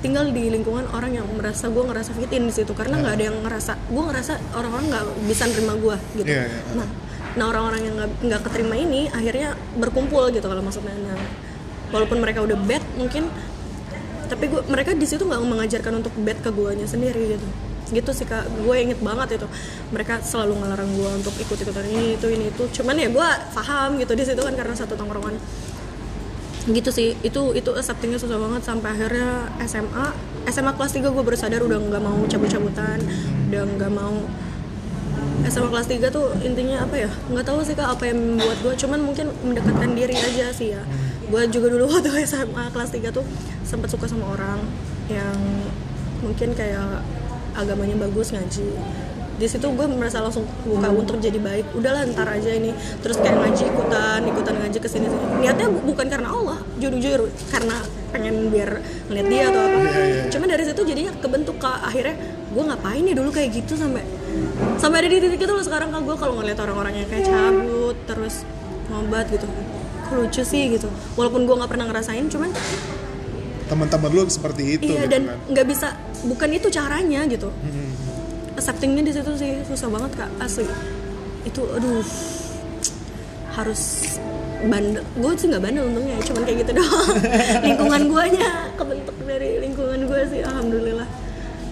tinggal 0.00 0.32
di 0.32 0.48
lingkungan 0.48 0.88
orang 0.96 1.12
yang 1.12 1.26
merasa 1.36 1.68
gue 1.68 1.82
ngerasa 1.84 2.16
fit 2.16 2.32
in 2.32 2.48
di 2.48 2.54
situ 2.56 2.72
karena 2.72 3.04
nggak 3.04 3.14
ada 3.20 3.24
yang 3.28 3.36
ngerasa 3.44 3.72
gue 3.92 4.02
ngerasa 4.08 4.32
orang-orang 4.56 4.86
nggak 4.88 5.04
bisa 5.28 5.44
nerima 5.52 5.74
gue 5.76 5.96
gitu. 6.24 6.30
Iya, 6.32 6.44
iya. 6.48 6.60
nah 6.78 6.88
nah 7.30 7.44
orang-orang 7.46 7.80
yang 7.84 7.94
nggak 7.94 8.10
nggak 8.26 8.40
keterima 8.48 8.74
ini 8.80 9.06
akhirnya 9.12 9.54
berkumpul 9.76 10.32
gitu 10.32 10.46
kalau 10.48 10.64
maksudnya. 10.64 10.96
Nah, 10.96 11.20
walaupun 11.92 12.18
mereka 12.22 12.40
udah 12.42 12.58
bad 12.64 12.82
mungkin 12.96 13.28
tapi 14.30 14.46
gue 14.46 14.62
mereka 14.70 14.94
di 14.94 15.02
situ 15.02 15.26
nggak 15.26 15.42
mengajarkan 15.42 15.98
untuk 15.98 16.14
bad 16.22 16.38
ke 16.38 16.54
guanya 16.54 16.86
sendiri 16.86 17.34
gitu. 17.34 17.46
Gitu 17.90 18.10
sih 18.14 18.22
kak. 18.22 18.46
Gue 18.62 18.86
inget 18.86 19.02
banget 19.02 19.42
itu. 19.42 19.46
Mereka 19.90 20.22
selalu 20.22 20.62
ngelarang 20.62 20.90
gue 20.94 21.10
untuk 21.18 21.34
ikut 21.34 21.58
ikutan 21.58 21.82
ini 21.90 22.14
itu 22.14 22.30
ini 22.30 22.54
itu. 22.54 22.62
Cuman 22.70 22.94
ya 22.94 23.10
gue 23.10 23.28
paham 23.50 23.98
gitu 23.98 24.14
di 24.14 24.22
situ 24.22 24.38
kan 24.38 24.54
karena 24.54 24.78
satu 24.78 24.94
tongkrongan. 24.94 25.34
Gitu 26.70 26.90
sih. 26.94 27.18
Itu 27.26 27.50
itu 27.58 27.70
acceptingnya 27.74 28.22
susah 28.22 28.38
banget 28.38 28.62
sampai 28.62 28.94
akhirnya 28.94 29.50
SMA 29.66 30.06
SMA 30.46 30.72
kelas 30.78 30.92
3 30.94 31.10
gue 31.10 31.22
baru 31.26 31.36
sadar 31.36 31.60
udah 31.66 31.78
nggak 31.82 32.02
mau 32.02 32.22
cabut-cabutan 32.30 33.02
udah 33.50 33.62
nggak 33.66 33.90
mau. 33.90 34.22
SMA 35.50 35.68
kelas 35.74 35.88
3 35.90 36.14
tuh 36.14 36.30
intinya 36.46 36.86
apa 36.86 36.94
ya? 36.94 37.10
Nggak 37.26 37.50
tahu 37.50 37.58
sih 37.66 37.74
kak 37.74 37.98
apa 37.98 38.06
yang 38.06 38.38
membuat 38.38 38.62
gue 38.62 38.74
cuman 38.86 39.02
mungkin 39.02 39.26
mendekatkan 39.42 39.90
diri 39.98 40.14
aja 40.14 40.54
sih 40.54 40.78
ya 40.78 40.86
gue 41.30 41.42
juga 41.48 41.66
dulu 41.70 41.84
waktu 41.88 42.10
SMA 42.28 42.64
kelas 42.68 42.90
3 42.90 43.14
tuh 43.14 43.24
sempat 43.62 43.88
suka 43.88 44.04
sama 44.04 44.34
orang 44.34 44.58
yang 45.06 45.38
mungkin 46.20 46.52
kayak 46.52 47.00
agamanya 47.54 47.96
bagus 48.00 48.30
ngaji. 48.30 48.66
Di 49.40 49.48
situ 49.48 49.64
gue 49.64 49.86
merasa 49.88 50.20
langsung 50.20 50.44
buka 50.62 50.92
untuk 50.92 51.16
jadi 51.16 51.40
baik. 51.40 51.72
Udahlah 51.72 52.04
ntar 52.12 52.28
aja 52.28 52.52
ini. 52.52 52.76
Terus 53.00 53.16
kayak 53.16 53.40
ngaji 53.40 53.62
ikutan 53.66 54.20
ikutan 54.28 54.54
ngaji 54.60 54.78
ke 54.78 54.84
sini 54.84 55.06
sini 55.08 55.26
niatnya 55.40 55.66
bu- 55.72 55.84
bukan 55.88 56.06
karena 56.12 56.28
Allah 56.28 56.58
jujur-jujur 56.76 57.24
karena 57.48 57.80
pengen 58.12 58.52
biar 58.52 58.84
ngeliat 59.08 59.26
dia 59.32 59.44
atau 59.48 59.60
apa. 59.64 59.78
Cuman 60.28 60.46
dari 60.46 60.64
situ 60.68 60.80
jadinya 60.84 61.12
kebentuk 61.16 61.56
kak. 61.56 61.88
Akhirnya 61.88 62.20
gue 62.52 62.62
ngapain 62.68 63.00
nih 63.00 63.14
dulu 63.16 63.30
kayak 63.32 63.48
gitu 63.56 63.80
sampai 63.80 64.04
sampai 64.76 64.96
ada 65.00 65.08
di 65.08 65.18
titik 65.24 65.40
itu 65.40 65.52
loh 65.56 65.64
sekarang 65.64 65.88
kak. 65.88 66.02
Gue 66.04 66.16
kalau 66.20 66.36
ngeliat 66.36 66.60
orang-orang 66.60 67.00
yang 67.00 67.08
kayak 67.08 67.24
cabut 67.24 67.96
terus 68.04 68.44
ngobat 68.92 69.24
gitu 69.32 69.48
lucu 70.12 70.42
sih 70.42 70.74
gitu. 70.74 70.88
Walaupun 71.14 71.46
gue 71.46 71.54
nggak 71.54 71.70
pernah 71.70 71.86
ngerasain 71.86 72.26
cuman 72.26 72.50
teman-teman 73.70 74.10
lu 74.10 74.26
seperti 74.26 74.74
itu 74.74 74.90
iya 74.90 75.06
gitu 75.06 75.14
dan 75.14 75.22
kan? 75.30 75.38
nggak 75.54 75.66
bisa 75.70 75.88
bukan 76.26 76.48
itu 76.50 76.68
caranya 76.68 77.20
gitu. 77.30 77.48
Acceptingnya 78.58 79.02
di 79.06 79.12
situ 79.14 79.30
sih 79.38 79.62
susah 79.64 79.88
banget 79.88 80.10
kak. 80.18 80.30
Asli. 80.42 80.66
Itu 81.46 81.62
aduh 81.70 82.02
harus 83.54 83.82
bandel. 84.66 85.02
Gue 85.16 85.32
sih 85.38 85.46
nggak 85.46 85.62
bandel 85.62 85.86
untungnya 85.86 86.18
cuman 86.26 86.42
kayak 86.42 86.58
gitu 86.66 86.72
doang. 86.82 87.08
Lingkungan 87.62 88.02
guanya 88.10 88.48
kebentuk 88.74 89.16
dari 89.22 89.50
lingkungan 89.62 90.00
gue 90.04 90.20
sih 90.28 90.40
alhamdulillah. 90.42 91.08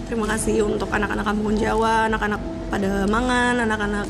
Terima 0.07 0.25
kasih 0.25 0.65
untuk 0.65 0.89
anak-anak 0.89 1.21
kampung 1.21 1.53
Jawa 1.53 2.09
anak-anak 2.09 2.41
pada 2.73 3.05
mangan 3.05 3.61
anak-anak 3.61 4.07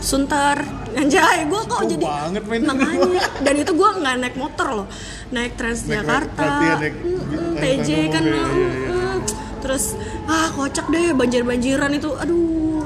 Sunter 0.00 0.56
Anjay, 0.90 1.44
gue 1.44 1.60
kok 1.62 1.82
jadi 1.84 2.00
banget, 2.00 2.42
men. 2.42 2.64
makanya. 2.64 3.22
Dan 3.44 3.54
itu 3.56 3.70
gue 3.70 3.90
nggak 3.94 4.14
naik 4.18 4.34
motor 4.34 4.68
loh. 4.74 4.86
Naik 5.28 5.54
Transjakarta. 5.54 6.42
Naik- 6.42 6.58
iya, 6.60 6.74
naik- 6.76 6.98
Mm-mm, 6.98 7.50
naik 7.54 7.62
TJ 7.78 7.88
mobil, 7.88 8.08
kan 8.08 8.22
iya, 8.24 8.34
iya, 8.34 8.68
iya. 8.72 9.10
terus 9.58 9.84
ah 10.24 10.48
kocak 10.50 10.86
deh 10.88 11.12
banjir-banjiran 11.12 11.90
itu. 11.92 12.10
Aduh 12.10 12.38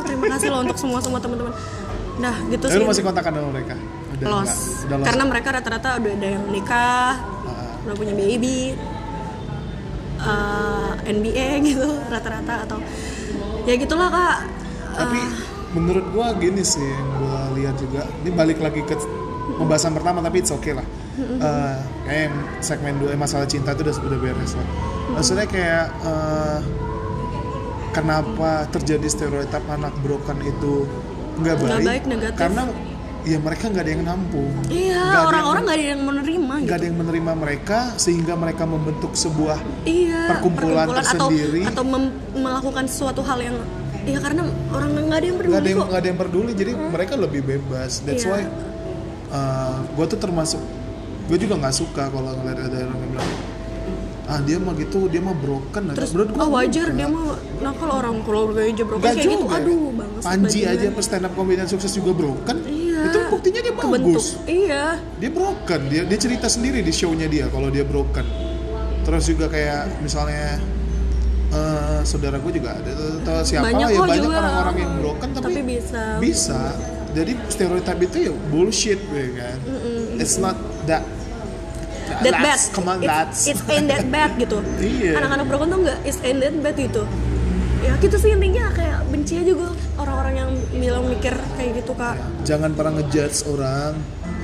terima 0.03 0.29
kasih 0.31 0.49
loh 0.49 0.61
untuk 0.61 0.77
semua 0.77 0.99
semua 0.99 1.19
teman-teman. 1.19 1.55
Nah 2.19 2.35
gitu 2.51 2.65
sih. 2.67 2.77
lu 2.77 2.85
masih 2.85 3.01
kontakan 3.03 3.33
sama 3.33 3.49
mereka? 3.51 3.75
Udah 4.13 4.27
los 4.29 4.53
enggak? 4.83 4.99
karena 5.03 5.23
mereka 5.25 5.49
rata-rata 5.53 5.89
udah 5.97 6.13
ada 6.13 6.29
yang 6.29 6.45
nikah 6.49 7.13
Ah. 7.17 7.81
udah 7.83 7.95
punya 7.95 8.13
baby 8.13 8.77
eh, 10.19 10.91
NBA 11.09 11.47
gitu 11.65 11.89
rata-rata 12.07 12.55
atau 12.63 12.79
ya 13.63 13.75
gitulah 13.75 14.09
kak. 14.09 14.39
Tapi 14.93 15.21
menurut 15.73 16.05
gua 16.13 16.37
gini 16.37 16.63
sih 16.65 16.85
yang 16.85 17.09
gua 17.21 17.39
lihat 17.57 17.75
juga. 17.81 18.03
Ini 18.25 18.31
balik 18.33 18.59
lagi 18.61 18.81
ke 18.85 18.95
pembahasan 19.59 19.93
pertama 19.97 20.21
tapi 20.25 20.41
it's 20.41 20.53
okay 20.53 20.77
lah. 20.77 20.87
Eh, 21.21 21.75
kayak 22.09 22.21
yang 22.33 22.37
segmen 22.65 22.97
2 23.05 23.13
masalah 23.21 23.45
cinta 23.45 23.77
itu 23.77 23.85
udah 23.85 23.97
udah 24.01 24.19
beres 24.21 24.53
lah. 24.57 24.67
Maksudnya 25.13 25.47
kayak 25.49 25.87
eh, 26.05 26.59
kenapa 27.93 28.65
terjadi 28.73 29.07
stereotip 29.09 29.65
anak 29.69 29.93
broken 30.01 30.41
itu 30.41 30.89
nggak 31.41 31.57
baik, 31.61 31.85
baik, 31.85 32.05
negatif. 32.09 32.41
karena 32.41 32.63
ya 33.23 33.39
mereka 33.41 33.65
nggak 33.69 33.85
ada 33.85 33.93
yang 33.93 34.05
nampung. 34.05 34.53
Iya 34.69 35.05
orang-orang 35.29 35.63
nggak 35.69 35.79
ada 35.79 35.87
yang 35.87 36.03
menerima 36.05 36.53
nggak 36.53 36.65
gitu. 36.65 36.77
ada 36.81 36.85
yang 36.89 36.99
menerima 36.99 37.33
mereka 37.37 37.79
sehingga 37.97 38.35
mereka 38.37 38.65
membentuk 38.65 39.13
sebuah 39.13 39.59
iya 39.85 40.33
perkumpulan 40.33 40.89
tersendiri. 40.97 41.63
atau 41.69 41.85
atau 41.85 41.85
melakukan 42.37 42.85
suatu 42.89 43.21
hal 43.25 43.39
yang 43.41 43.57
ya 44.03 44.19
karena 44.19 44.43
orang 44.71 44.89
nggak 44.97 45.19
ada 45.19 45.27
yang 45.27 45.37
peduli 45.39 45.53
nggak 45.53 45.63
ada 45.63 45.71
yang 45.71 45.79
kok. 45.79 45.87
nggak 45.89 46.01
ada 46.01 46.09
yang 46.09 46.21
peduli 46.21 46.51
jadi 46.53 46.73
mereka 46.77 47.13
lebih 47.15 47.41
bebas. 47.43 47.93
That's 48.03 48.25
Iya. 48.25 48.33
why 48.33 48.43
gue 49.93 50.07
tuh 50.09 50.19
termasuk 50.21 50.61
gue 51.29 51.39
juga 51.39 51.55
nggak 51.57 51.75
suka 51.75 52.11
kalau 52.11 52.35
ngeliat 52.35 52.59
ada 52.69 52.77
orang 52.85 52.99
yang 52.99 53.11
bilang 53.15 53.31
ah 54.23 54.39
dia 54.39 54.57
mah 54.57 54.73
gitu 54.79 55.11
dia 55.11 55.19
mah 55.19 55.35
broken 55.35 55.93
terus 55.93 56.15
menurut 56.15 56.31
gua 56.33 56.41
oh 56.47 56.51
wajar 56.55 56.89
enggak. 56.89 56.99
dia 57.05 57.09
mah 57.11 57.25
nah 57.59 57.73
kalau 57.75 57.95
orang 58.01 58.17
keluarga 58.23 58.61
aja 58.63 58.85
broken 58.87 59.03
Nggak 59.03 59.15
kayak 59.19 59.29
gitu 59.29 59.45
juga. 59.45 59.57
aduh 59.59 59.85
bangsat 59.93 60.23
Panji 60.25 60.61
aja 60.63 60.87
pas 60.89 61.05
stand 61.05 61.25
up 61.27 61.33
comedian 61.35 61.69
sukses 61.69 61.91
juga 61.93 62.11
broken 62.15 62.57
iya. 62.65 63.01
itu 63.11 63.19
buktinya 63.29 63.61
dia 63.61 63.73
kebentuk 63.75 64.15
bagus. 64.15 64.27
iya. 64.47 64.85
Dia 65.19 65.31
broken 65.31 65.81
dia 65.91 66.03
dia 66.07 66.19
cerita 66.19 66.47
sendiri 66.47 66.81
di 66.81 66.93
show-nya 66.95 67.27
dia 67.27 67.51
kalau 67.51 67.69
dia 67.69 67.83
broken. 67.83 68.25
Terus 69.03 69.25
juga 69.27 69.51
kayak 69.51 69.99
misalnya 70.01 70.63
eh, 71.53 72.01
saudara 72.03 72.37
gue 72.41 72.53
juga 72.53 72.71
ada. 72.77 72.93
Atau 72.93 73.35
siapa 73.45 73.65
Banyak 73.69 73.89
ya 73.93 73.99
banyak 74.01 74.31
orang-orang 74.33 74.77
yang 74.81 74.93
broken 74.99 75.29
tapi, 75.33 75.45
Tapi 75.45 75.61
bisa. 75.63 76.03
bisa. 76.19 76.61
Jadi 77.13 77.33
stereotip 77.53 77.99
itu 78.01 78.17
ya 78.29 78.33
bullshit 78.49 79.01
ya 79.13 79.29
kan? 79.37 79.57
It's 80.17 80.41
not 80.41 80.57
that 80.89 81.05
that 82.25 82.33
bad. 82.33 82.45
that's- 82.45 82.69
come 82.73 82.89
on 82.89 83.01
it's, 83.01 83.09
that's 83.09 83.41
it's 83.49 83.63
ain't 83.69 83.89
that 83.89 84.05
bad 84.09 84.37
gitu. 84.37 84.65
Iya. 84.81 85.21
anak-anak 85.21 85.47
broken 85.49 85.67
tuh 85.69 85.79
nggak 85.85 85.99
it's 86.09 86.21
ain't 86.25 86.41
that 86.41 86.57
bad 86.61 86.77
gitu. 86.77 87.05
Ya 87.83 87.99
gitu 87.99 88.15
sih 88.15 88.31
intinya 88.31 88.71
kayak 88.73 89.05
benci 89.11 89.43
aja 89.43 89.53
gue 89.53 89.71
orang-orang 89.99 90.35
yang 90.39 90.51
bilang 90.73 91.05
mikir 91.05 91.35
kayak 91.59 91.83
gitu 91.83 91.93
kak. 91.93 92.17
Jangan 92.47 92.73
pernah 92.73 93.03
ngejudge 93.03 93.45
orang 93.51 93.99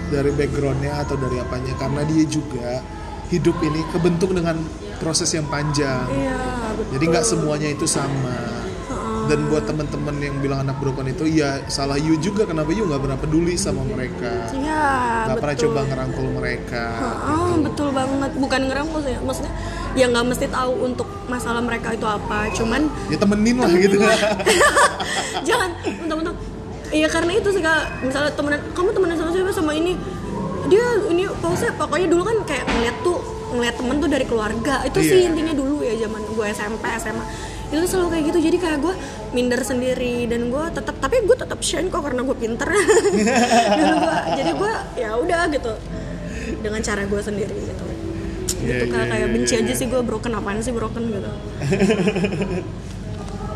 dari 0.09 0.31
backgroundnya 0.33 1.05
atau 1.05 1.15
dari 1.17 1.37
apanya 1.39 1.73
karena 1.77 2.03
dia 2.09 2.25
juga 2.27 2.81
hidup 3.29 3.57
ini 3.61 3.81
kebentuk 3.93 4.33
dengan 4.33 4.57
proses 4.99 5.31
yang 5.33 5.47
panjang. 5.47 6.05
Iya 6.11 6.39
betul 6.75 6.93
Jadi 6.99 7.05
nggak 7.09 7.25
semuanya 7.27 7.69
itu 7.71 7.87
sama. 7.87 8.39
Dan 9.29 9.45
buat 9.53 9.69
temen-temen 9.69 10.17
yang 10.25 10.41
bilang 10.41 10.65
anak 10.65 10.81
broken 10.81 11.05
itu, 11.05 11.29
ya 11.29 11.61
salah 11.69 12.01
you 12.01 12.17
juga. 12.17 12.49
Kenapa 12.49 12.73
you 12.73 12.89
nggak 12.89 12.97
pernah 12.97 13.19
peduli 13.21 13.61
sama 13.61 13.85
mereka, 13.85 14.49
iya 14.57 15.29
nggak 15.29 15.37
pernah 15.37 15.57
betul. 15.61 15.69
coba 15.69 15.81
ngerangkul 15.85 16.27
mereka. 16.33 16.85
Ah, 17.29 17.53
betul 17.61 17.89
banget. 17.93 18.31
Bukan 18.41 18.61
ngerangkul 18.73 19.01
sih 19.05 19.13
maksudnya 19.21 19.53
ya 19.93 20.09
nggak 20.09 20.25
mesti 20.33 20.47
tahu 20.49 20.73
untuk 20.81 21.09
masalah 21.29 21.61
mereka 21.61 21.93
itu 21.93 22.09
apa. 22.09 22.49
Cuman 22.57 22.89
Ya 23.13 23.21
temenin 23.21 23.61
lah 23.61 23.69
gitu. 23.69 24.01
jangan 25.49 25.77
mentang-mentang 25.77 26.37
iya 26.89 27.09
karena 27.13 27.33
itu 27.37 27.49
sih 27.53 27.61
kak. 27.61 28.01
Misalnya 28.01 28.33
temenan 28.33 28.65
kamu 28.73 28.97
temenan 28.97 29.17
sama 29.21 29.31
siapa? 29.37 29.53
Sama 29.53 29.77
ini. 29.77 29.93
Dia 30.73 30.85
ini 31.13 31.29
pause 31.45 31.69
pokoknya 31.77 32.09
dulu 32.09 32.25
kan 32.25 32.37
kayak 32.49 32.65
ngeliat 32.65 32.97
tuh 33.05 33.21
ngeliat 33.55 33.75
temen 33.81 33.97
tuh 34.01 34.11
dari 34.11 34.25
keluarga. 34.29 34.75
Itu 34.85 34.99
sih 35.01 35.25
Iya. 35.25 35.33
intinya 35.33 35.55
dulu 35.57 35.81
ya 35.85 35.95
zaman 36.07 36.23
gue 36.29 36.47
SMP 36.53 36.85
SMA 37.01 37.25
itu 37.69 37.85
selalu 37.85 38.09
kayak 38.17 38.25
gitu. 38.33 38.39
Jadi 38.49 38.57
kayak 38.61 38.79
gue 38.81 38.95
minder 39.37 39.61
sendiri 39.61 40.25
dan 40.29 40.49
gue 40.49 40.65
tetap 40.73 40.97
tapi 41.01 41.21
gue 41.25 41.37
tetap 41.37 41.61
shine 41.61 41.89
kok 41.93 42.01
karena 42.05 42.25
gue 42.25 42.37
pinter. 42.37 42.69
Dulu 43.81 43.97
gue 44.01 44.17
jadi 44.41 44.53
gue 44.57 44.73
ya 44.97 45.11
udah 45.17 45.43
gitu 45.53 45.73
dengan 46.65 46.81
cara 46.81 47.03
gue 47.05 47.21
sendiri 47.21 47.57
gitu. 47.57 47.85
Iya, 48.59 48.85
gitu 48.85 48.85
kayak 48.91 49.05
iya, 49.07 49.13
kayak 49.13 49.29
iya, 49.29 49.35
benci 49.37 49.55
iya, 49.55 49.63
aja 49.65 49.73
sih 49.77 49.87
gue 49.87 50.01
broken 50.03 50.33
apaan 50.35 50.59
sih 50.65 50.73
broken 50.73 51.05
gitu. 51.13 51.31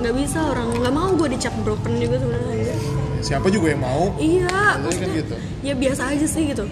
Nggak 0.03 0.15
bisa 0.19 0.39
orang 0.43 0.69
nggak 0.77 0.95
mau 0.95 1.09
gue 1.15 1.29
dicap 1.33 1.55
broken 1.65 1.93
juga 2.01 2.17
sebenarnya. 2.21 2.77
Siapa 3.23 3.47
juga 3.55 3.71
yang 3.71 3.83
mau? 3.83 4.11
iya 4.19 4.51
kan 4.51 4.83
gitu. 4.91 5.37
ya 5.63 5.75
biasa 5.79 6.11
aja 6.11 6.27
sih 6.27 6.43
gitu. 6.51 6.65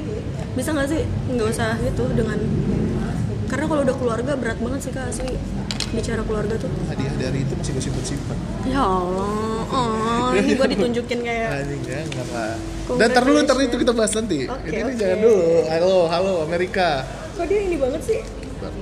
Bisa 0.59 0.75
nggak 0.75 0.89
sih? 0.91 1.01
Nggak 1.31 1.47
usah 1.55 1.79
gitu 1.79 2.05
dengan 2.11 2.39
karena 3.51 3.65
kalau 3.67 3.83
udah 3.83 3.97
keluarga 3.99 4.33
berat 4.39 4.59
banget 4.63 4.81
sih 4.87 4.93
kak 4.95 5.11
asli 5.11 5.35
bicara 5.91 6.23
keluarga 6.23 6.55
tuh 6.55 6.71
Hadiah 6.87 7.15
dari 7.19 7.43
itu 7.43 7.53
masih 7.59 7.75
gue 7.75 7.83
simpen-simpen. 7.83 8.39
ya 8.63 8.79
Allah 8.79 9.67
oh, 9.67 10.31
ini 10.39 10.55
gue 10.55 10.69
ditunjukin 10.79 11.19
kayak 11.27 11.51
Anjing 11.67 11.83
jangan 11.83 12.27
lah. 12.31 12.55
Dan 12.95 13.07
ntar 13.11 13.23
dulu 13.27 13.39
ntar 13.43 13.59
itu 13.59 13.77
kita 13.79 13.93
bahas 13.95 14.13
nanti. 14.15 14.51
Oke, 14.51 14.67
ini 14.67 14.83
oke. 14.83 14.99
jangan 14.99 15.19
dulu. 15.23 15.47
Halo, 15.67 15.97
halo 16.11 16.33
Amerika. 16.47 17.03
kok 17.35 17.47
dia 17.51 17.61
ini 17.67 17.75
banget 17.79 18.03
sih 18.07 18.21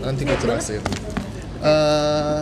Nanti 0.05 0.21
gue 0.29 0.37
jelasin. 0.37 0.83
Eh, 1.59 2.39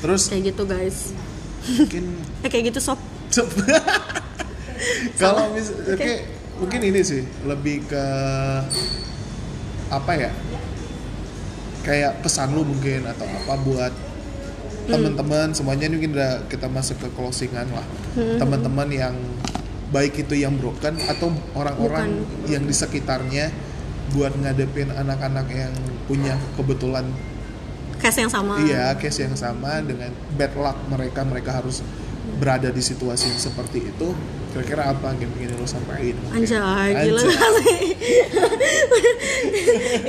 terus 0.00 0.22
kayak 0.30 0.54
gitu 0.54 0.62
guys 0.64 1.16
mungkin 1.64 2.04
eh 2.44 2.48
kayak 2.52 2.64
gitu 2.72 2.80
sob 2.80 3.00
Cep. 3.32 3.48
Kalau 5.20 5.48
mis 5.56 5.72
oke, 5.72 5.96
Oke. 5.96 6.14
mungkin 6.60 6.80
ini 6.84 7.00
sih 7.00 7.24
lebih 7.48 7.88
ke 7.88 8.04
apa 9.88 10.12
ya? 10.12 10.30
Kayak 11.84 12.24
pesan 12.24 12.56
lu 12.56 12.64
mungkin 12.64 13.04
atau 13.04 13.28
apa 13.28 13.54
buat 13.60 13.92
teman-teman 14.84 15.52
semuanya 15.56 15.88
ini 15.88 15.96
mungkin 15.96 16.12
udah 16.16 16.32
kita 16.48 16.68
masuk 16.68 16.96
ke 17.00 17.08
closingan 17.12 17.68
lah. 17.72 17.86
Teman-teman 18.16 18.88
yang 18.88 19.14
baik 19.92 20.26
itu 20.26 20.34
yang 20.34 20.56
broken 20.58 20.98
atau 21.06 21.30
orang-orang 21.54 22.24
yang 22.50 22.66
di 22.66 22.74
sekitarnya 22.74 23.52
buat 24.12 24.34
ngadepin 24.36 24.90
anak-anak 24.92 25.46
yang 25.52 25.72
punya 26.04 26.36
kebetulan. 26.58 27.06
Case 28.02 28.20
yang 28.20 28.32
sama. 28.32 28.60
Iya 28.60 28.92
case 29.00 29.24
yang 29.24 29.36
sama 29.38 29.80
dengan 29.80 30.12
bad 30.36 30.52
luck 30.58 30.76
mereka 30.92 31.20
mereka 31.24 31.50
harus 31.62 31.80
berada 32.36 32.68
di 32.68 32.82
situasi 32.84 33.32
yang 33.32 33.40
seperti 33.40 33.88
itu. 33.88 34.08
Kira-kira 34.54 34.86
apa 34.86 35.10
yang 35.18 35.34
ingin 35.34 35.58
lo 35.58 35.66
sampaikan? 35.66 36.14
Anjay, 36.30 37.10
gila 37.10 37.20
Anjay. 37.26 37.34
gak 37.34 37.50
sih? 37.58 37.82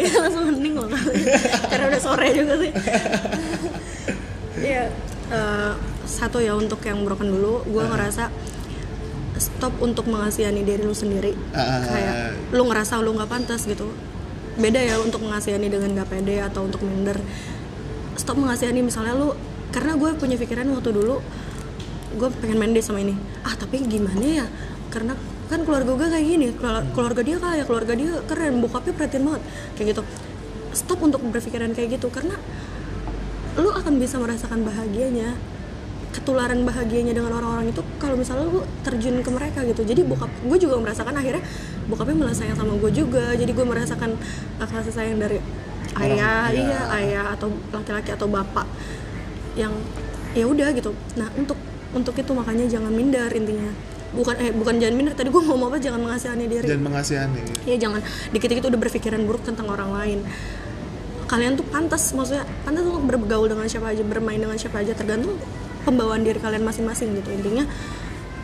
Iya 0.05 0.13
langsung 0.21 0.45
hening 0.53 0.73
loh 0.77 0.84
kali 0.84 0.84
Karena 1.71 1.85
udah 1.91 2.01
sore 2.01 2.27
juga 2.33 2.53
sih. 2.59 2.71
Iya 4.59 4.83
eh, 5.31 5.73
Satu 6.05 6.37
ya 6.39 6.53
untuk 6.55 6.79
yang 6.85 7.03
broken 7.03 7.29
dulu. 7.29 7.65
Gue 7.67 7.83
ngerasa 7.83 8.29
Stop 9.35 9.83
untuk 9.83 10.07
mengasihani 10.07 10.63
diri 10.63 10.87
lu 10.87 10.95
sendiri. 10.95 11.35
Ah. 11.51 11.83
Kayak 11.83 12.15
lu 12.55 12.63
ngerasa 12.71 13.03
lu 13.03 13.11
gak 13.19 13.27
pantas 13.27 13.67
gitu. 13.67 13.91
Beda 14.55 14.79
ya 14.79 14.95
untuk 15.03 15.19
mengasihani 15.27 15.67
dengan 15.67 15.91
gak 15.91 16.07
pede 16.07 16.39
Atau 16.39 16.71
untuk 16.71 16.79
minder. 16.87 17.19
Stop 18.15 18.39
mengasihani 18.39 18.79
misalnya 18.79 19.11
lu 19.11 19.35
Karena 19.75 19.99
gue 19.99 20.07
punya 20.15 20.39
pikiran 20.39 20.71
waktu 20.71 20.95
dulu 20.95 21.19
gue 22.15 22.29
pengen 22.39 22.55
main 22.55 22.71
date 22.71 22.87
sama 22.87 23.03
ini. 23.03 23.11
Ah 23.43 23.59
tapi 23.59 23.83
gimana 23.83 24.23
ya? 24.23 24.47
Karena 24.87 25.19
kan 25.51 25.67
keluarga 25.67 25.91
gue 25.99 26.07
kayak 26.07 26.23
gini. 26.23 26.47
Keluar- 26.55 26.87
keluarga 26.95 27.19
dia 27.19 27.35
kaya 27.35 27.63
keluarga 27.67 27.91
dia 27.91 28.23
keren 28.23 28.63
bokapnya 28.63 28.93
perhatian 28.95 29.23
banget. 29.27 29.43
Kayak 29.75 29.87
gitu 29.91 30.01
stop 30.75 30.99
untuk 31.01 31.23
berpikiran 31.23 31.71
kayak 31.71 31.97
gitu 31.97 32.11
karena 32.11 32.35
lu 33.55 33.71
akan 33.71 33.95
bisa 33.97 34.19
merasakan 34.19 34.67
bahagianya 34.67 35.39
ketularan 36.15 36.63
bahagianya 36.63 37.11
dengan 37.11 37.35
orang-orang 37.35 37.75
itu 37.75 37.83
kalau 37.99 38.15
misalnya 38.15 38.47
lu 38.47 38.63
terjun 38.87 39.19
ke 39.19 39.31
mereka 39.35 39.67
gitu. 39.67 39.83
Jadi 39.83 40.07
bokap 40.07 40.31
gue 40.47 40.57
juga 40.59 40.79
merasakan 40.79 41.11
akhirnya 41.11 41.43
bokapnya 41.91 42.15
malah 42.15 42.35
sayang 42.35 42.55
sama 42.55 42.79
gue 42.79 42.91
juga. 42.95 43.35
Jadi 43.35 43.51
gue 43.51 43.65
merasakan 43.67 44.15
kasih 44.63 44.95
sayang 44.95 45.19
dari 45.19 45.43
ayah 45.99 46.47
Orang- 46.47 46.55
iya 46.55 46.79
ya. 46.79 46.81
ayah 47.03 47.25
atau 47.35 47.51
laki-laki 47.71 48.15
atau 48.15 48.31
bapak 48.31 48.63
yang 49.59 49.75
ya 50.31 50.47
udah 50.47 50.71
gitu. 50.71 50.95
Nah 51.19 51.27
untuk 51.35 51.59
untuk 51.91 52.15
itu 52.15 52.31
makanya 52.31 52.63
jangan 52.67 52.95
minder 52.95 53.27
intinya. 53.35 53.71
Bukan 54.15 54.35
eh 54.39 54.55
bukan 54.55 54.79
jangan 54.79 54.95
minder 54.95 55.13
tadi 55.19 55.27
gue 55.27 55.43
ngomong 55.43 55.67
apa 55.67 55.83
jangan 55.83 55.99
mengasihani 55.99 56.47
diri. 56.47 56.63
Dan 56.63 56.79
mengasihani. 56.79 57.43
Ya 57.67 57.75
jangan. 57.75 57.99
Dikit-dikit 58.31 58.63
udah 58.71 58.79
berpikiran 58.79 59.19
buruk 59.27 59.43
tentang 59.43 59.67
orang 59.67 59.91
lain 59.91 60.19
kalian 61.25 61.57
tuh 61.57 61.65
pantas 61.65 62.13
maksudnya 62.13 62.45
pantas 62.61 62.85
untuk 62.85 63.03
bergaul 63.05 63.49
dengan 63.49 63.65
siapa 63.65 63.89
aja 63.89 64.05
bermain 64.05 64.37
dengan 64.37 64.57
siapa 64.57 64.81
aja 64.81 64.93
tergantung 64.93 65.37
pembawaan 65.85 66.21
diri 66.21 66.37
kalian 66.37 66.61
masing-masing 66.61 67.17
gitu 67.17 67.29
intinya 67.33 67.65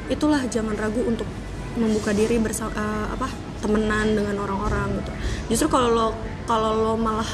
itulah 0.09 0.41
jangan 0.49 0.73
ragu 0.77 1.01
untuk 1.05 1.29
membuka 1.77 2.11
diri 2.11 2.35
bersama 2.41 2.73
apa 3.07 3.31
temenan 3.63 4.17
dengan 4.17 4.35
orang-orang 4.43 4.97
gitu 4.99 5.11
justru 5.55 5.67
kalau 5.71 5.89
lo 5.93 6.07
kalau 6.49 6.75
lo 6.75 6.93
malah 6.97 7.27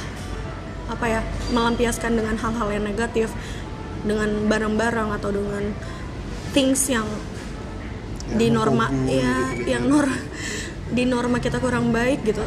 apa 0.87 1.05
ya 1.07 1.21
melampiaskan 1.51 2.15
dengan 2.15 2.35
hal-hal 2.37 2.67
yang 2.71 2.85
negatif 2.85 3.31
dengan 4.05 4.47
barang-barang 4.47 5.09
atau 5.19 5.29
dengan 5.33 5.63
things 6.55 6.87
yang 6.87 7.07
Yang 8.27 8.39
di 8.39 8.47
norma 8.51 8.91
mengkubu 8.91 9.07
ya 9.07 9.35
gitu-gitu. 9.55 9.71
yang 9.71 9.83
nor 9.87 10.07
di 10.87 11.03
norma 11.07 11.37
kita 11.39 11.63
kurang 11.63 11.95
baik 11.95 12.27
gitu 12.27 12.43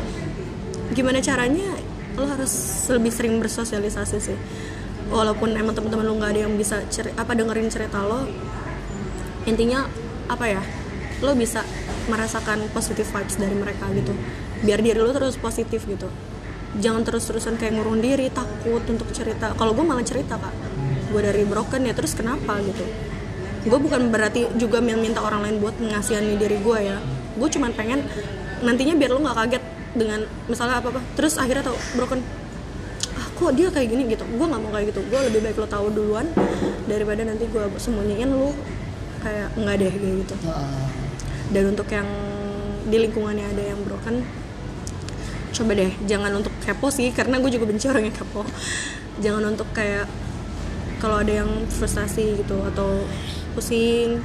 gimana 0.92 1.24
caranya 1.24 1.68
lo 2.18 2.24
harus 2.26 2.52
lebih 2.90 3.12
sering 3.14 3.38
bersosialisasi 3.38 4.18
sih. 4.18 4.38
Walaupun 5.10 5.54
emang 5.58 5.74
teman-teman 5.74 6.06
lo 6.06 6.14
nggak 6.18 6.30
ada 6.34 6.40
yang 6.46 6.54
bisa 6.54 6.86
ceri- 6.86 7.14
apa 7.18 7.34
dengerin 7.34 7.66
cerita 7.66 7.98
lo 8.06 8.30
intinya 9.48 9.88
apa 10.30 10.46
ya 10.46 10.62
lo 11.24 11.34
bisa 11.34 11.66
merasakan 12.06 12.70
positive 12.70 13.08
vibes 13.08 13.36
dari 13.36 13.54
mereka 13.54 13.90
gitu. 13.92 14.14
Biar 14.62 14.80
diri 14.80 15.00
lo 15.00 15.10
terus 15.10 15.36
positif 15.36 15.84
gitu. 15.84 16.06
Jangan 16.78 17.02
terus-terusan 17.02 17.58
kayak 17.58 17.76
ngurung 17.80 17.98
diri 17.98 18.30
takut 18.30 18.86
untuk 18.86 19.10
cerita. 19.10 19.50
Kalau 19.58 19.74
gue 19.74 19.82
malah 19.82 20.06
cerita 20.06 20.38
kak. 20.38 20.54
Gue 21.10 21.20
dari 21.26 21.42
broken 21.42 21.82
ya 21.82 21.92
terus 21.92 22.14
kenapa 22.14 22.62
gitu? 22.62 22.86
Gue 23.66 23.78
bukan 23.82 24.08
berarti 24.08 24.46
juga 24.56 24.78
minta 24.80 25.20
orang 25.20 25.44
lain 25.44 25.56
buat 25.58 25.74
mengasihani 25.82 26.38
diri 26.38 26.62
gue 26.62 26.78
ya. 26.80 26.96
Gue 27.34 27.48
cuman 27.50 27.74
pengen 27.74 28.06
nantinya 28.62 28.94
biar 28.94 29.10
lo 29.10 29.20
nggak 29.24 29.36
kaget 29.36 29.64
dengan 29.90 30.22
misalnya 30.46 30.78
apa 30.78 30.94
apa 30.94 31.00
terus 31.18 31.34
akhirnya 31.34 31.66
tau 31.66 31.78
broken 31.98 32.22
ah 33.18 33.26
kok 33.34 33.52
dia 33.58 33.68
kayak 33.68 33.88
gini? 33.90 34.02
Gitu. 34.06 34.22
Gue 34.22 34.46
nggak 34.46 34.60
mau 34.62 34.70
kayak 34.70 34.94
gitu. 34.94 35.00
Gue 35.10 35.20
lebih 35.26 35.40
baik 35.42 35.56
lo 35.58 35.66
tahu 35.66 35.86
duluan 35.90 36.26
daripada 36.86 37.26
nanti 37.26 37.44
gue 37.50 37.64
sembunyiin 37.76 38.30
lo 38.30 38.54
kayak 39.20 39.48
nggak 39.58 39.74
deh 39.82 39.92
kayak 39.92 40.14
gitu. 40.24 40.34
Dan 41.50 41.74
untuk 41.74 41.88
yang 41.90 42.06
di 42.86 42.96
lingkungannya 42.96 43.46
ada 43.50 43.62
yang 43.74 43.80
broken 43.84 44.24
coba 45.50 45.76
deh 45.76 45.92
jangan 46.06 46.30
untuk 46.38 46.54
kepo 46.62 46.88
sih 46.88 47.10
karena 47.10 47.42
gue 47.42 47.50
juga 47.50 47.66
benci 47.66 47.90
orang 47.90 48.06
yang 48.06 48.16
kepo. 48.16 48.46
Jangan 49.20 49.42
untuk 49.52 49.68
kayak 49.74 50.06
kalau 51.02 51.20
ada 51.20 51.44
yang 51.44 51.50
frustasi 51.66 52.40
gitu 52.44 52.60
atau 52.72 53.04
pusing 53.56 54.22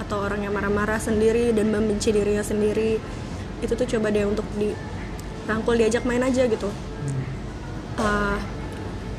atau 0.00 0.22
orang 0.24 0.46
yang 0.46 0.54
marah-marah 0.56 0.96
sendiri 0.96 1.52
dan 1.52 1.68
membenci 1.68 2.12
dirinya 2.14 2.40
sendiri 2.40 2.96
itu 3.60 3.72
tuh 3.76 3.84
coba 3.84 4.08
deh 4.08 4.24
untuk 4.24 4.48
dirangkul 5.50 5.74
diajak 5.74 6.06
main 6.06 6.22
aja 6.22 6.46
gitu. 6.46 6.70
Uh, 7.98 8.38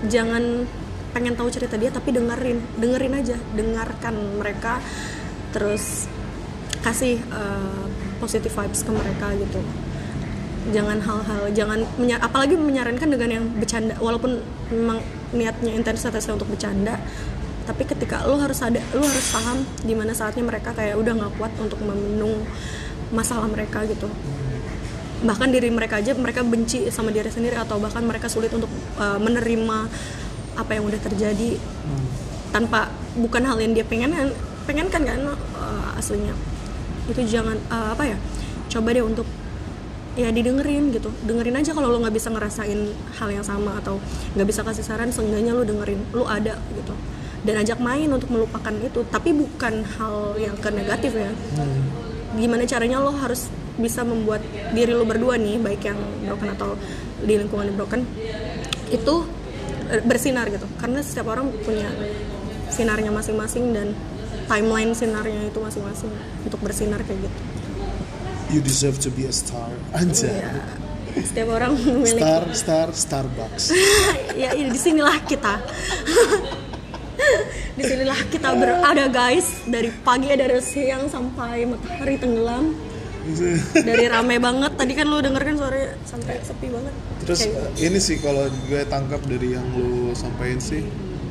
jangan 0.07 0.63
pengen 1.11 1.35
tahu 1.35 1.51
cerita 1.51 1.75
dia 1.75 1.91
tapi 1.91 2.15
dengerin 2.15 2.63
dengerin 2.79 3.19
aja 3.19 3.35
dengarkan 3.51 4.15
mereka 4.39 4.79
terus 5.51 6.07
kasih 6.79 7.19
uh, 7.35 7.83
positive 8.23 8.55
vibes 8.55 8.87
ke 8.87 8.91
mereka 8.95 9.27
gitu. 9.35 9.59
Jangan 10.71 11.03
hal-hal 11.03 11.51
jangan 11.51 11.83
menya- 11.99 12.23
apalagi 12.23 12.55
menyarankan 12.55 13.11
dengan 13.11 13.29
yang 13.35 13.45
bercanda 13.59 13.99
walaupun 13.99 14.39
memang 14.71 15.03
niatnya 15.35 15.75
intensitasnya 15.75 16.39
untuk 16.39 16.47
bercanda 16.47 16.95
tapi 17.67 17.85
ketika 17.85 18.25
lo 18.25 18.39
harus 18.39 18.57
ada 18.63 18.81
lo 18.95 19.03
harus 19.03 19.27
paham 19.29 19.67
di 19.83 19.93
mana 19.93 20.15
saatnya 20.15 20.41
mereka 20.41 20.73
kayak 20.73 20.97
udah 20.97 21.13
nggak 21.13 21.33
kuat 21.37 21.53
untuk 21.61 21.77
memenung 21.83 22.41
masalah 23.13 23.45
mereka 23.45 23.85
gitu 23.85 24.09
bahkan 25.21 25.53
diri 25.53 25.69
mereka 25.69 26.01
aja 26.01 26.17
mereka 26.17 26.41
benci 26.41 26.89
sama 26.89 27.13
diri 27.13 27.29
sendiri 27.29 27.53
atau 27.53 27.77
bahkan 27.77 28.01
mereka 28.01 28.25
sulit 28.25 28.49
untuk 28.53 28.69
uh, 28.97 29.21
menerima 29.21 29.85
apa 30.57 30.71
yang 30.73 30.83
udah 30.89 30.99
terjadi 30.99 31.55
tanpa 32.51 32.91
bukan 33.15 33.47
hal 33.47 33.57
yang 33.61 33.71
dia 33.71 33.85
pengen 33.87 34.11
pengen 34.67 34.87
kan 34.91 35.01
kan 35.05 35.21
uh, 35.31 35.99
aslinya. 35.99 36.35
Itu 37.07 37.21
jangan 37.23 37.57
uh, 37.69 37.95
apa 37.95 38.03
ya 38.13 38.17
coba 38.71 38.91
deh 38.91 39.05
untuk 39.05 39.27
ya 40.19 40.27
didengerin 40.33 40.91
gitu. 40.91 41.13
Dengerin 41.23 41.55
aja 41.55 41.71
kalau 41.71 41.93
lo 41.93 41.97
nggak 42.03 42.15
bisa 42.17 42.33
ngerasain 42.33 42.91
hal 43.21 43.29
yang 43.31 43.45
sama 43.45 43.79
atau 43.79 44.01
nggak 44.35 44.47
bisa 44.47 44.61
kasih 44.65 44.83
saran 44.83 45.13
seenggaknya 45.13 45.55
lo 45.55 45.63
dengerin 45.63 46.01
lo 46.11 46.25
ada 46.27 46.57
gitu. 46.75 46.93
Dan 47.41 47.57
ajak 47.57 47.81
main 47.81 48.05
untuk 48.09 48.29
melupakan 48.29 48.73
itu 48.81 49.01
tapi 49.09 49.33
bukan 49.33 49.85
hal 49.97 50.35
yang 50.37 50.53
ke 50.57 50.69
negatif 50.73 51.13
ya. 51.13 51.31
Gimana 52.37 52.63
caranya 52.67 52.99
lo 52.99 53.15
harus 53.15 53.47
bisa 53.81 54.05
membuat 54.05 54.45
diri 54.71 54.93
lo 54.93 55.03
berdua 55.03 55.35
nih 55.35 55.57
baik 55.57 55.81
yang 55.83 55.99
broken 56.29 56.49
atau 56.53 56.69
di 57.21 57.33
lingkungan 57.37 57.73
yang 57.73 57.77
broken 57.77 58.01
itu 58.93 59.15
eh, 59.89 60.01
bersinar 60.05 60.47
gitu. 60.53 60.69
Karena 60.77 61.01
setiap 61.01 61.33
orang 61.33 61.49
punya 61.65 61.89
sinarnya 62.71 63.11
masing-masing 63.11 63.73
dan 63.73 63.97
timeline 64.47 64.93
sinarnya 64.95 65.49
itu 65.49 65.59
masing-masing 65.59 66.11
untuk 66.45 66.61
bersinar 66.61 67.01
kayak 67.03 67.25
gitu. 67.25 67.39
You 68.51 68.59
deserve 68.59 68.99
to 69.03 69.09
be 69.11 69.25
a 69.27 69.33
star. 69.33 69.71
Anjay. 69.95 70.31
Ya 70.43 70.81
setiap 71.19 71.51
orang 71.51 71.75
memiliki 71.83 72.23
star 72.23 72.43
star 72.55 72.87
Starbucks. 72.95 73.75
Ya 74.41 74.55
ini 74.55 74.71
di 74.71 74.79
sinilah 74.79 75.19
kita. 75.27 75.59
Di 77.71 77.83
sinilah 77.87 78.19
kita 78.27 78.51
berada 78.55 79.07
guys. 79.07 79.63
Dari 79.63 79.91
pagi 80.03 80.27
dari 80.31 80.59
siang 80.59 81.07
sampai 81.07 81.67
matahari 81.67 82.19
tenggelam 82.19 82.75
dari 83.87 84.05
rame 84.05 84.35
banget 84.37 84.71
tadi 84.73 84.93
kan 84.93 85.05
lu 85.05 85.17
denger 85.17 85.41
kan 85.41 85.55
suaranya 85.55 85.89
sampai 86.03 86.35
sepi 86.39 86.67
banget 86.67 86.93
Terus 87.21 87.39
Kayak- 87.39 87.69
eh, 87.71 87.85
ini 87.85 87.99
sih 87.99 88.17
kalau 88.17 88.43
gue 88.65 88.81
tangkap 88.85 89.21
dari 89.23 89.47
yang 89.51 89.67
lu 89.71 89.91
sampaikan 90.11 90.57
sih, 90.57 90.81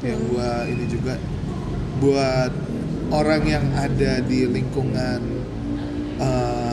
yang 0.00 0.16
Hmm. 0.16 0.30
gua 0.30 0.50
ini 0.64 0.84
juga 0.86 1.18
buat 1.98 2.52
orang 3.10 3.42
yang 3.44 3.64
ada 3.74 4.22
di 4.22 4.46
lingkungan 4.46 5.20
eh, 6.16 6.72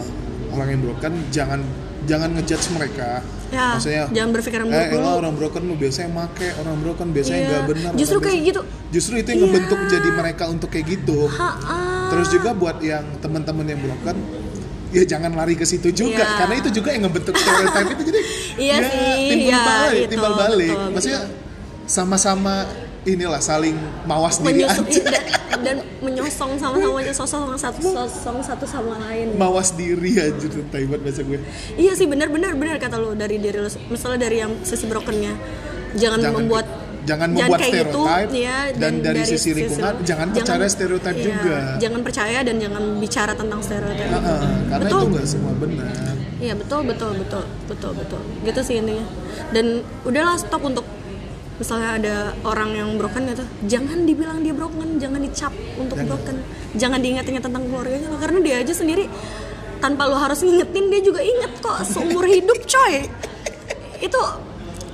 orang 0.49 0.68
yang 0.70 0.82
broken, 0.84 1.13
jangan 1.30 1.59
jangan 2.03 2.30
ngejudge 2.32 2.68
mereka. 2.72 3.20
Ya, 3.47 3.74
Maksudnya, 3.74 4.11
jangan 4.11 4.32
berpikiran 4.34 4.65
eh, 4.65 4.70
buruk 4.70 4.88
elah, 4.91 4.99
dulu." 5.07 5.18
orang 5.18 5.34
broken 5.34 5.61
lu 5.65 5.76
biasanya 5.78 6.09
make, 6.13 6.47
orang 6.57 6.76
broken 6.78 7.07
biasanya 7.09 7.39
Iya, 7.39 7.47
nggak 7.49 7.63
benar. 7.65 7.91
justru 7.95 8.18
kayak 8.20 8.34
biasa- 8.36 8.49
gitu. 8.49 8.61
Justru 8.91 9.13
itu 9.15 9.28
yang 9.28 9.39
Iya. 9.39 9.47
ngebentuk 9.47 9.80
jadi 9.88 10.09
mereka 10.13 10.43
untuk 10.45 10.70
kayak 10.70 10.86
gitu. 10.89 11.20
Ha-ah. 11.28 12.07
Terus 12.07 12.28
juga 12.30 12.49
buat 12.51 12.78
yang 12.82 13.07
teman-teman 13.18 13.65
yang 13.65 13.80
broken, 13.82 14.18
ya 14.89 15.03
jangan 15.03 15.31
lari 15.33 15.53
ke 15.53 15.63
situ 15.63 15.91
juga, 15.91 16.23
Iya. 16.23 16.38
karena 16.39 16.55
itu 16.57 16.69
juga 16.71 16.89
yang 16.91 17.03
ngebentuk 17.05 17.35
stereotype 17.35 17.89
itu 17.91 18.03
jadi 18.07 18.21
Iya 18.67 18.75
ya, 18.75 18.88
sih, 18.88 19.11
timbal 19.27 19.43
iya, 19.43 19.59
balik, 19.61 19.99
itu, 19.99 20.11
timbal 20.11 20.33
balik. 20.33 20.71
betul, 20.73 20.91
Maksudnya 20.95 21.21
sama-sama 21.85 22.55
inilah 23.03 23.39
saling 23.39 23.75
mawas 24.03 24.43
diri 24.43 24.67
aja, 24.67 24.83
dan, 24.83 25.23
dan 25.63 25.77
menyosong 26.03 26.59
sama-sama 26.59 26.99
aja 26.99 27.13
sosok 27.23 27.55
satu 27.55 27.79
sosong 27.79 28.38
satu 28.43 28.65
sama 28.67 28.99
lain 29.07 29.31
mawas 29.39 29.71
diri 29.71 30.19
aja 30.19 30.35
tuh 30.43 30.67
taibat 30.67 30.99
bahasa 30.99 31.23
gue. 31.23 31.39
iya 31.75 31.95
sih 31.95 32.03
benar 32.03 32.27
benar 32.27 32.51
benar 32.59 32.75
kata 32.75 32.99
lu 32.99 33.15
dari 33.15 33.39
diri 33.39 33.63
lu 33.63 33.71
misalnya 33.88 34.27
dari 34.27 34.43
yang 34.43 34.51
sisi 34.61 34.83
brokennya 34.85 35.39
jangan, 35.95 36.19
Jangan 36.19 36.35
membuat 36.35 36.67
jangan 37.07 37.29
jangan 37.31 37.47
membuat 37.47 37.59
kayak 37.63 37.73
gitu 37.79 38.01
stereotip 38.03 38.35
ya 38.35 38.57
dan, 38.75 38.93
dari, 38.99 39.21
sisi 39.23 39.49
lingkungan 39.55 39.93
jangan 40.03 40.27
percaya 40.35 40.67
stereotip 40.67 41.15
iya, 41.15 41.23
juga. 41.23 41.57
jangan 41.79 42.01
percaya 42.03 42.39
dan 42.43 42.55
jangan 42.59 42.83
bicara 42.99 43.33
tentang 43.33 43.59
stereotip 43.63 44.07
Heeh, 44.11 44.43
karena 44.67 44.87
Betul. 44.91 44.99
itu 44.99 45.07
nggak 45.15 45.27
semua 45.27 45.53
benar. 45.55 46.17
Iya 46.37 46.53
betul 46.53 46.85
betul 46.85 47.11
betul 47.17 47.43
betul 47.65 47.91
betul. 47.97 48.21
Gitu 48.45 48.59
sih 48.61 48.75
intinya. 48.77 49.05
Dan 49.49 49.81
udahlah 50.05 50.37
stop 50.37 50.61
untuk 50.61 50.85
misalnya 51.57 51.89
ada 51.97 52.15
orang 52.45 52.77
yang 52.77 52.89
broken 53.01 53.25
gitu. 53.33 53.45
Jangan 53.65 54.05
dibilang 54.05 54.45
dia 54.45 54.53
broken 54.53 55.01
jangan 55.01 55.17
dicap 55.17 55.53
untuk 55.81 55.97
Jangan. 55.97 56.09
broken. 56.13 56.35
Jangan 56.77 56.99
diingat-ingat 57.01 57.41
tentang 57.41 57.63
keluarganya 57.65 58.07
loh 58.13 58.19
karena 58.21 58.39
dia 58.45 58.55
aja 58.61 58.73
sendiri 58.73 59.09
tanpa 59.81 60.09
lo 60.09 60.17
harus 60.17 60.41
ngingetin 60.41 60.85
dia 60.89 61.01
juga 61.01 61.21
inget 61.21 61.51
kok 61.57 61.81
seumur 61.89 62.25
hidup 62.29 62.59
coy. 62.69 63.09
Itu 63.97 64.21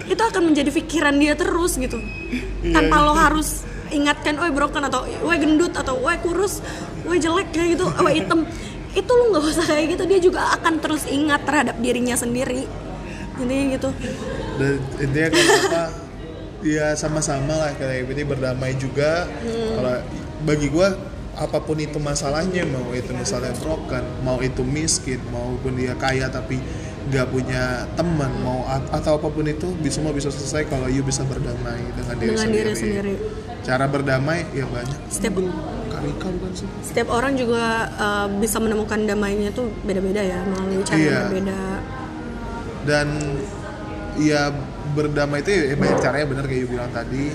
itu 0.08 0.20
akan 0.20 0.52
menjadi 0.52 0.70
pikiran 0.72 1.16
dia 1.16 1.34
terus 1.38 1.80
gitu. 1.80 2.00
Tanpa 2.74 3.04
lo 3.04 3.16
harus 3.16 3.64
ingatkan, 3.94 4.42
oh 4.42 4.50
broken 4.52 4.84
atau 4.90 5.06
wah 5.24 5.38
gendut 5.38 5.74
atau 5.76 6.02
wah 6.02 6.18
kurus, 6.20 6.60
wah 7.08 7.16
jelek 7.16 7.54
kayak 7.56 7.80
gitu, 7.80 7.86
wah 7.88 8.14
hitam. 8.18 8.44
Itu 8.94 9.12
lo 9.12 9.34
nggak 9.34 9.44
usah 9.48 9.66
kayak 9.66 9.86
gitu. 9.98 10.04
Dia 10.06 10.20
juga 10.20 10.42
akan 10.60 10.74
terus 10.84 11.08
ingat 11.08 11.48
terhadap 11.48 11.76
dirinya 11.80 12.18
sendiri. 12.18 12.68
Intinya 13.40 13.66
gitu. 13.80 13.90
Dan 14.60 14.76
intinya 15.02 15.30
kalau 15.34 15.54
apa 15.66 15.84
ya 16.64 16.88
sama-sama 16.96 17.54
lah 17.58 17.72
kayak 17.76 18.12
ini 18.12 18.24
berdamai 18.24 18.76
juga. 18.78 19.26
Hmm. 19.42 19.80
kalau 19.80 19.96
bagi 20.44 20.68
gua 20.68 20.92
apa 21.34 21.58
pun 21.66 21.82
itu 21.82 21.98
masalahnya 21.98 22.62
mau 22.70 22.94
itu 22.94 23.10
misalnya 23.18 23.58
broken 23.58 24.06
mau 24.22 24.38
itu 24.38 24.62
miskin 24.62 25.18
maupun 25.34 25.74
dia 25.74 25.98
kaya 25.98 26.30
tapi 26.30 26.62
nggak 27.14 27.30
punya 27.30 27.86
teman 27.94 28.32
mau 28.42 28.66
atau 28.90 29.22
apa 29.22 29.28
pun 29.30 29.46
itu 29.46 29.70
bisa 29.78 30.02
semua 30.02 30.10
bisa 30.12 30.34
selesai 30.34 30.66
kalau 30.66 30.90
you 30.90 31.06
bisa 31.06 31.22
berdamai 31.24 31.78
dengan 31.94 32.16
diri 32.18 32.34
dengan 32.34 32.42
sendiri. 32.50 32.66
diri 32.66 32.74
sendiri. 32.74 33.14
cara 33.64 33.86
berdamai 33.88 34.50
ya 34.52 34.66
banyak. 34.66 35.00
Setiap- 35.08 35.38
karika 35.94 36.28
bukan 36.36 36.52
sih. 36.52 36.68
Setiap 36.84 37.08
orang 37.14 37.38
juga 37.38 37.64
uh, 37.96 38.28
bisa 38.36 38.58
menemukan 38.60 39.00
damainya 39.06 39.54
tuh 39.54 39.72
beda-beda 39.86 40.20
ya 40.20 40.42
melalui 40.44 40.84
cara 40.84 40.98
yang 40.98 41.06
Iya. 41.06 41.20
berbeda. 41.30 41.62
Dan 42.84 43.08
ya 44.20 44.42
berdamai 44.94 45.40
itu 45.42 45.50
ya 45.54 45.76
banyak 45.80 45.98
caranya 46.04 46.26
bener 46.28 46.46
kayak 46.50 46.60
you 46.60 46.70
bilang 46.70 46.92
tadi. 46.92 47.32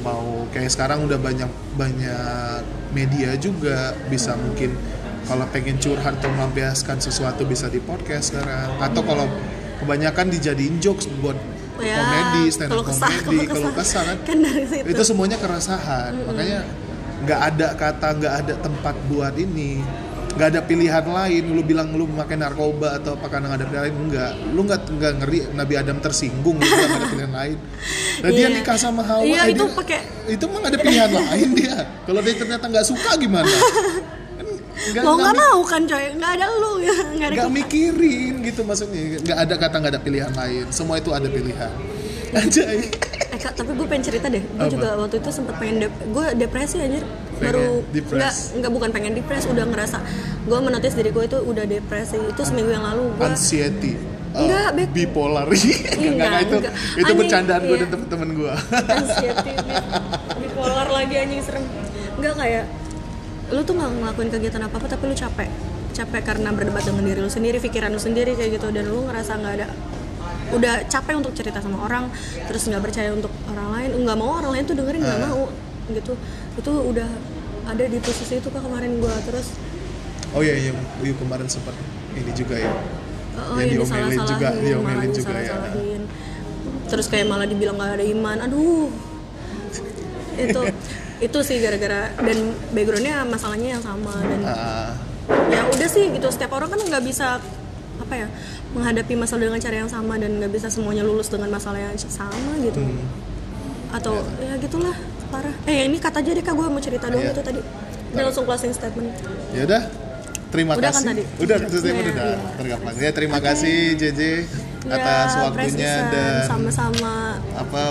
Mau 0.00 0.46
kayak 0.48 0.70
sekarang 0.70 1.04
udah 1.04 1.18
banyak 1.18 1.50
banyak 1.74 2.62
media 2.94 3.34
juga 3.36 3.92
bisa 4.08 4.32
mungkin 4.38 4.72
kalau 5.26 5.44
pengen 5.46 5.76
curhat 5.76 6.16
atau 6.16 6.30
melampiaskan 6.30 6.96
sesuatu 6.96 7.42
bisa 7.42 7.66
di 7.66 7.78
podcast 7.78 8.30
sekarang. 8.30 8.78
Atau 8.78 9.02
kalau 9.02 9.26
kebanyakan 9.76 10.30
dijadiin 10.30 10.78
jokes 10.78 11.06
buat 11.16 11.36
Ya, 11.76 11.92
komedi 11.94 12.48
stand 12.48 12.72
up 12.72 12.80
kesah, 12.82 13.12
komedi 13.20 13.46
kalau 13.46 13.68
kesah. 13.70 14.00
kan 14.00 14.16
Kan 14.24 14.38
dari 14.40 14.64
situ. 14.64 14.86
itu 14.86 15.02
semuanya 15.02 15.36
keresahan. 15.36 16.16
Makanya 16.24 16.64
nggak 17.18 17.40
ada 17.44 17.66
kata 17.74 18.08
nggak 18.16 18.34
ada 18.34 18.54
tempat 18.56 18.94
buat 19.06 19.36
ini. 19.36 19.84
Nggak 20.32 20.48
ada 20.52 20.60
pilihan 20.62 21.04
lain. 21.04 21.42
Lu 21.48 21.60
bilang 21.60 21.92
lu 21.92 22.04
memakai 22.06 22.32
narkoba 22.34 22.96
atau 22.96 23.12
apa 23.12 23.28
karena 23.28 23.52
nggak 23.52 23.60
ada 23.60 23.66
pilihan 23.66 23.84
lain 23.84 23.96
enggak 24.02 24.32
lu 24.48 24.60
nggak 24.62 24.80
nggak 24.90 25.12
ngeri 25.18 25.38
Nabi 25.52 25.74
Adam 25.74 25.96
tersinggung 25.98 26.56
lu 26.56 26.64
nggak 26.64 26.88
ada 26.94 27.08
pilihan 27.10 27.32
lain. 27.34 27.58
Dan 28.16 28.30
dia 28.32 28.40
Iya. 28.42 28.56
nikah 28.56 28.76
sama 28.76 29.02
Hawa 29.02 29.20
Iya, 29.22 29.36
eh, 29.38 29.48
itu 29.52 29.60
dia- 29.62 29.76
pakai- 29.76 30.04
itu 30.28 30.44
mah 30.46 30.60
ada 30.62 30.78
pilihan 30.78 31.10
lain 31.12 31.48
dia. 31.52 31.76
Kalau 32.04 32.20
dia 32.20 32.34
ternyata 32.34 32.64
nggak 32.64 32.86
suka 32.86 33.10
gimana 33.16 33.52
Nggak 34.86 35.02
lo 35.02 35.12
nggak 35.14 35.34
mau 35.34 35.58
kan 35.62 35.82
coy 35.82 36.04
nggak 36.14 36.32
ada 36.34 36.46
lu 36.52 36.72
ya 36.78 36.96
nggak 37.16 37.28
ada 37.28 37.34
nggak 37.36 37.50
mikirin 37.52 38.34
gitu 38.40 38.60
maksudnya 38.62 39.18
nggak 39.18 39.38
ada 39.38 39.54
kata 39.56 39.74
nggak 39.78 39.92
ada 39.92 40.02
pilihan 40.02 40.32
lain 40.32 40.64
semua 40.70 40.96
itu 40.96 41.10
ada 41.10 41.26
pilihan 41.26 41.72
Anjay 42.36 42.86
Eh 43.26 43.38
kak, 43.38 43.52
tapi 43.52 43.74
gue 43.74 43.84
pengen 43.84 44.04
cerita 44.06 44.26
deh. 44.28 44.38
Gue 44.38 44.70
juga 44.70 44.96
waktu 44.96 45.18
itu 45.18 45.28
sempet 45.28 45.58
pengen 45.58 45.76
dep- 45.82 46.04
gue 46.08 46.26
depresi 46.38 46.78
anjir. 46.78 47.04
Baru 47.36 47.82
nggak 47.90 48.32
nggak 48.56 48.72
bukan 48.72 48.88
pengen 48.88 49.12
depres, 49.12 49.44
udah 49.44 49.66
ngerasa 49.66 49.98
gue 50.46 50.58
menotis 50.62 50.94
diri 50.94 51.10
gue 51.10 51.24
itu 51.26 51.38
udah 51.42 51.64
depresi. 51.66 52.16
Itu 52.16 52.42
seminggu 52.46 52.70
yang 52.70 52.86
lalu 52.86 53.12
gue 53.12 53.26
anxiety 53.26 53.92
uh, 54.32 54.40
Enggak, 54.40 54.68
Beb. 54.72 54.88
bipolar 54.90 55.46
enggak, 55.50 55.96
enggak, 55.98 56.40
itu 56.40 56.56
enggak. 56.56 56.72
itu 56.72 57.02
Anjing, 57.02 57.18
bercandaan 57.18 57.62
gue 57.62 57.68
iya. 57.68 57.82
dan 57.82 57.88
temen-temen 57.90 58.28
gue 58.32 58.52
anxiety, 58.72 59.52
bi- 59.52 59.84
bipolar 60.40 60.88
lagi 60.88 61.14
anjing 61.18 61.40
serem. 61.42 61.64
Enggak 62.16 62.34
kayak 62.36 62.64
lu 63.46 63.60
tuh 63.62 63.74
nggak 63.78 63.90
ngelakuin 64.02 64.30
kegiatan 64.30 64.62
apa 64.62 64.74
apa 64.78 64.86
tapi 64.90 65.04
lu 65.06 65.14
capek. 65.14 65.48
Capek 65.94 66.22
karena 66.22 66.52
berdebat 66.52 66.84
dengan 66.84 67.02
diri 67.06 67.20
lu 67.20 67.30
sendiri 67.30 67.56
pikiran 67.56 67.88
lu 67.88 68.00
sendiri 68.00 68.36
kayak 68.36 68.60
gitu 68.60 68.68
dan 68.68 68.84
lu 68.84 69.06
ngerasa 69.08 69.32
nggak 69.38 69.54
ada 69.62 69.68
udah 70.46 70.86
capek 70.86 71.18
untuk 71.18 71.34
cerita 71.34 71.58
sama 71.58 71.82
orang 71.82 72.06
terus 72.46 72.70
nggak 72.70 72.78
percaya 72.78 73.10
untuk 73.10 73.34
orang 73.50 73.66
lain 73.74 73.90
nggak 74.06 74.14
mau 74.14 74.38
orang 74.38 74.54
lain 74.54 74.62
tuh 74.62 74.76
dengerin 74.78 75.02
nggak 75.02 75.18
Ah. 75.18 75.26
mau 75.26 75.42
gitu. 75.90 76.12
Itu 76.54 76.72
udah 76.92 77.08
ada 77.66 77.82
di 77.82 77.98
posisi 77.98 78.38
itu 78.38 78.46
kak 78.46 78.62
kemarin 78.62 79.02
gua 79.02 79.14
terus 79.26 79.56
oh 80.34 80.42
iya 80.44 80.54
yang 80.70 80.78
Uyu 81.02 81.14
kemarin 81.18 81.48
sempat 81.50 81.74
ini 82.14 82.30
juga 82.30 82.54
ya. 82.60 82.70
Oh, 83.36 83.58
yang 83.60 83.68
diomelin 83.80 84.20
juga 84.22 84.48
diomelin 84.54 85.10
juga 85.12 85.34
ya. 85.34 85.54
disalah-salahin. 85.56 86.02
terus 86.86 87.06
kayak 87.10 87.26
malah 87.26 87.44
dibilang 87.44 87.74
nggak 87.74 87.98
ada 87.98 88.06
iman 88.06 88.36
aduh. 88.44 88.88
Itu 90.36 90.60
itu 91.18 91.38
sih 91.40 91.56
gara-gara 91.58 92.12
dan 92.14 92.38
backgroundnya 92.70 93.24
masalahnya 93.24 93.68
yang 93.70 93.82
sama 93.82 94.12
dan 94.20 94.40
Ah, 94.42 94.90
ya 95.48 95.64
udah 95.66 95.88
sih 95.88 96.10
gitu 96.10 96.28
setiap 96.28 96.52
orang 96.52 96.68
kan 96.68 96.78
nggak 96.78 97.02
bisa 97.02 97.40
apa 97.96 98.14
ya 98.14 98.28
menghadapi 98.70 99.14
masalah 99.14 99.42
dengan 99.42 99.58
cara 99.58 99.76
yang 99.78 99.88
sama 99.88 100.14
dan 100.14 100.36
nggak 100.36 100.52
bisa 100.52 100.68
semuanya 100.68 101.00
lulus 101.00 101.26
dengan 101.26 101.48
masalah 101.48 101.80
yang 101.80 101.96
sama 101.96 102.52
gitu. 102.60 102.78
Hmm. 102.78 103.08
atau 103.88 104.18
ya. 104.36 104.58
gitulah 104.58 104.92
parah. 105.26 105.54
Eh 105.64 105.84
ini 105.84 105.96
kata 105.96 106.20
aja 106.20 106.30
deh 106.30 106.40
kak 106.40 106.52
gue 106.52 106.66
mau 106.66 106.78
cerita 106.78 107.06
doang 107.06 107.22
Iya. 107.22 107.32
itu 107.32 107.42
tadi. 107.42 107.60
Udah 108.12 108.22
langsung 108.24 108.44
closing 108.44 108.70
statement. 108.70 109.08
Ya 109.50 109.62
udah 109.64 109.82
terima 110.46 110.72
Udah 110.74 110.90
kan 110.90 111.00
kasih. 111.00 111.08
tadi? 111.08 111.22
udah 111.40 111.56
kan 111.56 111.68
statement 111.70 111.96
Iya, 111.96 112.12
udah. 112.12 112.26
iya. 112.26 112.38
tergaplang 112.54 112.96
ya 112.98 113.10
terima 113.10 113.38
kasih 113.40 113.76
JJ 113.94 114.20
atas 114.86 115.28
Ya, 115.28 115.40
waktunya 115.42 115.56
Presisan, 115.56 116.04
dan 116.12 116.34
sama-sama. 116.46 117.14
apa 117.56 117.82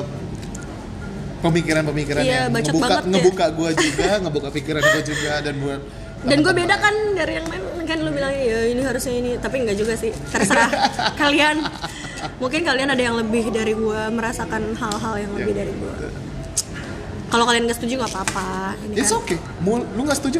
pemikiran-pemikiran 1.39 2.21
Iya, 2.21 2.47
yang 2.47 2.53
ngebuka 2.53 2.79
banget 2.81 3.01
ya. 3.01 3.09
ngebuka 3.11 3.45
gue 3.51 3.69
juga 3.75 4.09
ngebuka 4.23 4.49
pikiran 4.51 4.81
gue 4.83 5.01
juga 5.05 5.31
dan 5.39 5.55
buat 5.57 5.81
dan 6.25 6.38
gue 6.41 6.53
beda 6.55 6.75
kan 6.75 6.95
dari 7.13 7.33
yang 7.36 7.45
lain 7.45 7.61
kan 7.86 7.97
lu 7.99 8.09
bilang 8.09 8.33
ya 8.33 8.65
ini 8.65 8.81
harusnya 8.81 9.13
ini 9.13 9.31
tapi 9.38 9.61
enggak 9.61 9.77
juga 9.77 9.93
sih 9.93 10.09
terserah 10.25 10.71
kalian 11.21 11.61
mungkin 12.38 12.61
kalian 12.61 12.89
ada 12.89 13.03
yang 13.03 13.13
lebih 13.15 13.49
dari 13.49 13.71
gue 13.71 14.01
merasakan 14.09 14.73
hal-hal 14.73 15.15
yang 15.19 15.31
lebih 15.33 15.53
dari 15.53 15.69
gue 15.69 15.93
kalau 17.27 17.45
kalian 17.45 17.66
nggak 17.66 17.78
setuju 17.78 17.93
nggak 17.99 18.12
apa-apa 18.12 18.47
ini 18.82 18.93
It's 18.95 19.09
kan 19.09 19.21
okay. 19.21 19.37
Mul, 19.59 19.82
lu 19.91 20.01
nggak 20.01 20.17
setuju? 20.17 20.39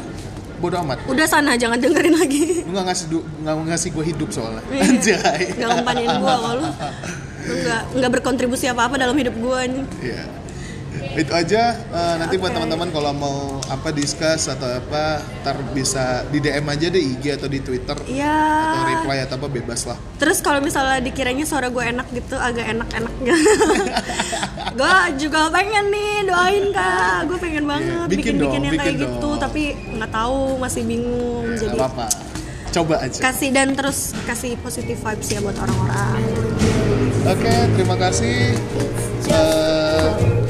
Bodoh 0.56 0.80
amat. 0.82 1.04
udah 1.06 1.28
sana 1.28 1.54
jangan 1.54 1.76
dengerin 1.76 2.16
lagi 2.16 2.64
Lu 2.64 2.72
nggak 2.72 2.88
ngasih 2.88 3.06
du, 3.06 3.20
nggak 3.44 3.56
ngasih 3.68 3.90
gue 3.92 4.06
hidup 4.08 4.30
soalnya. 4.32 4.64
Iya. 4.66 4.82
Anjay. 4.88 5.42
nggak 5.54 5.70
ngempanin 5.70 6.10
gue 6.16 6.34
kalau 6.34 6.56
lu 7.46 7.54
nggak 7.54 7.82
nggak 7.94 8.12
berkontribusi 8.12 8.66
apa 8.66 8.88
apa 8.88 8.96
dalam 8.96 9.14
hidup 9.14 9.36
gue 9.36 9.58
anjing 9.60 9.86
Iya. 10.02 10.24
Itu 11.16 11.32
aja. 11.32 11.64
eh, 11.72 12.16
nanti 12.18 12.36
buat 12.36 12.50
Oke. 12.50 12.56
teman-teman 12.58 12.90
kalau 12.90 13.12
mau 13.12 13.38
apa 13.66 13.90
discuss 13.90 14.46
atau 14.46 14.68
apa, 14.70 15.04
ntar 15.42 15.64
bisa 15.72 16.04
di 16.26 16.38
DM 16.38 16.66
aja 16.66 16.88
deh 16.88 17.00
IG 17.00 17.24
atau 17.34 17.48
di 17.48 17.60
Twitter 17.60 17.96
atau 17.96 18.06
Iya. 18.06 18.36
reply 18.94 19.18
atau 19.22 19.36
apa 19.38 19.48
bebas 19.48 19.86
lah. 19.86 19.96
Terus 20.16 20.40
kalau 20.40 20.60
misalnya 20.60 21.00
dikiranya 21.00 21.44
suara 21.44 21.68
gue 21.68 21.82
enak 21.82 22.08
gitu, 22.12 22.36
agak 22.36 22.68
enak-enak 22.68 23.14
gue 24.76 24.96
juga 25.18 25.48
pengen 25.50 25.88
nih 25.88 26.26
doain 26.26 26.66
kak, 26.70 27.18
gue 27.26 27.38
pengen 27.38 27.64
banget 27.66 27.88
Iya, 27.88 28.12
bikin 28.12 28.18
bikin-bikin 28.36 28.42
dong, 28.54 28.66
yang 28.66 28.76
kayak 28.76 28.94
bikin 28.94 29.08
gitu, 29.08 29.30
dong. 29.30 29.40
tapi 29.40 29.64
nggak 29.90 30.12
tahu 30.12 30.40
masih 30.58 30.82
bingung. 30.84 31.46
Ya, 31.50 31.58
Jadi 31.62 31.78
apa-apa. 31.78 32.06
Coba 32.68 32.96
aja. 33.00 33.20
kasih 33.24 33.50
dan 33.50 33.72
terus 33.72 33.98
kasih 34.26 34.60
positive 34.60 35.00
vibes 35.00 35.28
ya 35.30 35.40
buat 35.40 35.56
orang-orang. 35.56 36.20
Oke, 37.26 37.56
terima 37.72 37.96
kasih. 37.96 38.52
Eh, 39.26 40.08